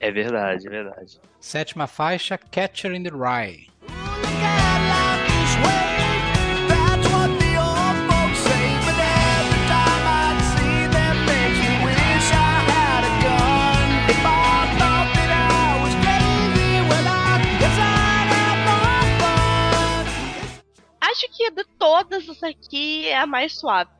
[0.01, 1.21] É verdade, é verdade.
[1.41, 3.69] Sétima faixa, Catcher in the Rye.
[21.19, 23.91] Acho que de todas, essa aqui é a mais suave.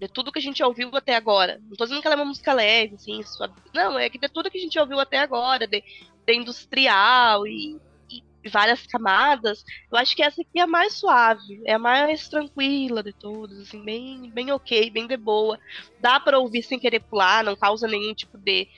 [0.00, 1.60] De tudo que a gente ouviu até agora.
[1.68, 3.54] Não tô dizendo que ela é uma música leve, assim, suave.
[3.72, 5.82] Não, é que de tudo que a gente ouviu até agora, de,
[6.26, 7.78] de industrial e,
[8.10, 12.28] e, várias camadas, eu acho que essa aqui é a mais suave, é a mais
[12.28, 15.58] tranquila de todas, assim, bem, bem ok, bem de boa.
[16.00, 18.68] Dá para ouvir sem querer pular, não causa nenhum tipo de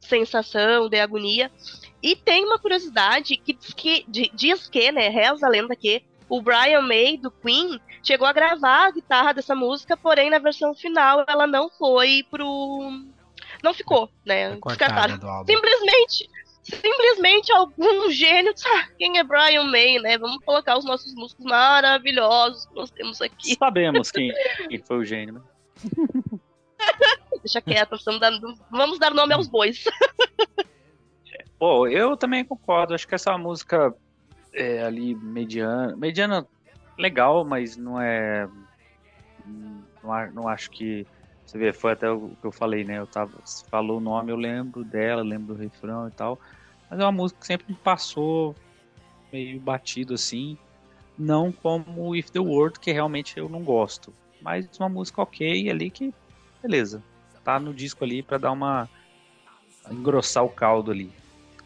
[0.00, 1.50] sensação, de agonia.
[2.02, 4.04] E tem uma curiosidade que diz que,
[4.34, 8.86] diz que né, reza a lenda que o Brian May, do Queen, chegou a gravar
[8.86, 13.04] a guitarra dessa música, porém na versão final ela não foi pro.
[13.62, 14.56] Não ficou, né?
[15.44, 16.30] Simplesmente,
[16.62, 18.54] simplesmente algum gênio.
[18.64, 20.16] Ah, quem é Brian May, né?
[20.16, 23.56] Vamos colocar os nossos músicos maravilhosos que nós temos aqui.
[23.56, 24.32] Sabemos quem,
[24.68, 25.40] quem foi o gênio, né?
[27.42, 29.84] Deixa quieto, dando, vamos dar nome aos bois.
[31.58, 32.94] Pô, eu também concordo.
[32.94, 33.94] Acho que essa música
[34.52, 35.96] é, ali mediana.
[35.96, 36.46] Mediana
[36.98, 38.48] legal, mas não é.
[39.46, 41.06] Não, não acho que.
[41.44, 42.98] Você vê, foi até o que eu falei, né?
[42.98, 43.32] Eu tava.
[43.44, 46.38] Você falou o nome, eu lembro dela, lembro do refrão e tal.
[46.88, 48.54] Mas é uma música que sempre me passou
[49.32, 50.56] meio batido assim.
[51.18, 54.12] Não como If the World, que realmente eu não gosto.
[54.40, 56.14] Mas uma música ok ali que.
[56.62, 57.02] Beleza.
[57.42, 58.88] Tá no disco ali para dar uma.
[59.90, 61.19] engrossar o caldo ali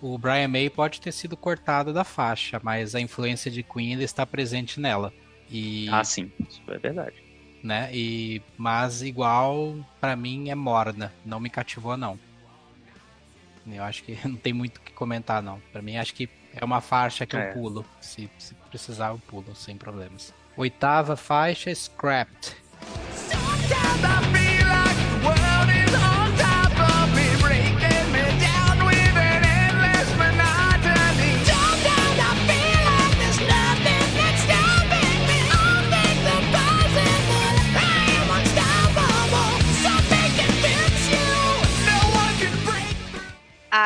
[0.04, 4.04] o Brian May pode ter sido cortado da faixa, mas a influência de Queen ainda
[4.04, 5.10] está presente nela.
[5.50, 7.16] E, ah, sim, isso é verdade.
[7.62, 7.88] Né?
[7.90, 12.18] E, mas igual, para mim é morna, não me cativou não.
[13.66, 15.58] Eu acho que não tem muito o que comentar não.
[15.72, 17.48] Para mim acho que é uma faixa que é.
[17.48, 20.34] eu pulo, se, se precisar eu pulo sem problemas.
[20.54, 22.54] Oitava faixa, Scrapped.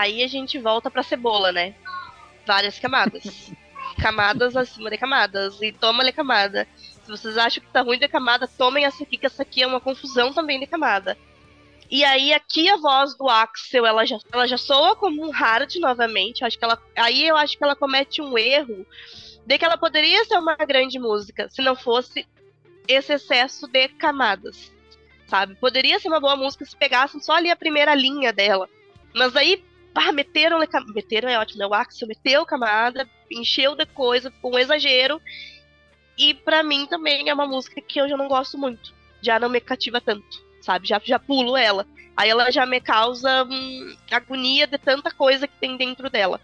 [0.09, 1.75] Aí a gente volta pra cebola, né?
[2.47, 3.53] Várias camadas.
[4.01, 5.61] camadas acima de camadas.
[5.61, 6.67] E toma-lhe camada.
[7.05, 9.67] Se vocês acham que tá ruim de camada, tomem essa aqui, que essa aqui é
[9.67, 11.17] uma confusão também de camada.
[11.91, 15.75] E aí aqui a voz do Axel, ela já, ela já soa como um hard
[15.77, 16.43] novamente.
[16.43, 18.87] Acho que ela, aí eu acho que ela comete um erro
[19.45, 22.27] de que ela poderia ser uma grande música se não fosse
[22.87, 24.73] esse excesso de camadas,
[25.27, 25.55] sabe?
[25.57, 28.69] Poderia ser uma boa música se pegassem só ali a primeira linha dela.
[29.15, 29.63] Mas aí
[29.95, 30.59] ah, meteram,
[30.95, 31.67] meteram é ótimo, né?
[31.67, 35.21] O Axel meteu camada, encheu de coisa, com um exagero.
[36.17, 38.93] E para mim também é uma música que eu já não gosto muito.
[39.21, 40.25] Já não me cativa tanto,
[40.61, 40.87] sabe?
[40.87, 41.87] Já, já pulo ela.
[42.17, 46.41] Aí ela já me causa hum, agonia de tanta coisa que tem dentro dela.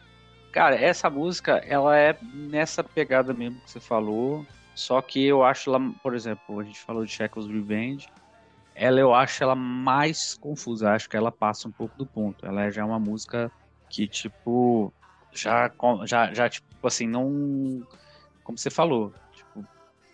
[0.53, 4.47] Cara, essa música, ela é nessa pegada mesmo que você falou.
[4.75, 8.09] Só que eu acho ela, por exemplo, a gente falou de Shackles Revenge
[8.75, 10.91] ela eu acho ela mais confusa.
[10.91, 12.45] Acho que ela passa um pouco do ponto.
[12.45, 13.51] Ela é já uma música
[13.89, 14.93] que, tipo,
[15.33, 15.71] já,
[16.05, 17.87] já, já tipo assim, não.
[18.43, 19.65] Como você falou, tipo,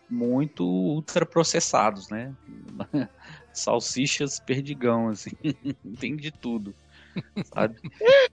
[0.09, 2.35] muito ultraprocessados, né?
[3.53, 5.31] Salsichas perdigão, assim.
[5.99, 6.75] Tem de tudo,
[7.55, 7.77] sabe?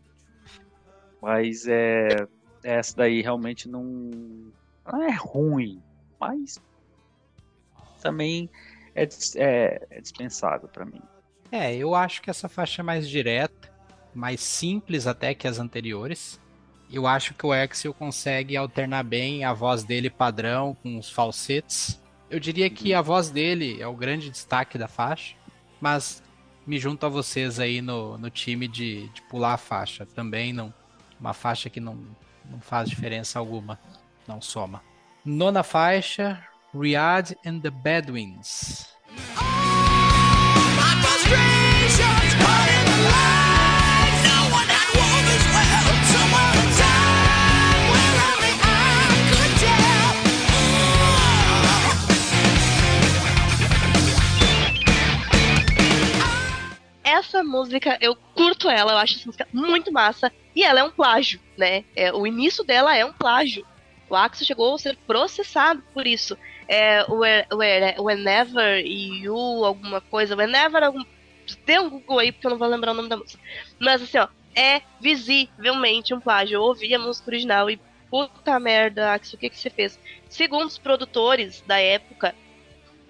[1.22, 2.28] Mas é.
[2.64, 3.84] Essa daí realmente não.
[4.86, 5.82] Não é ruim,
[6.20, 6.60] mas
[8.02, 8.50] também
[8.98, 11.02] é, é, é dispensável para mim.
[11.52, 13.72] É, eu acho que essa faixa é mais direta,
[14.14, 16.40] mais simples até que as anteriores.
[16.92, 22.02] Eu acho que o Axel consegue alternar bem a voz dele padrão com os falsetes.
[22.30, 25.36] Eu diria que a voz dele é o grande destaque da faixa.
[25.80, 26.24] mas
[26.66, 30.06] me junto a vocês aí no, no time de, de pular a faixa.
[30.06, 30.74] Também não.
[31.18, 31.98] Uma faixa que não,
[32.46, 33.80] não faz diferença alguma.
[34.28, 34.84] Não soma.
[35.24, 38.88] Nona faixa, Riyadh and the Bedouins.
[57.18, 60.32] essa música, eu curto ela, eu acho essa música muito massa.
[60.56, 61.84] E ela é um plágio, né?
[61.96, 63.66] É, o início dela é um plágio.
[64.10, 66.38] O Axel chegou a ser processado por isso.
[66.68, 67.06] É,
[68.00, 70.36] whenever You, alguma coisa.
[70.36, 71.04] Whenever, algum.
[71.70, 73.42] Um Google aí, porque eu não vou lembrar o nome da música.
[73.80, 76.56] Mas assim, ó, é visivelmente um plágio.
[76.56, 77.80] Eu ouvi a música original e
[78.10, 80.00] puta merda, Axel, o que, que você fez?
[80.28, 82.36] Segundo os produtores da época,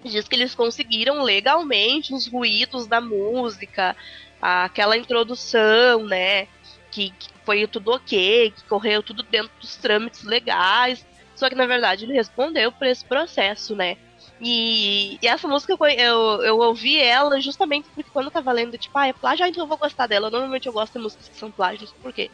[0.04, 3.96] diz que eles conseguiram legalmente os ruídos da música,
[4.40, 6.46] aquela introdução, né?
[6.90, 11.04] Que, que, foi tudo ok, que correu tudo dentro dos trâmites legais.
[11.38, 13.96] Só que na verdade ele respondeu por esse processo, né?
[14.40, 18.98] E, e, essa música eu, eu ouvi ela justamente porque quando eu tava lendo, tipo,
[18.98, 20.30] ah, é plágio, ah, então eu vou gostar dela.
[20.30, 22.28] Normalmente eu gosto de músicas que são plágios, por quê?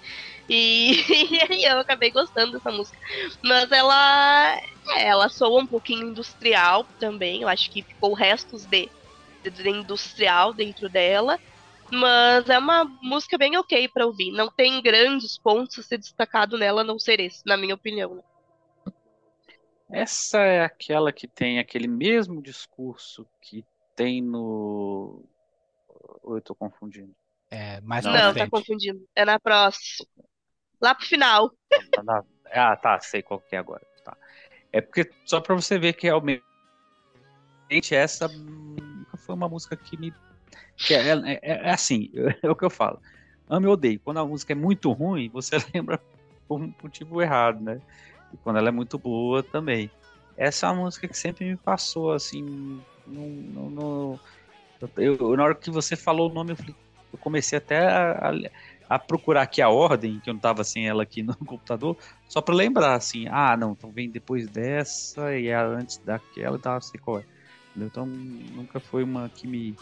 [0.49, 0.93] E,
[1.53, 2.99] e eu acabei gostando dessa música.
[3.43, 4.59] Mas ela
[4.97, 7.43] ela soa um pouquinho industrial também.
[7.43, 8.91] Eu acho que ficou restos de,
[9.51, 11.39] de industrial dentro dela.
[11.93, 14.33] Mas é uma música bem ok para ouvir.
[14.33, 18.15] Não tem grandes pontos a ser destacado nela, a não ser esse, na minha opinião.
[18.15, 18.23] Né?
[19.91, 25.25] Essa é aquela que tem aquele mesmo discurso que tem no.
[26.23, 27.15] Ou eu tô confundindo?
[27.51, 29.07] É, mais Não, tá confundindo.
[29.15, 30.09] É na próxima.
[30.81, 31.51] Lá pro final.
[32.51, 33.83] Ah, tá, sei qual que é agora.
[34.05, 34.17] Tá.
[34.73, 36.43] É porque, só pra você ver que realmente
[37.91, 38.29] essa
[39.19, 40.13] foi uma música que me.
[40.77, 42.11] Que é, é, é, é assim,
[42.43, 43.01] é o que eu falo.
[43.49, 44.01] Amo e odeio.
[44.01, 46.01] Quando a música é muito ruim, você lembra
[46.49, 47.81] por um motivo errado, né?
[48.43, 49.91] Quando ela é muito boa também.
[50.37, 52.43] Essa é uma música que sempre me passou, assim,
[53.07, 54.21] no, no, no
[54.97, 56.75] eu, na hora que você falou o nome, eu, falei,
[57.13, 60.89] eu comecei até a, a, a, procurar aqui a ordem, que eu não tava sem
[60.89, 61.97] ela aqui no computador,
[62.29, 66.61] só para lembrar, assim, ah, não, então vem depois dessa e é antes daquela e
[66.61, 67.25] tal, sei qual é.
[67.77, 69.75] Então nunca foi uma que me.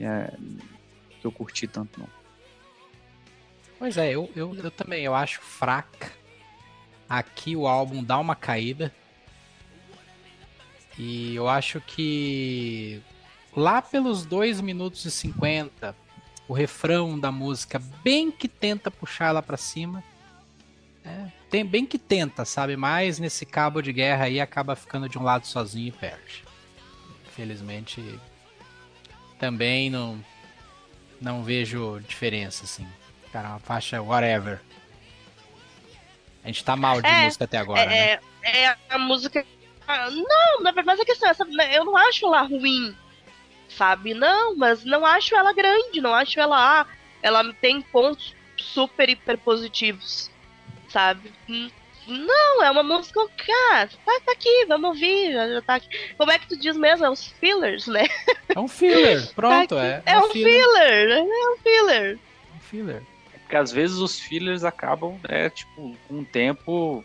[0.00, 0.32] É,
[1.20, 2.08] que eu curti tanto, não.
[3.78, 6.19] Pois é, eu, eu, eu também, eu acho fraca
[7.10, 8.94] Aqui o álbum dá uma caída.
[10.96, 13.02] E eu acho que
[13.56, 15.96] lá pelos 2 minutos e 50,
[16.46, 20.04] o refrão da música bem que tenta puxar ela para cima.
[21.04, 22.76] É, tem bem que tenta, sabe?
[22.76, 26.44] Mas nesse cabo de guerra aí acaba ficando de um lado sozinho e perde.
[27.26, 28.20] Infelizmente,
[29.36, 30.24] também não
[31.20, 32.86] não vejo diferença assim.
[33.32, 34.60] Cara, uma faixa whatever.
[36.50, 38.20] Gente tá mal de é, música até agora, é, né?
[38.42, 39.46] É a música.
[39.86, 41.44] Não, na verdade a questão é essa.
[41.44, 42.96] Né, eu não acho ela ruim,
[43.68, 44.14] sabe?
[44.14, 46.80] Não, mas não acho ela grande, não acho ela.
[46.80, 46.86] Ah,
[47.22, 50.28] ela tem pontos super hiper positivos,
[50.88, 51.32] sabe?
[51.48, 51.70] Hum,
[52.08, 55.88] não, é uma música ah, tá, tá aqui, vamos ouvir, já, já, tá aqui.
[56.18, 57.06] Como é que tu diz mesmo?
[57.06, 58.08] É os fillers, né?
[58.48, 60.02] É um filler, pronto, tá é.
[60.04, 60.52] É, um filler.
[60.52, 62.18] filler, é um filler.
[62.56, 63.09] Um filler.
[63.50, 67.04] Porque às vezes os fillers acabam, né, tipo, com o tempo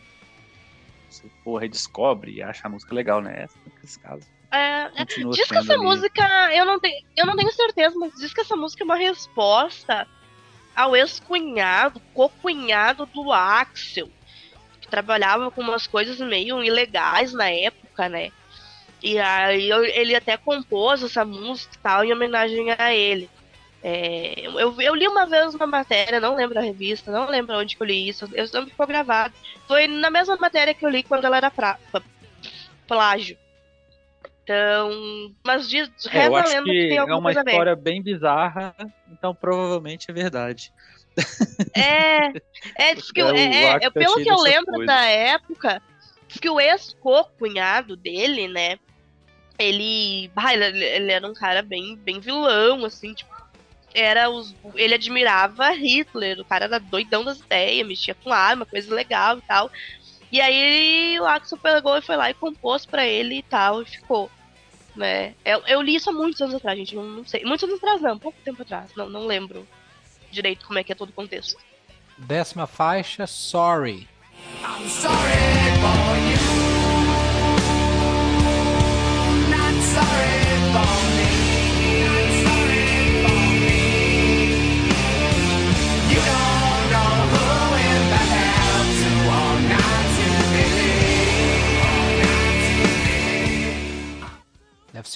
[1.10, 3.48] você porra, redescobre e acha a música legal, né?
[3.82, 4.22] Nesse caso.
[4.52, 5.82] É, é diz que essa ali.
[5.82, 6.24] música,
[6.54, 10.08] eu não, tenho, eu não tenho certeza, mas diz que essa música é uma resposta
[10.76, 14.08] ao ex-cunhado, co-cunhado do Axel,
[14.80, 18.32] que trabalhava com umas coisas meio ilegais na época, né?
[19.02, 23.28] E aí ele até compôs essa música e tal em homenagem a ele.
[23.84, 27.76] É, eu, eu, li uma vez uma matéria, não lembro da revista, não lembro onde
[27.76, 29.34] que eu li isso, eu não ficou gravado.
[29.68, 31.78] Foi na mesma matéria que eu li quando ela era pra,
[32.88, 33.38] plágio.
[34.44, 34.92] Então,
[35.44, 38.76] mas diz, é, eu acho que, que tem alguma é uma história bem bizarra,
[39.12, 40.72] então provavelmente é verdade.
[41.74, 42.28] É,
[42.76, 44.88] é, diz que, é, é, é pelo que eu lembro coisas.
[44.88, 45.82] da época,
[46.28, 48.78] diz que o ex-co-cunhado dele, né,
[49.58, 53.35] ele, ele, ele, era um cara bem, bem vilão, assim, tipo,
[53.96, 54.54] era os.
[54.76, 59.42] Ele admirava Hitler, o cara era doidão das ideias, mexia com arma, coisa legal e
[59.42, 59.72] tal.
[60.32, 63.86] E aí o Axel pegou e foi lá e compôs para ele e tal, e
[63.86, 64.30] ficou.
[64.96, 65.34] Né?
[65.44, 66.96] Eu, eu, li isso há muitos anos atrás, gente.
[66.96, 67.44] Não, não, sei.
[67.46, 68.92] Muitos anos atrás, não, pouco tempo atrás.
[68.96, 69.68] Não, não lembro
[70.32, 71.58] direito como é que é todo o contexto.
[72.18, 74.08] Décima faixa, Sorry.
[74.62, 76.15] I'm sorry for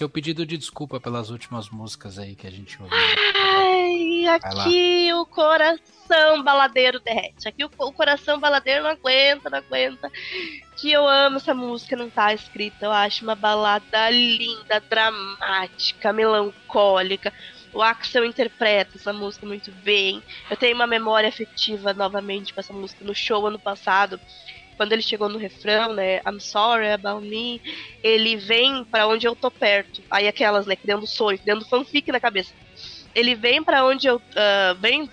[0.04, 2.98] O pedido de desculpa pelas últimas músicas aí que a gente ouviu.
[3.36, 7.48] Ai, aqui o coração baladeiro derrete.
[7.48, 10.10] Aqui o, o, coração baladeiro não aguenta, não aguenta.
[10.78, 12.86] Que eu amo essa música, não tá escrita.
[12.86, 17.34] Eu acho uma balada linda, dramática, melancólica.
[17.74, 20.24] O Axel interpreta essa música muito bem.
[20.50, 24.20] Eu tenho uma memória afetiva novamente com essa música no show ano passado
[24.80, 27.62] quando ele chegou no refrão, né, I'm sorry about me,
[28.02, 30.02] ele vem para onde eu tô perto.
[30.10, 32.54] Aí aquelas, né, criando sonho, criando fanfic na cabeça.
[33.14, 35.10] Ele vem para onde eu uh, vem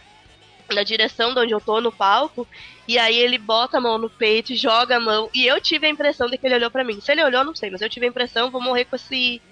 [0.73, 2.47] na direção de onde eu tô no palco,
[2.87, 5.29] e aí ele bota a mão no peito joga a mão.
[5.35, 7.01] E eu tive a impressão de que ele olhou para mim.
[7.01, 9.43] Se ele olhou, não sei, mas eu tive a impressão, vou morrer com esse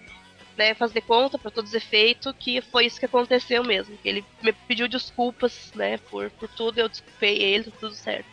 [0.56, 3.98] né, fazer conta para todos os efeitos que foi isso que aconteceu mesmo.
[4.04, 8.28] Ele me pediu desculpas, né, por, por tudo, eu desculpei ele, tudo certo.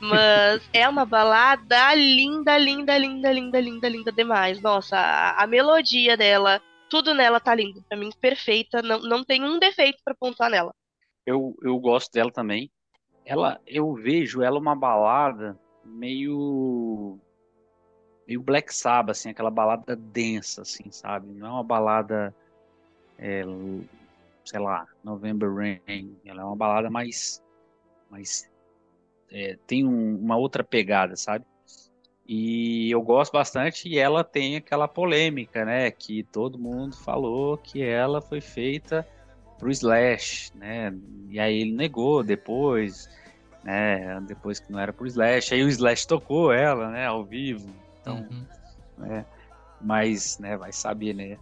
[0.00, 4.60] Mas é uma balada linda, linda, linda, linda, linda, linda demais.
[4.60, 6.60] Nossa, a, a melodia dela,
[6.90, 7.82] tudo nela tá lindo.
[7.88, 8.82] Pra mim, perfeita.
[8.82, 10.74] Não, não tem um defeito para pontuar nela.
[11.24, 12.70] Eu, eu gosto dela também.
[13.24, 17.18] Ela, eu vejo ela uma balada meio
[18.26, 21.28] meio Black Sabbath, assim, aquela balada densa, assim, sabe?
[21.28, 22.34] Não é uma balada,
[23.18, 23.42] é,
[24.44, 26.16] sei lá, November Rain.
[26.24, 27.42] Ela é uma balada mais,
[28.10, 28.50] mais
[29.30, 31.44] é, tem um, uma outra pegada, sabe?
[32.28, 35.90] E eu gosto bastante e ela tem aquela polêmica, né?
[35.92, 39.06] Que todo mundo falou que ela foi feita
[39.58, 40.92] pro Slash, né?
[41.30, 43.08] E aí ele negou depois,
[43.62, 44.20] né?
[44.26, 45.54] Depois que não era pro Slash.
[45.54, 47.06] Aí o Slash tocou ela, né?
[47.06, 47.70] Ao vivo.
[48.00, 48.44] Então, uhum.
[48.98, 49.24] né?
[49.80, 50.56] Mas, né?
[50.56, 51.38] Vai saber, né?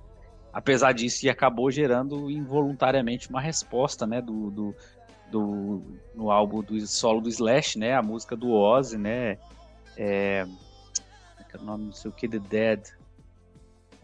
[0.52, 4.20] Apesar disso, e acabou gerando involuntariamente uma resposta, né?
[4.20, 4.74] Do, do,
[5.34, 5.82] do,
[6.14, 7.94] no álbum do solo do Slash, né?
[7.94, 9.32] A música do Ozzy, né?
[9.96, 10.46] É, é,
[11.52, 12.84] é o nome, não sei o que, The Dead.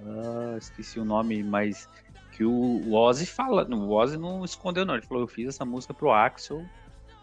[0.01, 1.89] Ah, esqueci o nome, mas
[2.33, 5.95] que o, Ozzy fala, o Ozzy não escondeu não, ele falou, eu fiz essa música
[5.95, 6.65] pro Axel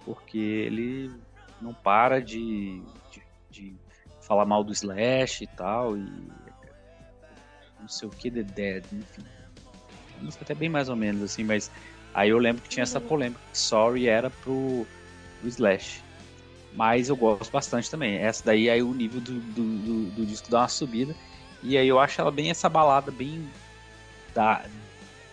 [0.06, 1.12] porque ele
[1.60, 2.82] não para de,
[3.12, 3.76] de, de
[4.22, 6.32] falar mal do Slash e tal, e
[7.80, 9.26] não sei o que, The Dead, enfim.
[10.18, 11.70] A música até bem mais ou menos assim, mas
[12.18, 14.88] Aí eu lembro que tinha essa polêmica que Sorry era pro,
[15.40, 16.02] pro Slash.
[16.74, 18.18] Mas eu gosto bastante também.
[18.18, 21.16] Essa daí aí o nível do, do, do, do disco dá uma subida.
[21.62, 23.48] E aí eu acho ela bem essa balada bem
[24.34, 24.66] da,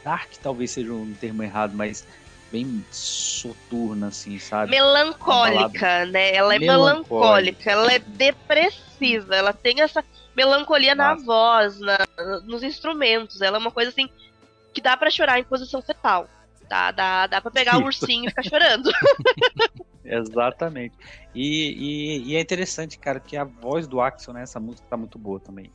[0.04, 2.06] dark, talvez seja um termo errado, mas
[2.52, 4.70] bem soturna, assim, sabe?
[4.70, 6.34] Melancólica, né?
[6.34, 7.14] Ela é melancólica.
[7.14, 10.04] melancólica, ela é depressiva, ela tem essa
[10.36, 11.14] melancolia Nossa.
[11.14, 11.98] na voz, na,
[12.44, 13.40] nos instrumentos.
[13.40, 14.06] Ela é uma coisa assim
[14.74, 16.28] que dá para chorar em posição fetal.
[16.74, 18.90] Dá, dá, dá pra pegar o ursinho e ficar chorando.
[20.04, 20.96] Exatamente.
[21.32, 24.96] E, e, e, é interessante, cara, que a voz do Axel nessa né, música tá
[24.96, 25.70] muito boa também.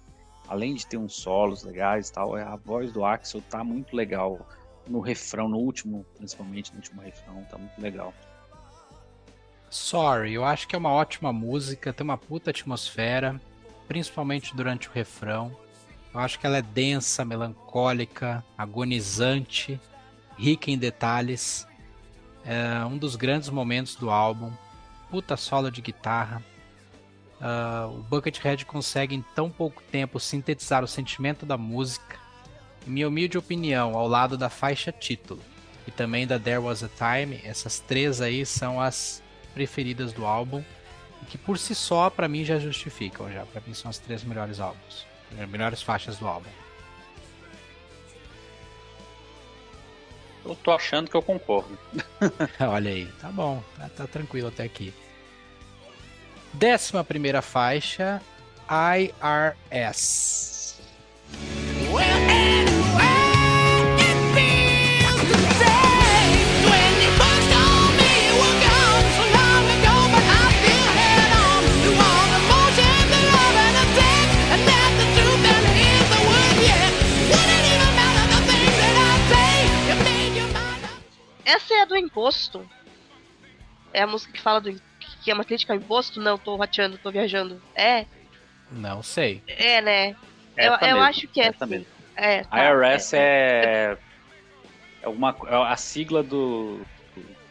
[0.46, 4.46] Além de ter uns solos legais e tal, a voz do Axel tá muito legal.
[4.86, 8.14] No refrão, no último, principalmente no último refrão, tá muito legal.
[9.70, 13.40] Sorry, eu acho que é uma ótima música, tem uma puta atmosfera,
[13.88, 15.56] principalmente durante o refrão.
[16.14, 19.80] Eu acho que ela é densa, melancólica, agonizante
[20.40, 21.68] rica em detalhes.
[22.46, 24.52] É um dos grandes momentos do álbum.
[25.12, 26.42] Puta solo de guitarra.
[27.40, 32.18] Uh, o Buckethead consegue em tão pouco tempo sintetizar o sentimento da música.
[32.88, 35.42] Em minha humilde opinião, ao lado da faixa título
[35.86, 39.22] e também da There Was a Time, essas três aí são as
[39.54, 40.64] preferidas do álbum
[41.22, 43.46] e que por si só para mim já justificam já.
[43.46, 45.06] Para mim são as três melhores álbuns,
[45.50, 46.50] melhores faixas do álbum.
[50.46, 51.78] Eu tô achando que eu concordo.
[52.60, 54.94] Olha aí, tá bom, tá, tá tranquilo até aqui.
[56.54, 58.22] Décima primeira faixa,
[58.70, 60.80] IRS.
[61.92, 62.59] Well,
[81.70, 82.68] Essa é a do imposto.
[83.94, 84.74] É a música que fala do
[85.22, 86.20] que é uma crítica ao imposto?
[86.20, 87.62] Não, tô rateando, tô viajando.
[87.76, 88.06] É?
[88.72, 89.44] Não sei.
[89.46, 90.16] É, né?
[90.58, 91.86] É eu, eu acho que é assim.
[92.16, 93.98] É, tá, IRS é, é,
[95.04, 96.82] é, uma, é a sigla do,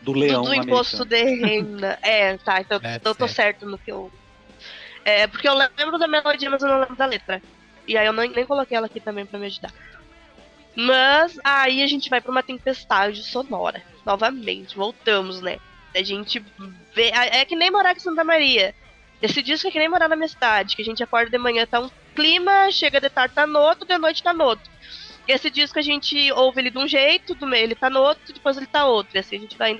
[0.02, 0.42] do leão.
[0.42, 1.96] Do, do imposto de renda.
[2.02, 2.60] é, tá.
[2.60, 4.10] Então, é, então eu tô certo no que eu.
[5.04, 7.40] É, porque eu lembro da melodia, mas eu não lembro da letra.
[7.86, 9.72] E aí eu nem, nem coloquei ela aqui também pra me ajudar.
[10.74, 13.80] Mas aí a gente vai para uma tempestade sonora.
[14.08, 15.58] Novamente, voltamos, né?
[15.94, 16.42] A gente
[16.94, 17.10] vê.
[17.12, 18.74] É que nem morar em Santa Maria.
[19.20, 21.66] Esse disco é que nem morar na minha cidade, que a gente acorda de manhã
[21.66, 24.70] tá um clima, chega de tarde tá outro, de noite tá no outro.
[25.26, 28.56] Esse disco a gente ouve ele de um jeito, do meio ele tá outro, depois
[28.56, 29.14] ele tá outro.
[29.14, 29.78] E assim a gente vai,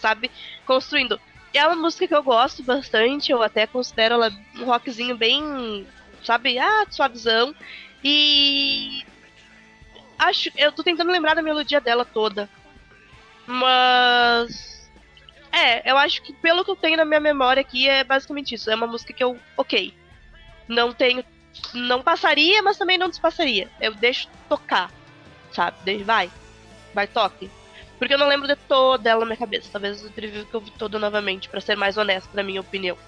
[0.00, 0.30] sabe,
[0.64, 1.20] construindo.
[1.52, 5.84] É uma música que eu gosto bastante, eu até considero ela um rockzinho bem,
[6.22, 7.52] sabe, ah, suavizão.
[8.04, 9.02] E
[10.20, 12.48] acho, eu tô tentando lembrar da melodia dela toda.
[13.46, 14.90] Mas
[15.52, 18.70] é, eu acho que pelo que eu tenho na minha memória aqui é basicamente isso.
[18.70, 19.94] É uma música que eu, OK.
[20.68, 21.24] Não tenho
[21.72, 23.68] não passaria, mas também não despassaria.
[23.80, 24.90] Eu deixo tocar,
[25.52, 26.02] sabe?
[26.02, 26.30] Vai,
[26.92, 27.50] vai, toque.
[27.98, 29.68] Porque eu não lembro de toda ela na minha cabeça.
[29.70, 32.98] Talvez eu teria que ouvir toda novamente, para ser mais honesto, na minha opinião.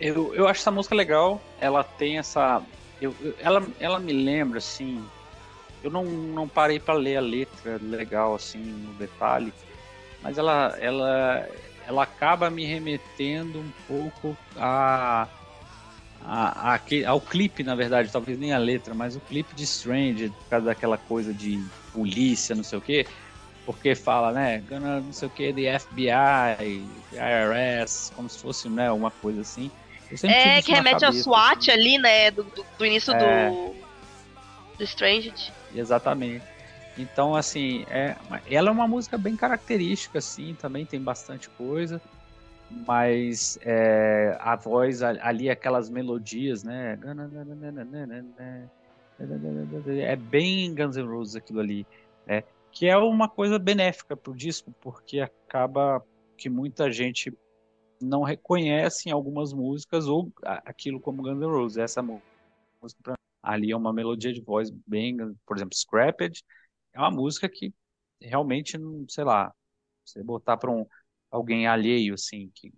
[0.00, 1.40] Eu, eu acho essa música legal.
[1.60, 2.62] Ela tem essa.
[3.00, 5.04] Eu, eu, ela, ela me lembra, assim.
[5.82, 9.52] Eu não, não parei para ler a letra legal, assim, no detalhe.
[10.22, 11.48] Mas ela, ela,
[11.86, 15.28] ela acaba me remetendo um pouco a
[16.24, 20.28] a, a, ao clipe, na verdade, talvez nem a letra, mas o clipe de Strange,
[20.28, 23.06] por causa daquela coisa de polícia, não sei o quê,
[23.66, 28.90] porque fala, né, gonna, não sei o que, de FBI, IRS, como se fosse, né,
[28.92, 29.70] uma coisa assim.
[30.24, 31.70] É, que remete ao SWAT assim.
[31.70, 33.50] ali, né, do, do, do início é...
[33.50, 33.81] do,
[34.78, 35.52] do Strange.
[35.74, 36.44] Exatamente.
[36.98, 38.16] Então, assim, é,
[38.50, 42.00] ela é uma música bem característica, assim, também tem bastante coisa
[42.86, 46.98] mas é, a voz ali, aquelas melodias, né?
[50.00, 51.86] É bem Guns N' Roses aquilo ali,
[52.26, 52.42] né?
[52.70, 56.02] Que é uma coisa benéfica pro disco, porque acaba
[56.36, 57.32] que muita gente
[58.00, 61.78] não reconhece em algumas músicas ou aquilo como Guns N' Roses.
[61.78, 65.16] Essa música ali é uma melodia de voz bem,
[65.46, 66.42] por exemplo, Scrapped
[66.92, 67.74] é uma música que
[68.20, 68.78] realmente,
[69.08, 69.52] sei lá,
[70.04, 70.86] você botar para um
[71.30, 72.72] alguém alheio, assim, que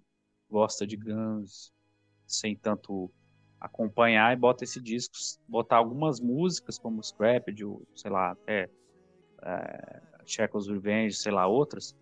[0.49, 1.73] gosta de Guns,
[2.27, 3.13] sem tanto
[3.61, 5.15] acompanhar e bota esse disco,
[5.49, 8.71] botar algumas músicas como Scrapped, ou sei lá, até
[9.43, 11.95] é, Checkers Revenge, sei lá, outras,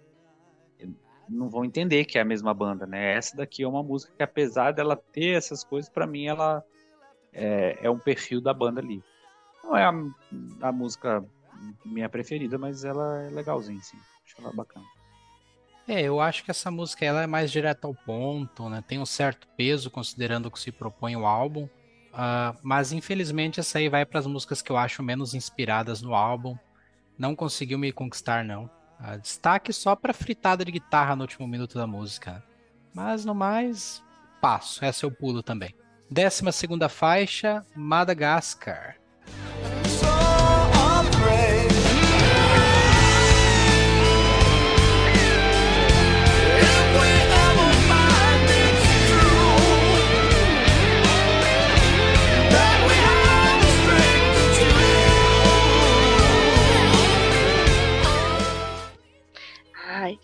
[1.28, 3.14] não vão entender que é a mesma banda, né?
[3.14, 6.62] Essa daqui é uma música que, apesar dela ter essas coisas, para mim ela
[7.32, 9.02] é, é, um perfil da banda ali.
[9.64, 9.92] Não é a,
[10.68, 11.24] a música
[11.84, 13.98] minha preferida, mas ela é legalzinha, sim.
[14.24, 14.84] Acho ela bacana.
[15.86, 18.82] É, eu acho que essa música ela é mais direta ao ponto, né?
[18.86, 21.68] Tem um certo peso considerando o que se propõe o álbum.
[22.12, 26.14] Uh, mas infelizmente essa aí vai para as músicas que eu acho menos inspiradas no
[26.14, 26.56] álbum.
[27.18, 28.64] Não conseguiu me conquistar, não.
[29.00, 32.44] Uh, destaque só para fritada de guitarra no último minuto da música.
[32.94, 34.02] Mas no mais,
[34.40, 34.84] passo.
[34.84, 35.74] Essa eu pulo também.
[36.12, 38.96] Décima segunda faixa, Madagascar.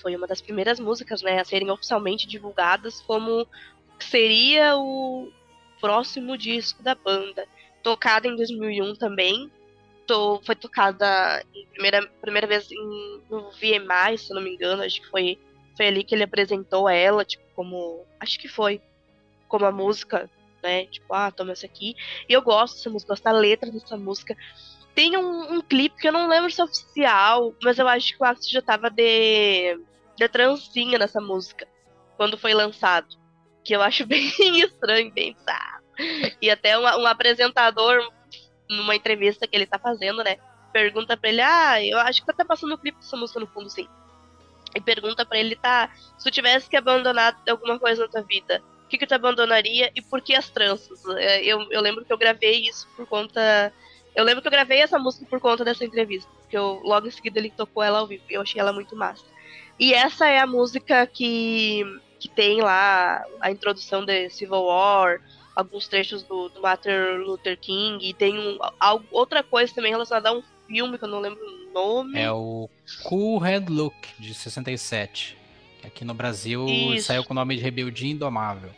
[0.02, 3.46] foi uma das primeiras músicas, né, a serem oficialmente divulgadas como
[3.98, 5.30] seria o
[5.80, 7.46] próximo disco da banda.
[7.82, 9.50] Tocada em 2001 também,
[10.08, 15.08] to, foi tocada primeira, primeira vez em, no VMI, se não me engano, acho que
[15.08, 15.38] foi,
[15.76, 18.80] foi ali que ele apresentou ela, tipo, como, acho que foi,
[19.46, 20.28] como a música,
[20.62, 21.94] né, tipo, ah, toma essa aqui.
[22.28, 24.36] E eu gosto dessa música, gosto da letra dessa música.
[24.94, 28.22] Tem um, um, clipe que eu não lembro se é oficial, mas eu acho que
[28.22, 29.78] o Axel já tava de,
[30.16, 31.68] de trancinha nessa música,
[32.16, 33.16] quando foi lançado.
[33.68, 35.82] Que eu acho bem estranho, bizarro.
[36.40, 38.00] E até um, um apresentador,
[38.66, 40.38] numa entrevista que ele tá fazendo, né?
[40.72, 43.68] Pergunta pra ele, ah, eu acho que tá passando o clipe dessa música no fundo,
[43.68, 43.86] sim.
[44.74, 48.62] E pergunta pra ele, tá, se tu tivesse que abandonar alguma coisa na tua vida,
[48.86, 51.04] o que, que tu abandonaria e por que as tranças?
[51.16, 53.70] É, eu, eu lembro que eu gravei isso por conta
[54.18, 57.10] eu lembro que eu gravei essa música por conta dessa entrevista, porque eu, logo em
[57.10, 59.24] seguida ele tocou ela ao vivo, eu achei ela muito massa.
[59.78, 61.84] E essa é a música que,
[62.18, 65.20] que tem lá a introdução de Civil War,
[65.54, 66.90] alguns trechos do, do Martin
[67.24, 68.58] Luther King, e tem um,
[69.10, 72.18] outra coisa também relacionada a um filme que eu não lembro o nome.
[72.18, 72.68] É o
[73.04, 75.36] Cool Hand Look, de 67.
[75.80, 77.06] Que aqui no Brasil Isso.
[77.06, 78.70] saiu com o nome de Rebeldia Indomável.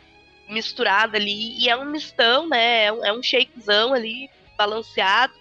[0.47, 2.85] Misturada ali, e é um mistão, né?
[2.85, 5.33] É um, é um shakezão ali, balanceado.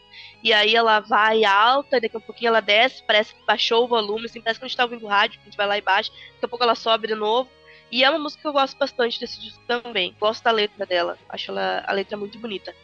[0.43, 4.24] E aí ela vai alta, daqui a pouquinho ela desce, parece que baixou o volume,
[4.24, 6.44] assim, parece que a gente tá ouvindo rádio, a gente vai lá e baixa, daqui
[6.44, 7.48] a pouco ela sobe de novo.
[7.90, 10.14] E é uma música que eu gosto bastante desse disco também.
[10.20, 11.18] Gosto da letra dela.
[11.28, 12.74] Acho ela, a letra muito bonita.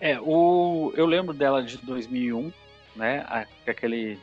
[0.00, 2.52] É, o, eu lembro dela de 2001,
[2.96, 3.24] né?
[3.66, 4.18] Aquele.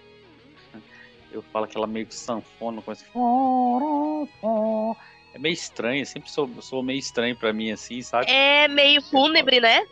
[1.31, 3.05] Eu falo aquela meio que sanfona com esse.
[5.33, 8.31] É meio estranho, sempre sou, sou meio estranho pra mim, assim, sabe?
[8.31, 9.85] É meio fúnebre, né?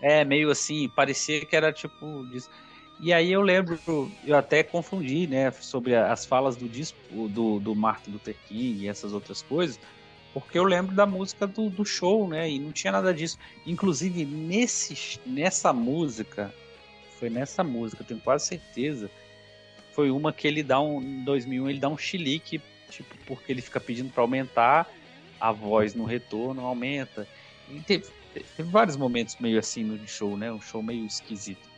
[0.00, 2.24] É, meio assim, parecia que era tipo.
[3.00, 3.78] E aí eu lembro,
[4.26, 6.98] eu até confundi, né, sobre as falas do disco
[7.28, 9.78] do, do Martin Luther King e essas outras coisas,
[10.34, 13.38] porque eu lembro da música do, do show, né, e não tinha nada disso.
[13.64, 16.52] Inclusive, nesse, nessa música,
[17.20, 19.08] foi nessa música, tenho quase certeza,
[19.92, 22.60] foi uma que ele dá um, em 2001, ele dá um chilique,
[22.90, 24.88] tipo, porque ele fica pedindo para aumentar,
[25.40, 27.28] a voz no retorno aumenta.
[27.70, 31.77] E teve, teve vários momentos meio assim no show, né, um show meio esquisito.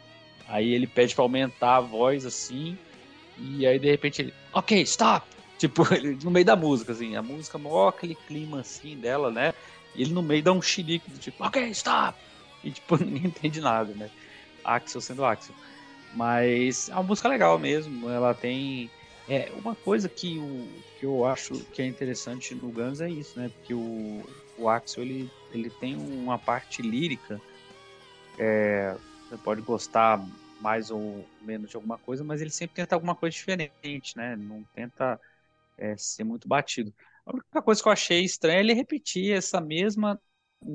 [0.50, 2.76] Aí ele pede pra aumentar a voz assim.
[3.38, 5.24] E aí de repente ele, ok, stop!
[5.56, 9.54] Tipo, ele, no meio da música, assim, a música mó aquele clima assim dela, né?
[9.94, 12.18] E ele no meio dá um xilique tipo, ok, stop!
[12.64, 14.10] E tipo, ninguém entende nada, né?
[14.64, 15.54] Axel sendo Axel.
[16.14, 18.10] Mas é uma música legal mesmo.
[18.10, 18.90] Ela tem.
[19.28, 20.68] É, uma coisa que, o,
[20.98, 23.48] que eu acho que é interessante no Guns é isso, né?
[23.48, 24.24] Porque o,
[24.58, 27.40] o Axel ele, ele tem uma parte lírica.
[28.36, 28.96] É,
[29.30, 30.20] você pode gostar
[30.60, 34.34] mais ou menos de alguma coisa, mas ele sempre tenta alguma coisa diferente, né?
[34.34, 35.18] Não tenta
[35.78, 36.92] é, ser muito batido.
[37.24, 40.20] A única coisa que eu achei estranha é ele repetir essa mesma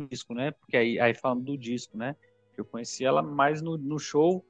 [0.10, 0.52] disco, né?
[0.52, 2.16] Porque aí, aí falando do disco, né?
[2.58, 4.44] Eu conheci ela mais no, no show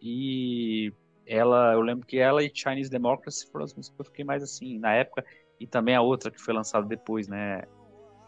[0.00, 0.92] e
[1.26, 4.42] ela, eu lembro que ela e Chinese Democracy foram as músicas que eu fiquei mais
[4.42, 5.24] assim na época
[5.58, 7.62] e também a outra que foi lançada depois, né?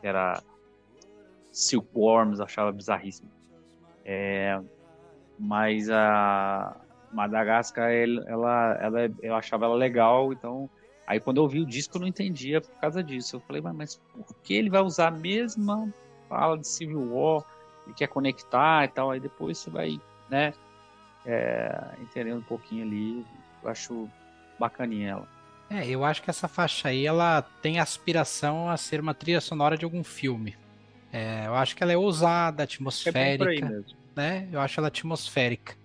[0.00, 0.42] Que era
[1.52, 3.30] Silkworms, achava bizarríssimo.
[4.04, 4.58] É,
[5.38, 6.76] mas a
[7.12, 10.68] Madagascar, ela, ela, eu achava ela legal, então
[11.06, 13.36] aí quando eu ouvi o disco eu não entendia por causa disso.
[13.36, 15.88] Eu falei, mas por que ele vai usar a mesma
[16.28, 17.44] fala de Civil War
[17.86, 19.10] e quer conectar e tal?
[19.10, 20.52] Aí depois você vai, né,
[21.24, 23.24] é, entendendo um pouquinho ali.
[23.62, 24.08] Eu acho
[24.58, 25.28] bacaninha ela.
[25.70, 29.76] É, eu acho que essa faixa aí ela tem aspiração a ser uma trilha sonora
[29.76, 30.56] de algum filme.
[31.12, 33.66] É, eu acho que ela é ousada, atmosférica.
[33.66, 33.82] É
[34.18, 34.48] né?
[34.50, 35.76] Eu acho ela atmosférica.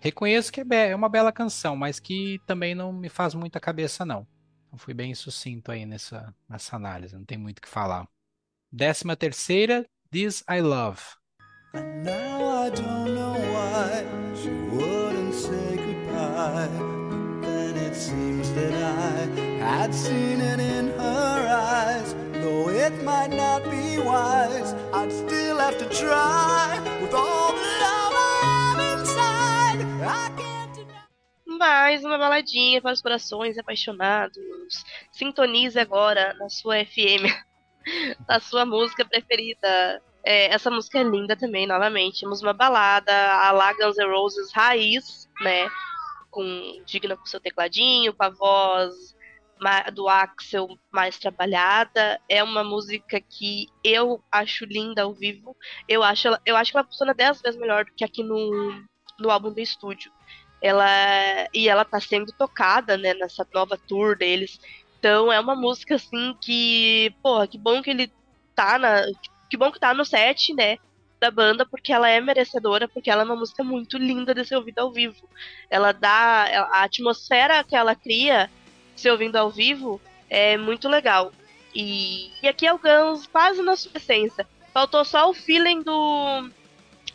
[0.00, 4.04] Reconheço que é, é uma bela canção, mas que também não me faz muita cabeça,
[4.04, 4.26] não.
[4.66, 8.08] Então fui bem sucinto aí nessa, nessa análise, não tem muito o que falar.
[8.72, 11.02] Décima terceira, This I Love.
[11.74, 14.04] And now I don't know why
[14.34, 16.68] she wouldn't say goodbye.
[17.92, 22.14] It seems that I had seen it in her eyes.
[22.32, 27.52] Though it might not be wise, I'd still have to try with all
[31.62, 34.36] Mais uma baladinha para os corações apaixonados.
[35.12, 37.22] Sintonize agora na sua FM,
[38.26, 40.02] a sua música preferida.
[40.24, 42.22] É, essa música é linda também, novamente.
[42.22, 45.70] Temos uma balada, a la Guns N' Roses raiz, né?
[46.32, 49.14] Com, digna com seu tecladinho, com a voz
[49.94, 52.20] do Axel mais trabalhada.
[52.28, 55.56] É uma música que eu acho linda ao vivo.
[55.88, 58.84] Eu acho, ela, eu acho que ela funciona dez vezes melhor do que aqui no,
[59.20, 60.10] no álbum do estúdio
[60.62, 60.86] ela
[61.52, 64.60] e ela tá sendo tocada, né, nessa nova tour deles.
[64.98, 68.12] Então é uma música assim que, porra, que bom que ele
[68.54, 69.02] tá na,
[69.50, 70.78] que bom que tá no set, né,
[71.20, 74.56] da banda, porque ela é merecedora, porque ela é uma música muito linda de ser
[74.56, 75.28] ouvida ao vivo.
[75.68, 78.48] Ela dá a atmosfera que ela cria
[78.94, 81.32] se ouvindo ao vivo é muito legal.
[81.74, 84.46] E, e aqui é o Guns quase na sua essência.
[84.72, 86.50] Faltou só o feeling do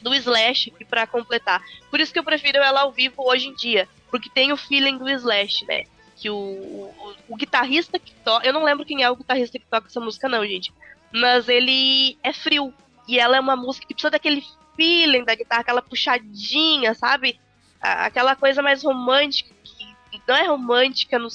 [0.02, 1.64] do Slash para completar.
[1.90, 4.98] Por isso que eu prefiro ela ao vivo hoje em dia, porque tem o feeling
[4.98, 5.84] do Slash, né?
[6.16, 8.46] Que o, o, o guitarrista que toca.
[8.46, 10.74] Eu não lembro quem é o guitarrista que toca essa música, não, gente.
[11.12, 12.74] Mas ele é frio.
[13.08, 14.44] E ela é uma música que precisa daquele
[14.76, 17.40] feeling da guitarra, aquela puxadinha, sabe?
[17.80, 19.54] Aquela coisa mais romântica.
[20.12, 21.30] Que não é romântica, não,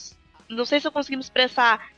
[0.48, 1.90] não sei se eu consegui me expressar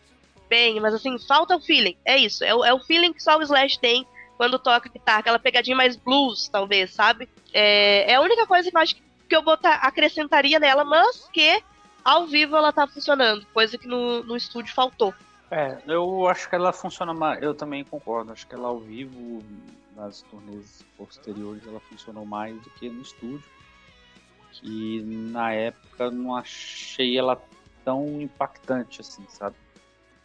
[0.48, 1.96] bem, mas assim, falta o feeling.
[2.04, 2.44] É isso.
[2.44, 4.06] É é o feeling que só o Slash tem
[4.36, 7.28] quando toca guitarra, aquela pegadinha mais blues, talvez, sabe?
[7.52, 8.96] É, é a única coisa que eu acho
[9.28, 11.62] que eu botar, acrescentaria nela, mas que
[12.04, 15.14] ao vivo ela tá funcionando, coisa que no, no estúdio faltou.
[15.50, 19.42] É, eu acho que ela funciona mais, eu também concordo, acho que ela ao vivo,
[19.96, 23.42] nas turnês posteriores, ela funcionou mais do que no estúdio.
[24.52, 27.40] Que na época não achei ela
[27.84, 29.56] tão impactante assim, sabe?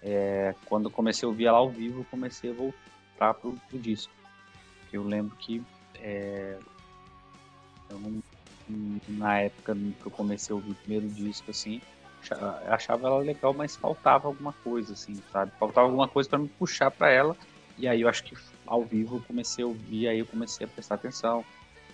[0.02, 2.89] É, quando comecei a ouvir ela ao vivo, comecei a voltar
[3.20, 4.12] voltar pro, pro disco.
[4.92, 5.62] Eu lembro que
[5.96, 6.58] é,
[7.90, 8.24] eu não,
[9.10, 11.82] na época que eu comecei a ouvir o primeiro disco, assim,
[12.68, 15.52] achava ela legal, mas faltava alguma coisa, assim, sabe?
[15.60, 17.36] Faltava alguma coisa para me puxar para ela.
[17.78, 18.36] E aí eu acho que
[18.66, 21.46] ao vivo eu comecei a ouvir, aí eu comecei a prestar atenção.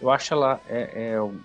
[0.02, 1.40] Eu acho ela é, é um,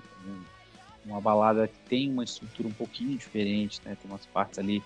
[1.05, 3.97] uma balada que tem uma estrutura um pouquinho diferente, né?
[4.01, 4.83] Tem umas partes ali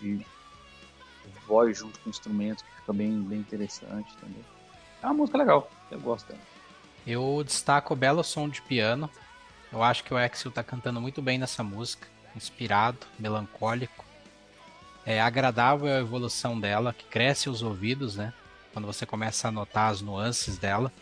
[0.00, 0.24] de
[1.48, 4.44] voz junto com instrumentos que fica bem, bem interessante, entendeu?
[5.02, 6.40] É uma música legal, eu gosto dela.
[7.06, 9.10] Eu destaco o belo som de piano.
[9.72, 12.06] Eu acho que o Axel tá cantando muito bem nessa música,
[12.36, 14.04] inspirado, melancólico.
[15.06, 18.32] É agradável a evolução dela, que cresce os ouvidos, né?
[18.72, 20.92] Quando você começa a notar as nuances dela.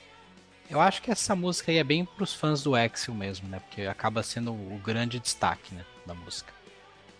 [0.70, 3.60] Eu acho que essa música aí é bem para os fãs do Axel mesmo, né?
[3.60, 6.56] Porque acaba sendo o grande destaque né, da música.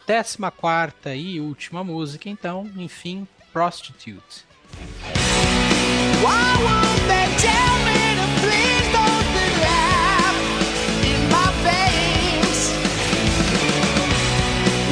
[0.07, 4.45] Décima quarta e última música, então, enfim, Prostitute.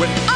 [0.01, 0.35] When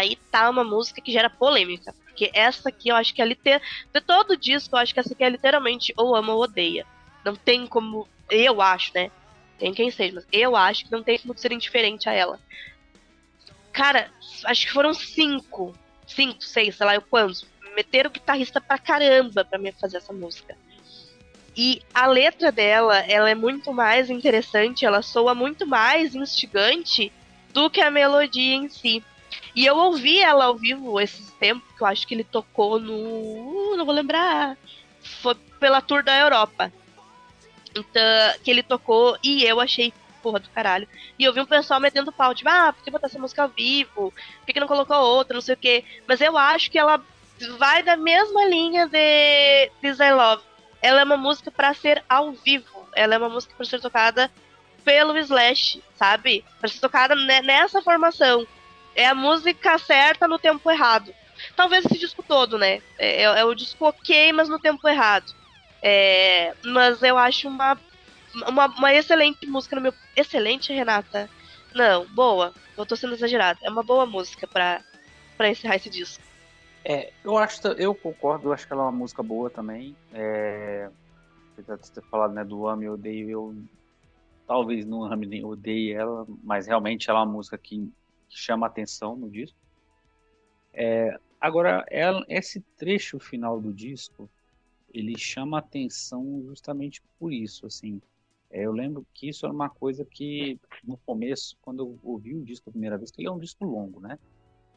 [0.00, 1.94] aí tá uma música que gera polêmica.
[2.20, 3.62] Porque essa aqui eu acho que é literal.
[3.94, 6.86] De todo disco, eu acho que essa aqui é literalmente ou ama ou odeia.
[7.24, 8.06] Não tem como.
[8.28, 9.10] Eu acho, né?
[9.58, 12.38] Tem quem seja, mas eu acho que não tem como ser indiferente a ela.
[13.72, 14.10] Cara,
[14.44, 15.74] acho que foram cinco.
[16.06, 17.46] Cinco, seis, sei lá, eu quantos.
[17.74, 20.54] Meteram o guitarrista pra caramba pra me fazer essa música.
[21.56, 27.10] E a letra dela, ela é muito mais interessante, ela soa muito mais instigante
[27.54, 29.02] do que a melodia em si.
[29.54, 33.76] E eu ouvi ela ao vivo esses tempos, que eu acho que ele tocou no.
[33.76, 34.56] Não vou lembrar.
[35.22, 36.72] Foi pela tour da Europa.
[37.74, 38.02] Então,
[38.42, 39.92] que ele tocou e eu achei
[40.22, 40.88] porra do caralho.
[41.18, 43.48] E eu vi um pessoal metendo pau, tipo, ah, por que botar essa música ao
[43.48, 44.12] vivo?
[44.44, 45.34] Por que não colocou outra?
[45.34, 45.84] Não sei o quê.
[46.06, 47.02] Mas eu acho que ela
[47.58, 50.42] vai da mesma linha de This I Love.
[50.82, 52.88] Ela é uma música para ser ao vivo.
[52.94, 54.30] Ela é uma música para ser tocada
[54.84, 56.44] pelo Slash, sabe?
[56.58, 58.46] Para ser tocada nessa formação
[59.00, 61.14] é a música certa no tempo errado.
[61.56, 62.82] Talvez esse disco todo, né?
[62.98, 65.32] É, é, é o disco ok, mas no tempo errado.
[65.82, 67.78] É, mas eu acho uma,
[68.46, 69.94] uma, uma, excelente música no meu.
[70.14, 71.30] Excelente, Renata?
[71.74, 72.52] Não, boa.
[72.76, 73.58] Eu tô sendo exagerado.
[73.62, 74.82] É uma boa música pra,
[75.36, 76.22] pra encerrar esse disco.
[76.84, 79.96] É, eu acho, eu concordo, eu acho que ela é uma música boa também.
[80.12, 80.90] É,
[81.52, 83.54] apesar de ter falado né, do Ame e Odeio, eu
[84.46, 87.88] talvez não ame nem odeie ela, mas realmente ela é uma música que
[88.30, 89.58] que chama atenção no disco.
[90.72, 94.30] É, agora, ela, esse trecho final do disco,
[94.94, 98.00] ele chama atenção justamente por isso, assim.
[98.50, 102.44] É, eu lembro que isso era uma coisa que, no começo, quando eu ouvi o
[102.44, 104.18] disco a primeira vez, que ele é um disco longo, né?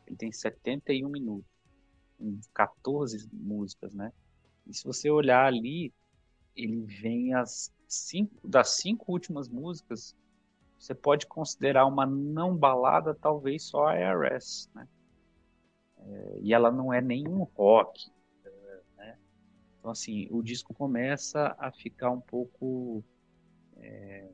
[0.05, 1.45] Ele tem 71 minutos,
[2.53, 4.11] 14 músicas, né?
[4.67, 5.93] E se você olhar ali,
[6.55, 10.15] ele vem as cinco, das cinco últimas músicas,
[10.83, 14.85] você pode considerar uma não balada talvez só a IRS, né?
[15.97, 18.11] É, e ela não é nenhum rock,
[18.97, 19.17] né?
[19.79, 23.01] Então assim, o disco começa a ficar um pouco
[23.77, 24.29] é,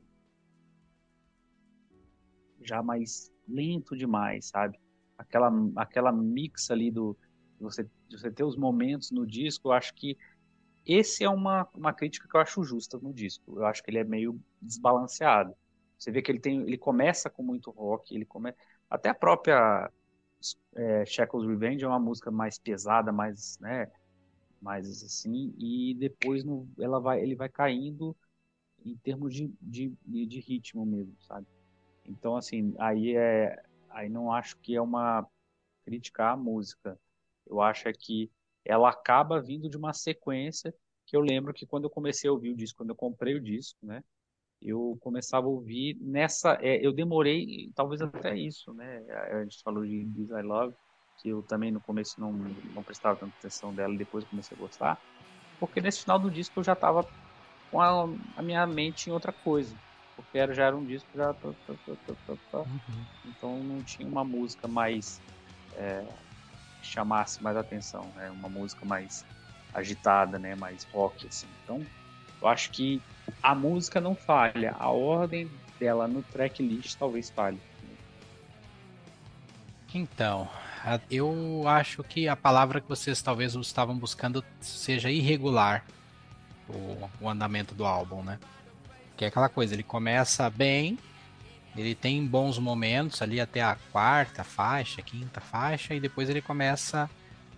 [2.62, 4.80] já mais lento demais, sabe?
[5.20, 7.16] Aquela aquela mix ali do
[7.60, 10.18] você você ter os momentos no disco, eu acho que
[10.84, 13.60] esse é uma, uma crítica que eu acho justa no disco.
[13.60, 15.54] Eu acho que ele é meio desbalanceado.
[16.00, 18.54] Você vê que ele tem, ele começa com muito rock, ele come,
[18.90, 19.92] até a própria
[20.76, 23.92] é, Shackles Revenge é uma música mais pesada, mais, né,
[24.62, 28.16] mais assim, e depois no, ela vai, ele vai caindo
[28.86, 31.46] em termos de, de, de ritmo mesmo, sabe?
[32.06, 35.28] Então, assim, aí é, aí não acho que é uma
[35.86, 36.98] crítica à música.
[37.46, 38.32] Eu acho é que
[38.66, 40.74] ela acaba vindo de uma sequência
[41.06, 43.42] que eu lembro que quando eu comecei a ouvir o disco, quando eu comprei o
[43.42, 44.04] disco, né?
[44.62, 46.58] Eu começava a ouvir nessa.
[46.62, 49.00] É, eu demorei, talvez até isso, né?
[49.32, 50.76] A gente falou de This I Love,
[51.18, 55.00] que eu também no começo não, não prestava tanta atenção dela, depois comecei a gostar,
[55.60, 57.06] porque nesse final do disco eu já estava
[57.70, 58.06] com a,
[58.36, 59.78] a, minha mente em outra coisa,
[60.16, 61.32] porque era, já era um disco já.
[61.32, 63.06] Uhum.
[63.26, 65.22] Então não tinha uma música mais.
[65.76, 66.04] É,
[66.82, 68.32] que chamasse mais atenção, né?
[68.32, 69.26] Uma música mais
[69.74, 70.56] agitada, né?
[70.56, 71.48] Mais rock, assim.
[71.64, 71.80] Então
[72.42, 73.02] eu acho que
[73.42, 75.50] a música não falha, a ordem
[75.80, 77.60] dela no tracklist talvez falhe.
[79.94, 80.48] Então,
[81.10, 85.84] eu acho que a palavra que vocês talvez estavam buscando seja irregular
[86.68, 88.40] o, o andamento do álbum, né?
[89.18, 90.98] Que é aquela coisa, ele começa bem,
[91.76, 97.10] ele tem bons momentos ali até a quarta faixa, quinta faixa, e depois ele começa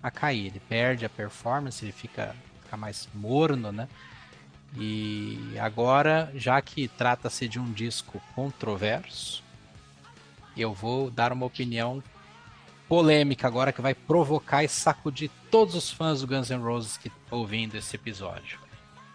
[0.02, 0.48] a cair.
[0.48, 3.88] Ele perde a performance, ele fica, fica mais morno, né?
[4.78, 9.44] E agora, já que trata-se de um disco controverso,
[10.56, 12.02] eu vou dar uma opinião
[12.88, 17.10] polêmica agora que vai provocar e sacudir todos os fãs do Guns N' Roses que
[17.10, 18.61] estão ouvindo esse episódio.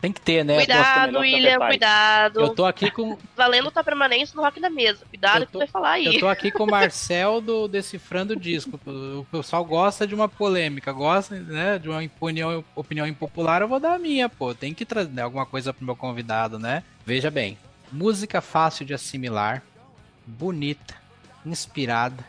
[0.00, 0.56] Tem que ter, né?
[0.56, 2.40] Cuidado, William, cuidado.
[2.40, 3.16] Eu tô aqui com.
[3.34, 5.04] Valendo tua permanência no Rock da Mesa.
[5.08, 5.46] Cuidado tô...
[5.46, 6.06] que tu vai falar aí.
[6.06, 8.78] Eu tô aqui com o Marcel do Decifrando o Disco.
[8.84, 13.62] O pessoal gosta de uma polêmica, gosta né, de uma opinião, opinião impopular.
[13.62, 14.54] Eu vou dar a minha, pô.
[14.54, 16.82] Tem que trazer alguma coisa pro meu convidado, né?
[17.04, 17.58] Veja bem.
[17.90, 19.62] Música fácil de assimilar,
[20.26, 20.94] bonita,
[21.44, 22.24] inspirada,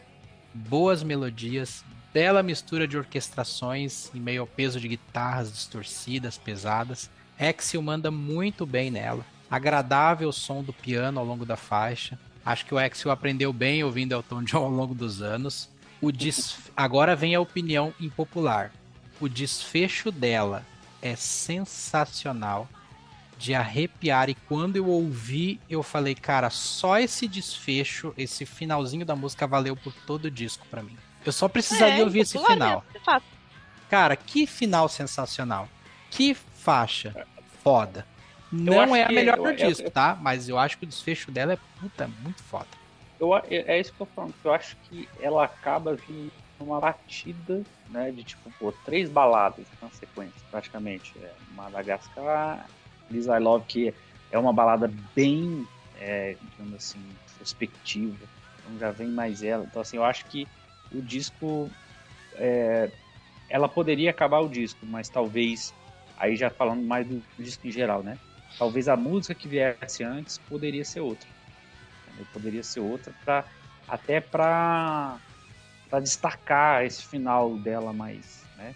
[0.53, 1.83] boas melodias,
[2.13, 7.09] bela mistura de orquestrações em meio ao peso de guitarras distorcidas, pesadas
[7.39, 9.25] Exil manda muito bem nela.
[9.49, 12.19] Agradável o som do piano ao longo da faixa.
[12.45, 15.69] Acho que o Exil aprendeu bem ouvindo Elton John ao longo dos anos.
[16.01, 16.09] O.
[16.75, 18.71] Agora vem a opinião impopular.
[19.19, 20.65] O desfecho dela
[21.01, 22.69] é sensacional,
[23.37, 24.29] de arrepiar.
[24.29, 29.75] E quando eu ouvi, eu falei, cara, só esse desfecho, esse finalzinho da música valeu
[29.75, 30.97] por todo o disco para mim.
[31.25, 32.83] Eu só precisaria é, ouvir esse final.
[33.89, 35.67] Cara, que final sensacional.
[36.09, 36.35] Que
[36.67, 37.25] faixa
[37.63, 38.05] foda.
[38.51, 40.17] Não é a melhor do disco, eu, tá?
[40.21, 42.67] Mas eu acho que o desfecho dela é puta, muito foda.
[43.17, 46.29] Eu, é isso que eu tô falando, eu acho que ela acaba vindo
[46.59, 48.11] numa batida, né?
[48.11, 51.13] De tipo, pô, três baladas na sequência, praticamente.
[51.21, 52.67] É Madagascar,
[53.09, 53.93] Liz I Love, que
[54.29, 55.65] é uma balada bem,
[56.01, 56.99] é, digamos assim,
[57.37, 58.25] perspectiva.
[58.59, 59.63] Então já vem mais ela.
[59.63, 60.45] Então, assim, eu acho que
[60.91, 61.71] o disco.
[62.35, 62.91] É,
[63.49, 65.73] ela poderia acabar o disco, mas talvez
[66.17, 68.17] Aí já falando mais do disco em geral, né?
[68.57, 71.27] Talvez a música que viesse antes poderia ser outra.
[72.07, 72.27] Entendeu?
[72.33, 73.45] Poderia ser outra para
[73.87, 75.17] até para
[75.89, 78.75] para destacar esse final dela mais, né?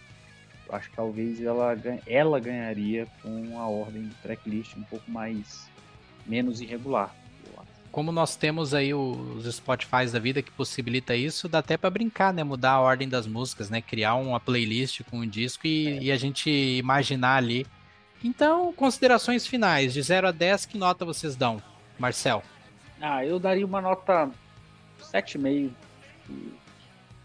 [0.68, 1.76] Eu acho que talvez ela
[2.08, 5.70] ela ganharia com a ordem do tracklist um pouco mais
[6.26, 7.14] menos irregular
[7.92, 12.34] como nós temos aí os Spotify da vida que possibilita isso, dá até para brincar,
[12.34, 12.44] né?
[12.44, 13.82] Mudar a ordem das músicas, né?
[13.82, 16.04] Criar uma playlist com um disco e, é.
[16.04, 17.68] e, a gente imaginar ali.
[18.24, 21.62] Então, considerações finais, de 0 a 10, que nota vocês dão,
[22.00, 22.44] Marcel?
[23.02, 24.30] Ah, eu daria uma nota
[25.02, 25.72] 7,5.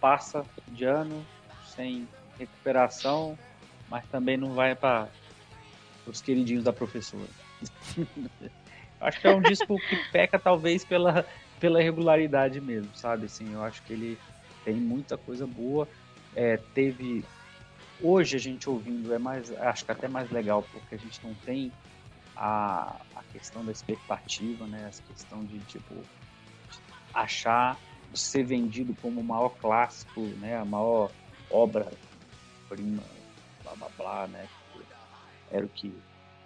[0.01, 1.25] Passa de ano,
[1.65, 3.39] sem recuperação,
[3.89, 5.09] mas também não vai para
[6.07, 7.29] os queridinhos da professora.
[9.01, 11.27] Acho que é um disco que peca talvez pela,
[11.61, 13.27] pela regularidade mesmo, sabe?
[13.27, 14.19] Assim, eu acho que ele
[14.65, 15.87] tem muita coisa boa.
[16.35, 17.25] É, teve
[18.03, 21.35] hoje a gente ouvindo é mais, acho que até mais legal porque a gente não
[21.35, 21.73] tem
[22.37, 24.87] a, a questão da expectativa, né?
[24.89, 25.95] A questão de tipo
[27.15, 27.79] achar
[28.15, 30.57] ser vendido como o maior clássico, né?
[30.57, 31.11] A maior
[31.51, 31.91] obra
[32.69, 33.03] prima,
[33.63, 34.49] blá blá blá, né?
[35.51, 35.95] Era o que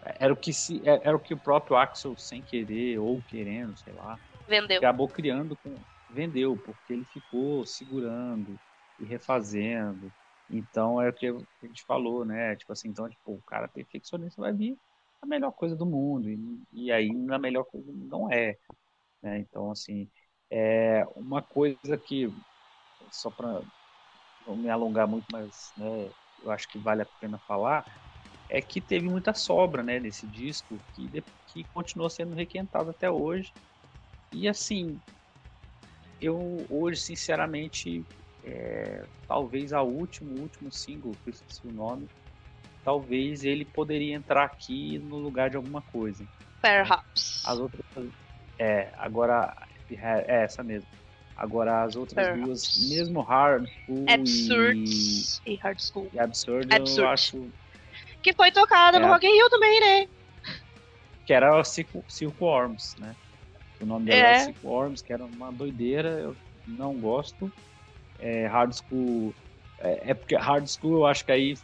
[0.02, 3.76] era o que se é, era o que o próprio Axel sem querer ou querendo,
[3.78, 4.18] sei lá,
[4.48, 4.78] vendeu.
[4.78, 5.74] Acabou criando com
[6.08, 8.58] vendeu porque ele ficou segurando
[8.98, 10.12] e refazendo.
[10.48, 12.56] Então é o que a gente falou, né?
[12.56, 14.76] Tipo assim, então tipo, o cara perfeccionista vai vir
[15.22, 16.38] a melhor coisa do mundo e,
[16.72, 18.56] e aí na melhor coisa não é,
[19.22, 19.38] né?
[19.38, 20.10] Então assim,
[20.50, 22.28] é uma coisa que
[23.10, 23.62] só para
[24.46, 27.84] não me alongar muito, mas né, eu acho que vale a pena falar
[28.50, 31.08] é que teve muita sobra né, nesse disco, que,
[31.46, 33.52] que continuou sendo requentado até hoje.
[34.32, 35.00] E assim,
[36.20, 38.04] eu hoje, sinceramente,
[38.44, 42.08] é, talvez a último, último single, que eu esqueci o nome,
[42.84, 46.26] talvez ele poderia entrar aqui no lugar de alguma coisa.
[46.60, 47.42] Perhaps.
[47.46, 47.82] As outras.
[48.58, 49.56] É, agora.
[49.92, 50.88] É essa mesmo.
[51.36, 52.44] Agora as outras Perhaps.
[52.44, 56.08] duas, mesmo Hard School Absurd e, e Hard School.
[56.12, 57.00] E Absurd, Absurd.
[57.00, 57.52] eu acho
[58.22, 59.00] que foi tocada é.
[59.00, 60.08] no Rock in Rio também, né?
[61.26, 62.02] Que era o Silk
[62.40, 63.14] Worms, né?
[63.80, 64.30] O nome dela é.
[64.34, 66.36] era Silk Worms, que era uma doideira, eu
[66.66, 67.50] não gosto.
[68.18, 69.34] É, hard School.
[69.78, 71.54] É, é, porque Hard School eu acho que aí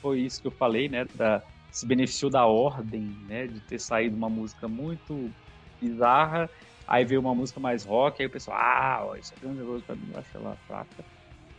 [0.00, 1.04] foi isso que eu falei, né?
[1.14, 3.46] Da, se beneficiou da ordem, né?
[3.46, 5.30] De ter saído uma música muito
[5.80, 6.48] bizarra,
[6.86, 9.94] aí veio uma música mais rock, aí o pessoal, ah, ó, isso é negócio pra
[9.94, 11.04] mim, eu acho ela fraca.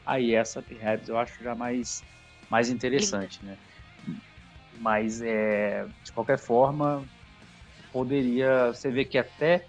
[0.06, 2.04] Aí essa Perhaps eu acho já mais,
[2.50, 3.58] mais interessante, né?
[4.80, 7.04] Mas, é, de qualquer forma,
[7.92, 8.68] poderia.
[8.74, 9.66] Você vê que até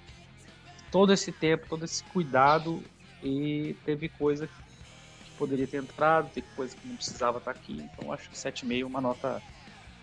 [0.91, 2.83] todo esse tempo, todo esse cuidado,
[3.23, 7.73] e teve coisa que poderia ter entrado, teve coisa que não precisava estar aqui.
[7.73, 9.43] Então, acho que 7,5 é uma nota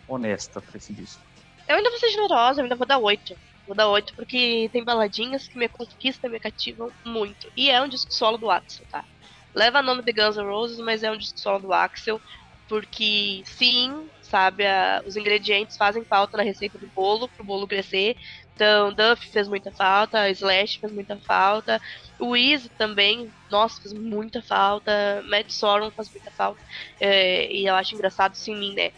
[0.07, 1.21] honesta para esse disco.
[1.67, 3.35] Eu ainda vou ser generosa, eu ainda vou dar 8.
[3.67, 7.51] Vou dar 8 porque tem baladinhas que me conquistam me cativam muito.
[7.55, 9.05] E é um disco solo do Axel, tá?
[9.53, 12.19] Leva nome de Guns N' Roses, mas é um disco solo do Axel.
[12.67, 14.65] Porque, sim, sabe?
[14.65, 18.15] A, os ingredientes fazem falta na receita do bolo, pro bolo crescer.
[18.55, 21.81] Então, Duff fez muita falta, Slash fez muita falta,
[22.19, 22.33] o
[22.77, 26.61] também, nossa, fez muita falta, Matt Sorum faz muita falta.
[26.99, 28.91] É, e eu acho engraçado, sim, né?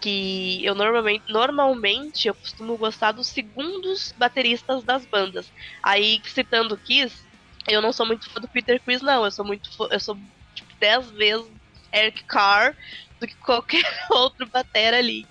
[0.00, 5.50] que eu normalmente, normalmente eu costumo gostar dos segundos bateristas das bandas.
[5.82, 7.16] Aí, citando Kiss,
[7.68, 9.24] eu não sou muito fã do Peter Chris, não.
[9.24, 10.16] Eu sou muito fã, eu sou
[10.54, 11.46] tipo 10 vezes
[11.92, 12.76] Eric Carr
[13.20, 15.26] do que qualquer outro batera ali.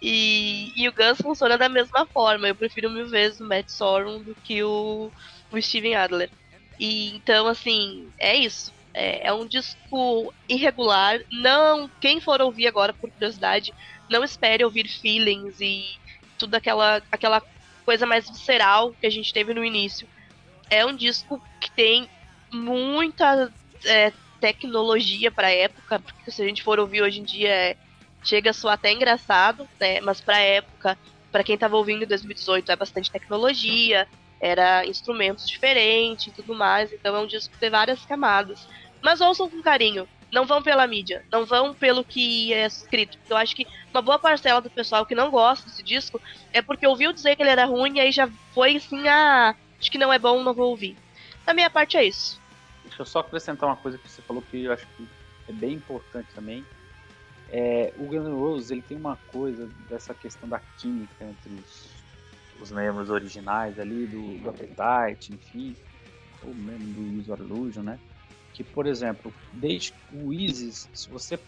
[0.00, 2.48] E, e o Guns funciona da mesma forma.
[2.48, 5.10] Eu prefiro mil vezes o Matt Sorum do que o,
[5.50, 6.30] o Steven Adler.
[6.78, 8.72] E então, assim, é isso.
[8.92, 11.20] É, é, um disco irregular.
[11.30, 13.72] Não, quem for ouvir agora por curiosidade,
[14.08, 15.86] não espere ouvir feelings e
[16.36, 17.42] tudo aquela aquela
[17.84, 20.08] coisa mais visceral que a gente teve no início.
[20.68, 22.08] É um disco que tem
[22.52, 23.52] muita
[23.84, 27.76] é, tecnologia para época, porque se a gente for ouvir hoje em dia, é,
[28.22, 30.00] chega a soar até engraçado, né?
[30.00, 30.98] Mas para época,
[31.30, 34.08] para quem estava ouvindo em 2018, é bastante tecnologia,
[34.40, 38.66] era instrumentos diferentes e tudo mais, então é um disco que tem várias camadas.
[39.02, 43.18] Mas ouçam com carinho, não vão pela mídia, não vão pelo que é escrito.
[43.28, 46.20] Eu acho que uma boa parcela do pessoal que não gosta desse disco
[46.52, 49.90] é porque ouviu dizer que ele era ruim e aí já foi assim, ah, acho
[49.90, 50.96] que não é bom, não vou ouvir.
[51.44, 52.39] Da minha parte é isso.
[52.90, 55.08] Deixa eu só acrescentar uma coisa que você falou que eu acho que
[55.48, 56.64] é bem importante também.
[57.48, 61.88] É, o Guns N' Roses ele tem uma coisa dessa questão da química entre os,
[62.60, 65.76] os membros originais ali, do, do Appetite, enfim,
[66.42, 67.98] ou mesmo do User Illusion, né?
[68.52, 71.38] Que, por exemplo, desde o Isis, se você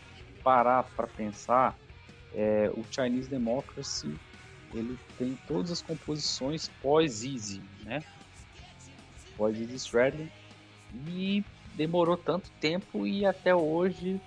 [0.44, 1.76] parar para pensar,
[2.34, 4.14] é, o Chinese Democracy
[4.72, 8.00] ele tem todas as composições pós-Easy, né?
[9.36, 10.30] Pós-Easy Straddling
[11.08, 11.44] e
[11.74, 14.20] demorou tanto tempo e até hoje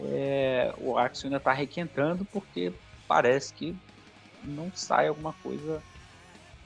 [0.00, 2.72] é, o Axel ainda está requentando porque
[3.06, 3.76] parece que
[4.42, 5.82] não sai alguma coisa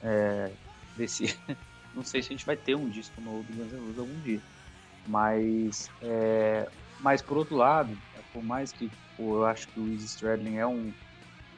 [0.03, 0.51] é,
[0.97, 1.37] desse.
[1.95, 4.19] não sei se a gente vai ter um disco novo do Guns N' Roses algum
[4.21, 4.41] dia.
[5.07, 6.67] Mas, é,
[6.99, 7.97] mas por outro lado,
[8.33, 10.93] por mais que pô, eu acho que o Easy Stradlin é um,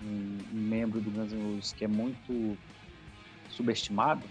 [0.03, 2.57] um, um, membro do Guns N' Roses que é muito
[3.49, 4.23] subestimado,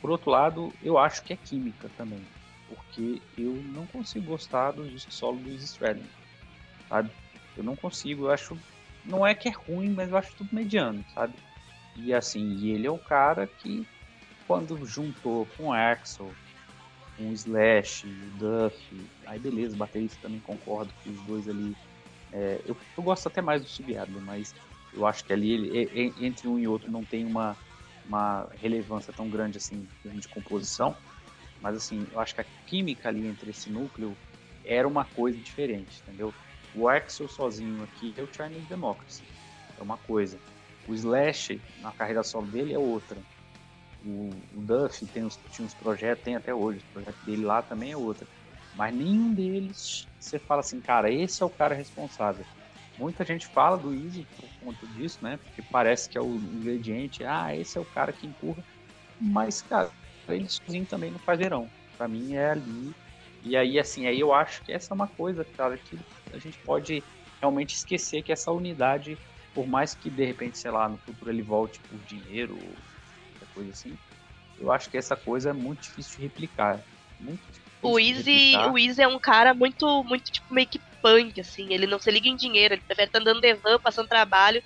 [0.00, 2.20] por outro lado, eu acho que é química também
[2.68, 6.08] porque eu não consigo gostar do disco solo do Izzy Stradlin,
[6.88, 7.10] sabe?
[7.56, 8.56] Eu não consigo, eu acho,
[9.04, 11.34] não é que é ruim, mas eu acho tudo mediano, sabe?
[11.96, 13.86] E assim, e ele é o cara que
[14.46, 16.32] quando juntou com o Axel,
[17.16, 21.74] com o Slash, o Duff, aí beleza, baterista também concordo que os dois ali,
[22.32, 24.54] é, eu, eu, gosto até mais do Subiado, mas
[24.92, 27.56] eu acho que ali ele, entre um e outro não tem uma,
[28.04, 30.96] uma relevância tão grande assim de composição,
[31.60, 34.16] mas assim, eu acho que a química ali entre esse núcleo
[34.64, 36.34] era uma coisa diferente, entendeu?
[36.74, 39.22] O Axel sozinho aqui é o Chinese Democracy,
[39.78, 40.38] é uma coisa.
[40.86, 43.16] O Slash, na carreira solo dele, é outra.
[44.04, 47.62] O, o Duff tem uns, tinha uns projetos, tem até hoje, o projeto dele lá
[47.62, 48.26] também é outra.
[48.74, 52.44] Mas nenhum deles você fala assim, cara, esse é o cara responsável.
[52.98, 55.38] Muita gente fala do Easy por conta disso, né?
[55.38, 58.62] Porque parece que é o ingrediente, ah, esse é o cara que empurra.
[59.20, 59.90] Mas, cara,
[60.28, 61.68] ele sozinho também não faz verão.
[61.96, 62.92] Para mim é ali.
[63.42, 65.98] E aí, assim, aí eu acho que essa é uma coisa, cara, que
[66.32, 67.02] a gente pode
[67.40, 69.16] realmente esquecer que essa unidade,
[69.54, 73.54] por mais que de repente, sei lá, no futuro ele volte por dinheiro ou qualquer
[73.54, 73.96] coisa assim,
[74.58, 76.82] eu acho que essa coisa é muito difícil de replicar.
[77.20, 81.40] Muito difícil o Easy, o Easy é um cara muito, muito tipo meio que punk,
[81.40, 81.72] assim.
[81.72, 84.62] Ele não se liga em dinheiro, ele prefere estar andando de van, passando trabalho,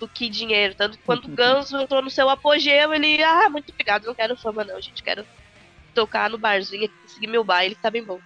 [0.00, 0.74] do que dinheiro.
[0.74, 4.36] Tanto que quando o Ganso entrou no seu apogeu, ele, ah, muito obrigado, não quero
[4.36, 5.24] fama não, gente, quero
[5.94, 8.18] tocar no barzinho aqui, seguir meu baile, que tá bem bom.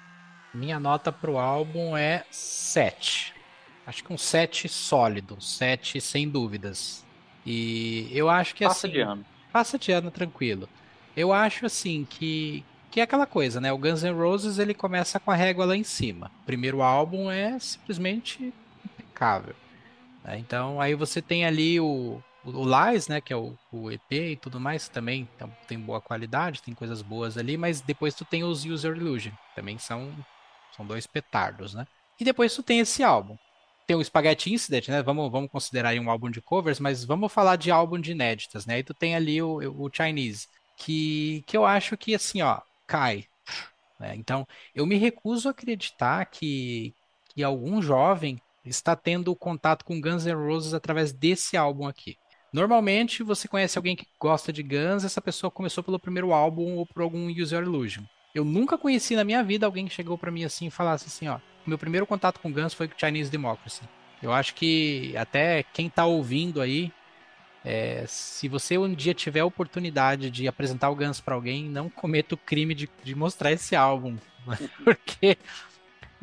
[0.54, 3.34] Minha nota pro álbum é 7.
[3.86, 7.04] Acho que um 7 sólido, 7 sem dúvidas.
[7.44, 8.96] E eu acho que passa assim.
[8.96, 9.26] Passa de ano.
[9.52, 10.68] Passa de ano tranquilo.
[11.16, 13.72] Eu acho assim que que é aquela coisa, né?
[13.72, 16.30] O Guns N' Roses ele começa com a régua lá em cima.
[16.42, 19.56] O primeiro álbum é simplesmente impecável.
[20.24, 20.38] Né?
[20.38, 24.36] Então aí você tem ali o, o Lies, né, que é o, o EP e
[24.36, 28.42] tudo mais, também tem, tem boa qualidade, tem coisas boas ali, mas depois tu tem
[28.42, 30.12] os User Illusion, também são,
[30.76, 31.86] são dois petardos, né?
[32.18, 33.36] E depois tu tem esse álbum.
[33.86, 35.02] Tem o Spaghetti Incident, né?
[35.02, 38.76] Vamos, vamos considerar um álbum de covers, mas vamos falar de álbum de inéditas, né?
[38.76, 43.26] Aí tu tem ali o, o Chinese, que, que eu acho que assim, ó, cai.
[43.98, 44.14] Né?
[44.16, 46.94] Então, eu me recuso a acreditar que,
[47.28, 52.16] que algum jovem está tendo contato com Guns N' Roses através desse álbum aqui.
[52.52, 56.86] Normalmente, você conhece alguém que gosta de Guns, essa pessoa começou pelo primeiro álbum ou
[56.86, 58.04] por algum User Illusion.
[58.34, 61.26] Eu nunca conheci na minha vida alguém que chegou para mim assim e falasse assim,
[61.28, 63.82] ó, meu primeiro contato com Guns foi com Chinese Democracy.
[64.22, 66.92] Eu acho que até quem está ouvindo aí,
[67.64, 71.90] é, se você um dia tiver a oportunidade de apresentar o Guns para alguém, não
[71.90, 74.16] cometa o crime de, de mostrar esse álbum,
[74.84, 75.36] porque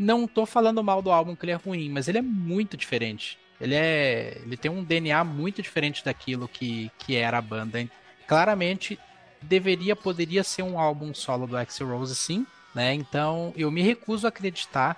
[0.01, 3.37] não tô falando mal do álbum que ele é ruim, mas ele é muito diferente.
[3.59, 7.87] Ele é, ele tem um DNA muito diferente daquilo que, que era a banda.
[8.27, 8.97] Claramente
[9.41, 12.93] deveria, poderia ser um álbum solo do Axl Rose, sim, né?
[12.93, 14.97] Então eu me recuso a acreditar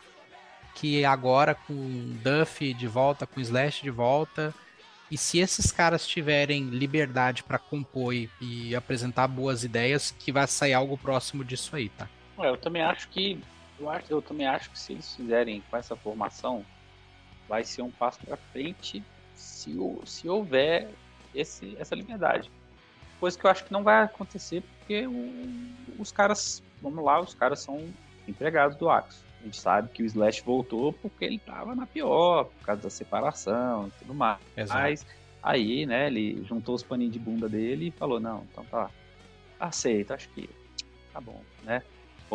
[0.76, 4.54] que agora com Duff de volta, com Slash de volta,
[5.12, 10.74] e se esses caras tiverem liberdade para compor e apresentar boas ideias, que vai sair
[10.74, 12.08] algo próximo disso aí, tá?
[12.40, 13.40] É, eu também acho que
[13.80, 16.66] eu, acho, eu também acho que se eles fizerem com essa formação,
[17.48, 19.04] vai ser um passo para frente
[19.36, 20.90] se, se houver
[21.34, 22.50] esse, essa liberdade.
[23.20, 27.34] Coisa que eu acho que não vai acontecer porque o, os caras, vamos lá, os
[27.34, 27.88] caras são
[28.28, 29.24] empregados do Axo.
[29.40, 32.90] A gente sabe que o Slash voltou porque ele tava na pior, por causa da
[32.90, 34.40] separação e tudo mais.
[34.56, 34.80] Exato.
[34.80, 35.06] Mas
[35.42, 38.90] aí, né, ele juntou os paninhos de bunda dele e falou, não, então tá,
[39.60, 40.50] aceito, acho que
[41.12, 41.84] tá bom, né?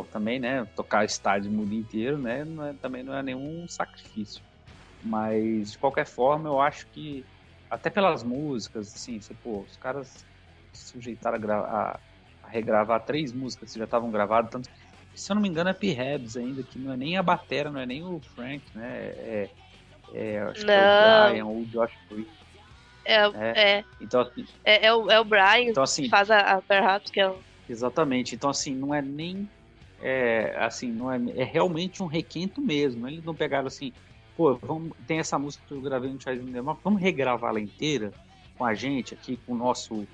[0.05, 4.43] Também, né, tocar estádio mundo inteiro, né, não é, também não é nenhum sacrifício.
[5.03, 7.25] Mas, de qualquer forma, eu acho que,
[7.71, 10.25] até pelas músicas, assim, você, pô, os caras
[10.73, 12.01] se sujeitaram a, a,
[12.43, 14.69] a regravar três músicas que já estavam gravadas, tanto
[15.19, 17.81] se eu não me engano, é P-Rebs ainda, que não é nem a batera, não
[17.81, 19.09] é nem o Frank, né?
[19.17, 19.51] É,
[20.15, 20.67] é acho não.
[20.67, 22.29] que é o Brian ou o Josh Free.
[23.05, 23.79] É, é.
[23.79, 23.85] é.
[24.01, 27.11] Então, assim, é, é, o, é o Brian então, assim, que faz a, a Perhaps,
[27.11, 27.39] que é o...
[27.69, 28.35] Exatamente.
[28.35, 29.49] Então, assim, não é nem.
[30.01, 33.09] É, assim, não é, é realmente um requento mesmo.
[33.09, 33.93] Eles não pegaram assim,
[34.37, 38.13] pô, vamos, tem essa música que eu gravei no Charles Demar, vamos regravar ela inteira
[38.57, 40.07] com a gente aqui, com o nosso,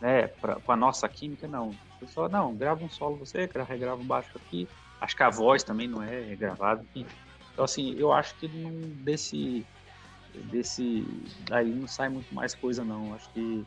[0.00, 1.74] né, pra, com a nossa química, não
[2.04, 4.68] pessoal, não, grava um solo você, regrava um baixo aqui.
[5.00, 6.84] Acho que a voz também não é regravada.
[6.94, 8.70] Então, assim, eu acho que não,
[9.02, 9.66] desse,
[10.50, 11.06] desse.
[11.48, 13.14] Daí não sai muito mais coisa, não.
[13.14, 13.64] Acho que.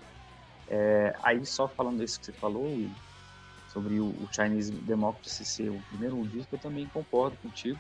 [0.70, 2.66] É, aí, só falando desse que você falou,
[3.78, 7.80] sobre o, o Chinese Democracy ser o primeiro disco, eu também concordo contigo.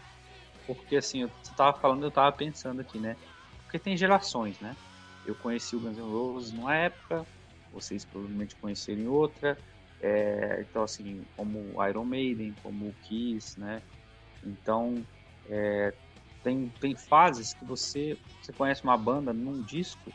[0.67, 3.17] Porque, assim, eu, você tava falando, eu tava pensando aqui, né?
[3.63, 4.77] Porque tem gerações, né?
[5.25, 7.25] Eu conheci o Guns N' Roses numa época,
[7.71, 9.57] vocês provavelmente conheceram outra.
[9.99, 13.81] É, então, assim, como Iron Maiden, como Kiss, né?
[14.43, 15.03] Então,
[15.47, 15.95] é,
[16.43, 20.13] tem, tem fases que você, você conhece uma banda num disco,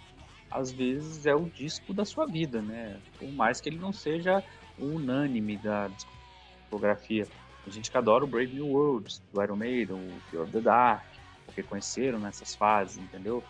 [0.48, 3.02] às vezes é o disco da sua vida, né?
[3.18, 4.44] Por mais que ele não seja
[4.78, 7.26] unânime da discografia.
[7.66, 10.60] A gente que adora o Brave New Worlds, do Iron Maiden, o Fear of the
[10.60, 11.04] Dark,
[11.46, 13.42] porque conheceram nessas fases, entendeu?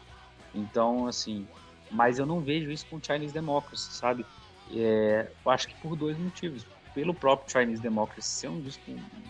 [0.54, 1.46] Então, assim,
[1.90, 4.26] mas eu não vejo isso com Chinese Democracy, sabe?
[4.74, 6.66] É, eu acho que por dois motivos.
[6.94, 8.82] Pelo próprio Chinese Democracy ser um disco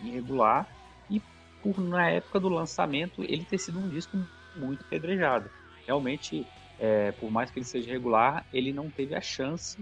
[0.02, 0.66] irregular
[1.08, 1.22] e
[1.62, 4.18] por, na época do lançamento, ele ter sido um disco
[4.56, 5.48] muito pedrejado.
[5.86, 6.44] Realmente,
[6.78, 9.78] é, por mais que ele seja regular, ele não teve a chance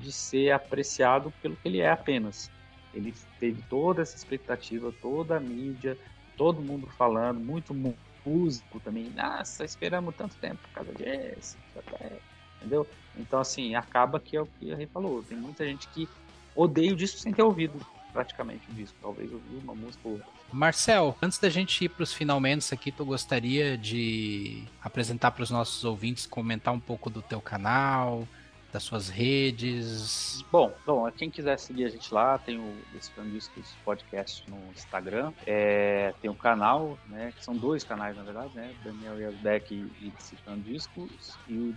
[0.00, 2.50] de ser apreciado pelo que ele é apenas.
[2.92, 5.96] Ele teve toda essa expectativa, toda a mídia,
[6.36, 7.74] todo mundo falando, muito
[8.24, 9.10] músico também.
[9.10, 11.56] Nossa, esperamos tanto tempo por causa disso.
[12.56, 12.86] Entendeu?
[13.16, 15.22] Então, assim, acaba que é o que a Rei falou.
[15.22, 16.08] Tem muita gente que
[16.54, 17.74] odeia o disco sem ter ouvido
[18.12, 18.96] praticamente o disco.
[19.00, 20.26] Talvez ouviu uma música ou outra.
[20.52, 25.50] Marcel, antes da gente ir para os finalmente aqui, tu gostaria de apresentar para os
[25.50, 28.26] nossos ouvintes, comentar um pouco do teu canal,
[28.72, 30.44] das suas redes?
[30.50, 32.74] Bom, bom, quem quiser seguir a gente lá, tem o
[33.32, 38.54] Discos Podcast no Instagram, é, tem o canal, né, que são dois canais na verdade,
[38.54, 41.74] né, Daniel Yazbeck e Decifrando Discos, e o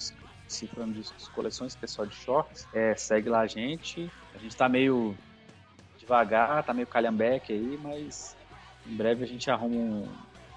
[0.47, 4.55] Decifrando Discos Coleções, que é só de shorts, é, segue lá a gente, a gente
[4.55, 5.17] tá meio
[5.97, 8.35] devagar, tá meio calhambeque aí, mas
[8.85, 10.09] em breve a gente arruma um,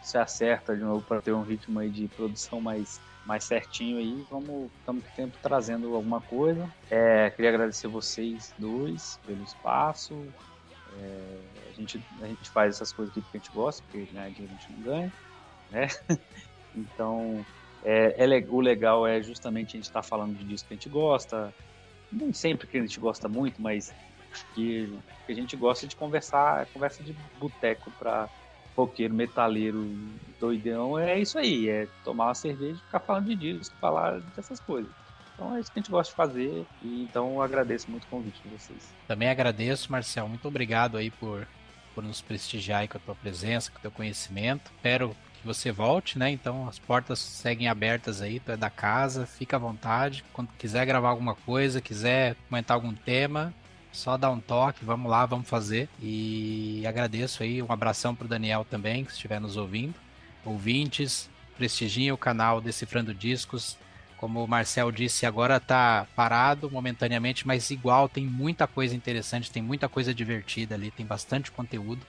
[0.02, 4.24] se acerta de novo para ter um ritmo aí de produção mais mais certinho aí.
[4.30, 6.72] Vamos, estamos tempo trazendo alguma coisa.
[6.90, 10.14] É, queria agradecer vocês dois pelo espaço.
[10.98, 11.38] É,
[11.68, 14.28] a, gente, a gente faz essas coisas aqui porque a gente gosta, porque né, a
[14.28, 15.12] gente não ganha.
[15.70, 15.88] Né?
[16.74, 17.44] então,
[17.84, 20.88] é, é, o legal é justamente a gente estar tá falando disso que a gente
[20.88, 21.52] gosta.
[22.10, 23.92] Nem sempre que a gente gosta muito, mas
[24.54, 24.96] que,
[25.26, 28.28] que a gente gosta de conversar, conversa de boteco para
[28.76, 29.96] roqueiro, metaleiro,
[30.38, 34.60] doidão, é isso aí, é tomar uma cerveja e ficar falando de discos, falar dessas
[34.60, 34.90] coisas.
[35.34, 38.06] Então é isso que a gente gosta de fazer e então eu agradeço muito o
[38.08, 38.94] convite de vocês.
[39.06, 41.46] Também agradeço, Marcel, muito obrigado aí por,
[41.94, 44.70] por nos prestigiar aí com a tua presença, com o teu conhecimento.
[44.74, 46.30] Espero que você volte, né?
[46.30, 50.24] Então as portas seguem abertas aí, tu é da casa, fica à vontade.
[50.32, 53.52] Quando quiser gravar alguma coisa, quiser comentar algum tema,
[53.96, 55.88] só dar um toque, vamos lá, vamos fazer.
[56.00, 59.94] E agradeço aí, um abração pro Daniel também, que estiver nos ouvindo.
[60.44, 63.76] Ouvintes, prestigiem o canal Decifrando Discos.
[64.16, 69.62] Como o Marcel disse, agora tá parado momentaneamente, mas igual tem muita coisa interessante, tem
[69.62, 72.00] muita coisa divertida ali, tem bastante conteúdo.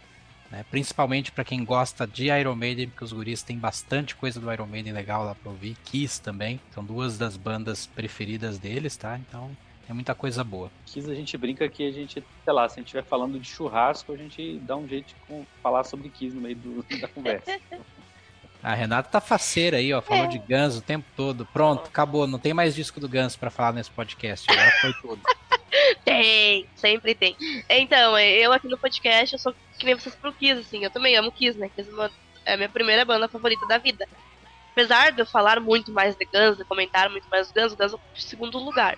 [0.50, 0.66] né?
[0.70, 4.68] Principalmente para quem gosta de Iron Maiden, porque os guris têm bastante coisa do Iron
[4.68, 5.76] Maiden legal lá para ouvir.
[5.84, 9.18] Kiss também, são duas das bandas preferidas deles, tá?
[9.18, 9.52] Então
[9.90, 10.70] é muita coisa boa.
[10.86, 13.48] Kiss a gente brinca que a gente, sei lá, se a gente estiver falando de
[13.48, 17.60] churrasco, a gente dá um jeito de falar sobre Kiss no meio do, da conversa.
[18.62, 20.02] A Renata tá faceira aí, ó.
[20.02, 20.28] Falou é.
[20.28, 21.46] de Guns o tempo todo.
[21.46, 22.28] Pronto, acabou.
[22.28, 24.52] Não tem mais disco do Guns para falar nesse podcast.
[24.52, 25.22] Agora foi tudo.
[26.04, 27.36] tem, sempre tem.
[27.70, 30.84] Então, eu aqui no podcast, eu sou que nem vocês pro Kiss, assim.
[30.84, 31.70] Eu também amo Kiss, né?
[31.74, 31.90] Kiss
[32.46, 34.08] é a minha primeira banda favorita da vida.
[34.72, 37.96] Apesar de eu falar muito mais de Guns, de comentar muito mais Guns, Guns é
[37.96, 38.98] o segundo lugar.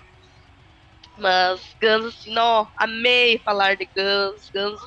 [1.20, 4.50] Mas Guns, assim, não, amei falar de Guns.
[4.50, 4.80] Guns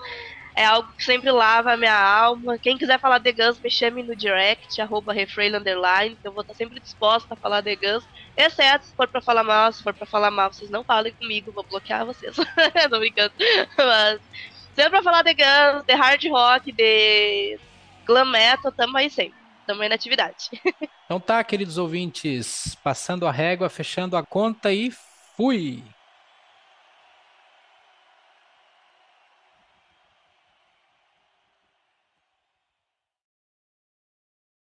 [0.56, 2.58] é algo que sempre lava a minha alma.
[2.58, 6.18] Quem quiser falar de Guns, me chame no direct, arroba refrain underline.
[6.24, 8.04] Eu vou estar sempre disposta a falar de Guns.
[8.36, 11.52] Exceto se for pra falar mal, se for pra falar mal, vocês não falem comigo,
[11.52, 12.36] vou bloquear vocês.
[12.90, 13.34] Tô brincando.
[13.78, 14.22] Mas
[14.76, 17.60] sempre pra falar de Guns, de hard rock, de
[18.06, 19.44] glam metal, tamo aí sempre.
[19.66, 20.50] Tamo aí na atividade.
[21.06, 24.90] Então tá, queridos ouvintes, passando a régua, fechando a conta e
[25.36, 25.84] fui!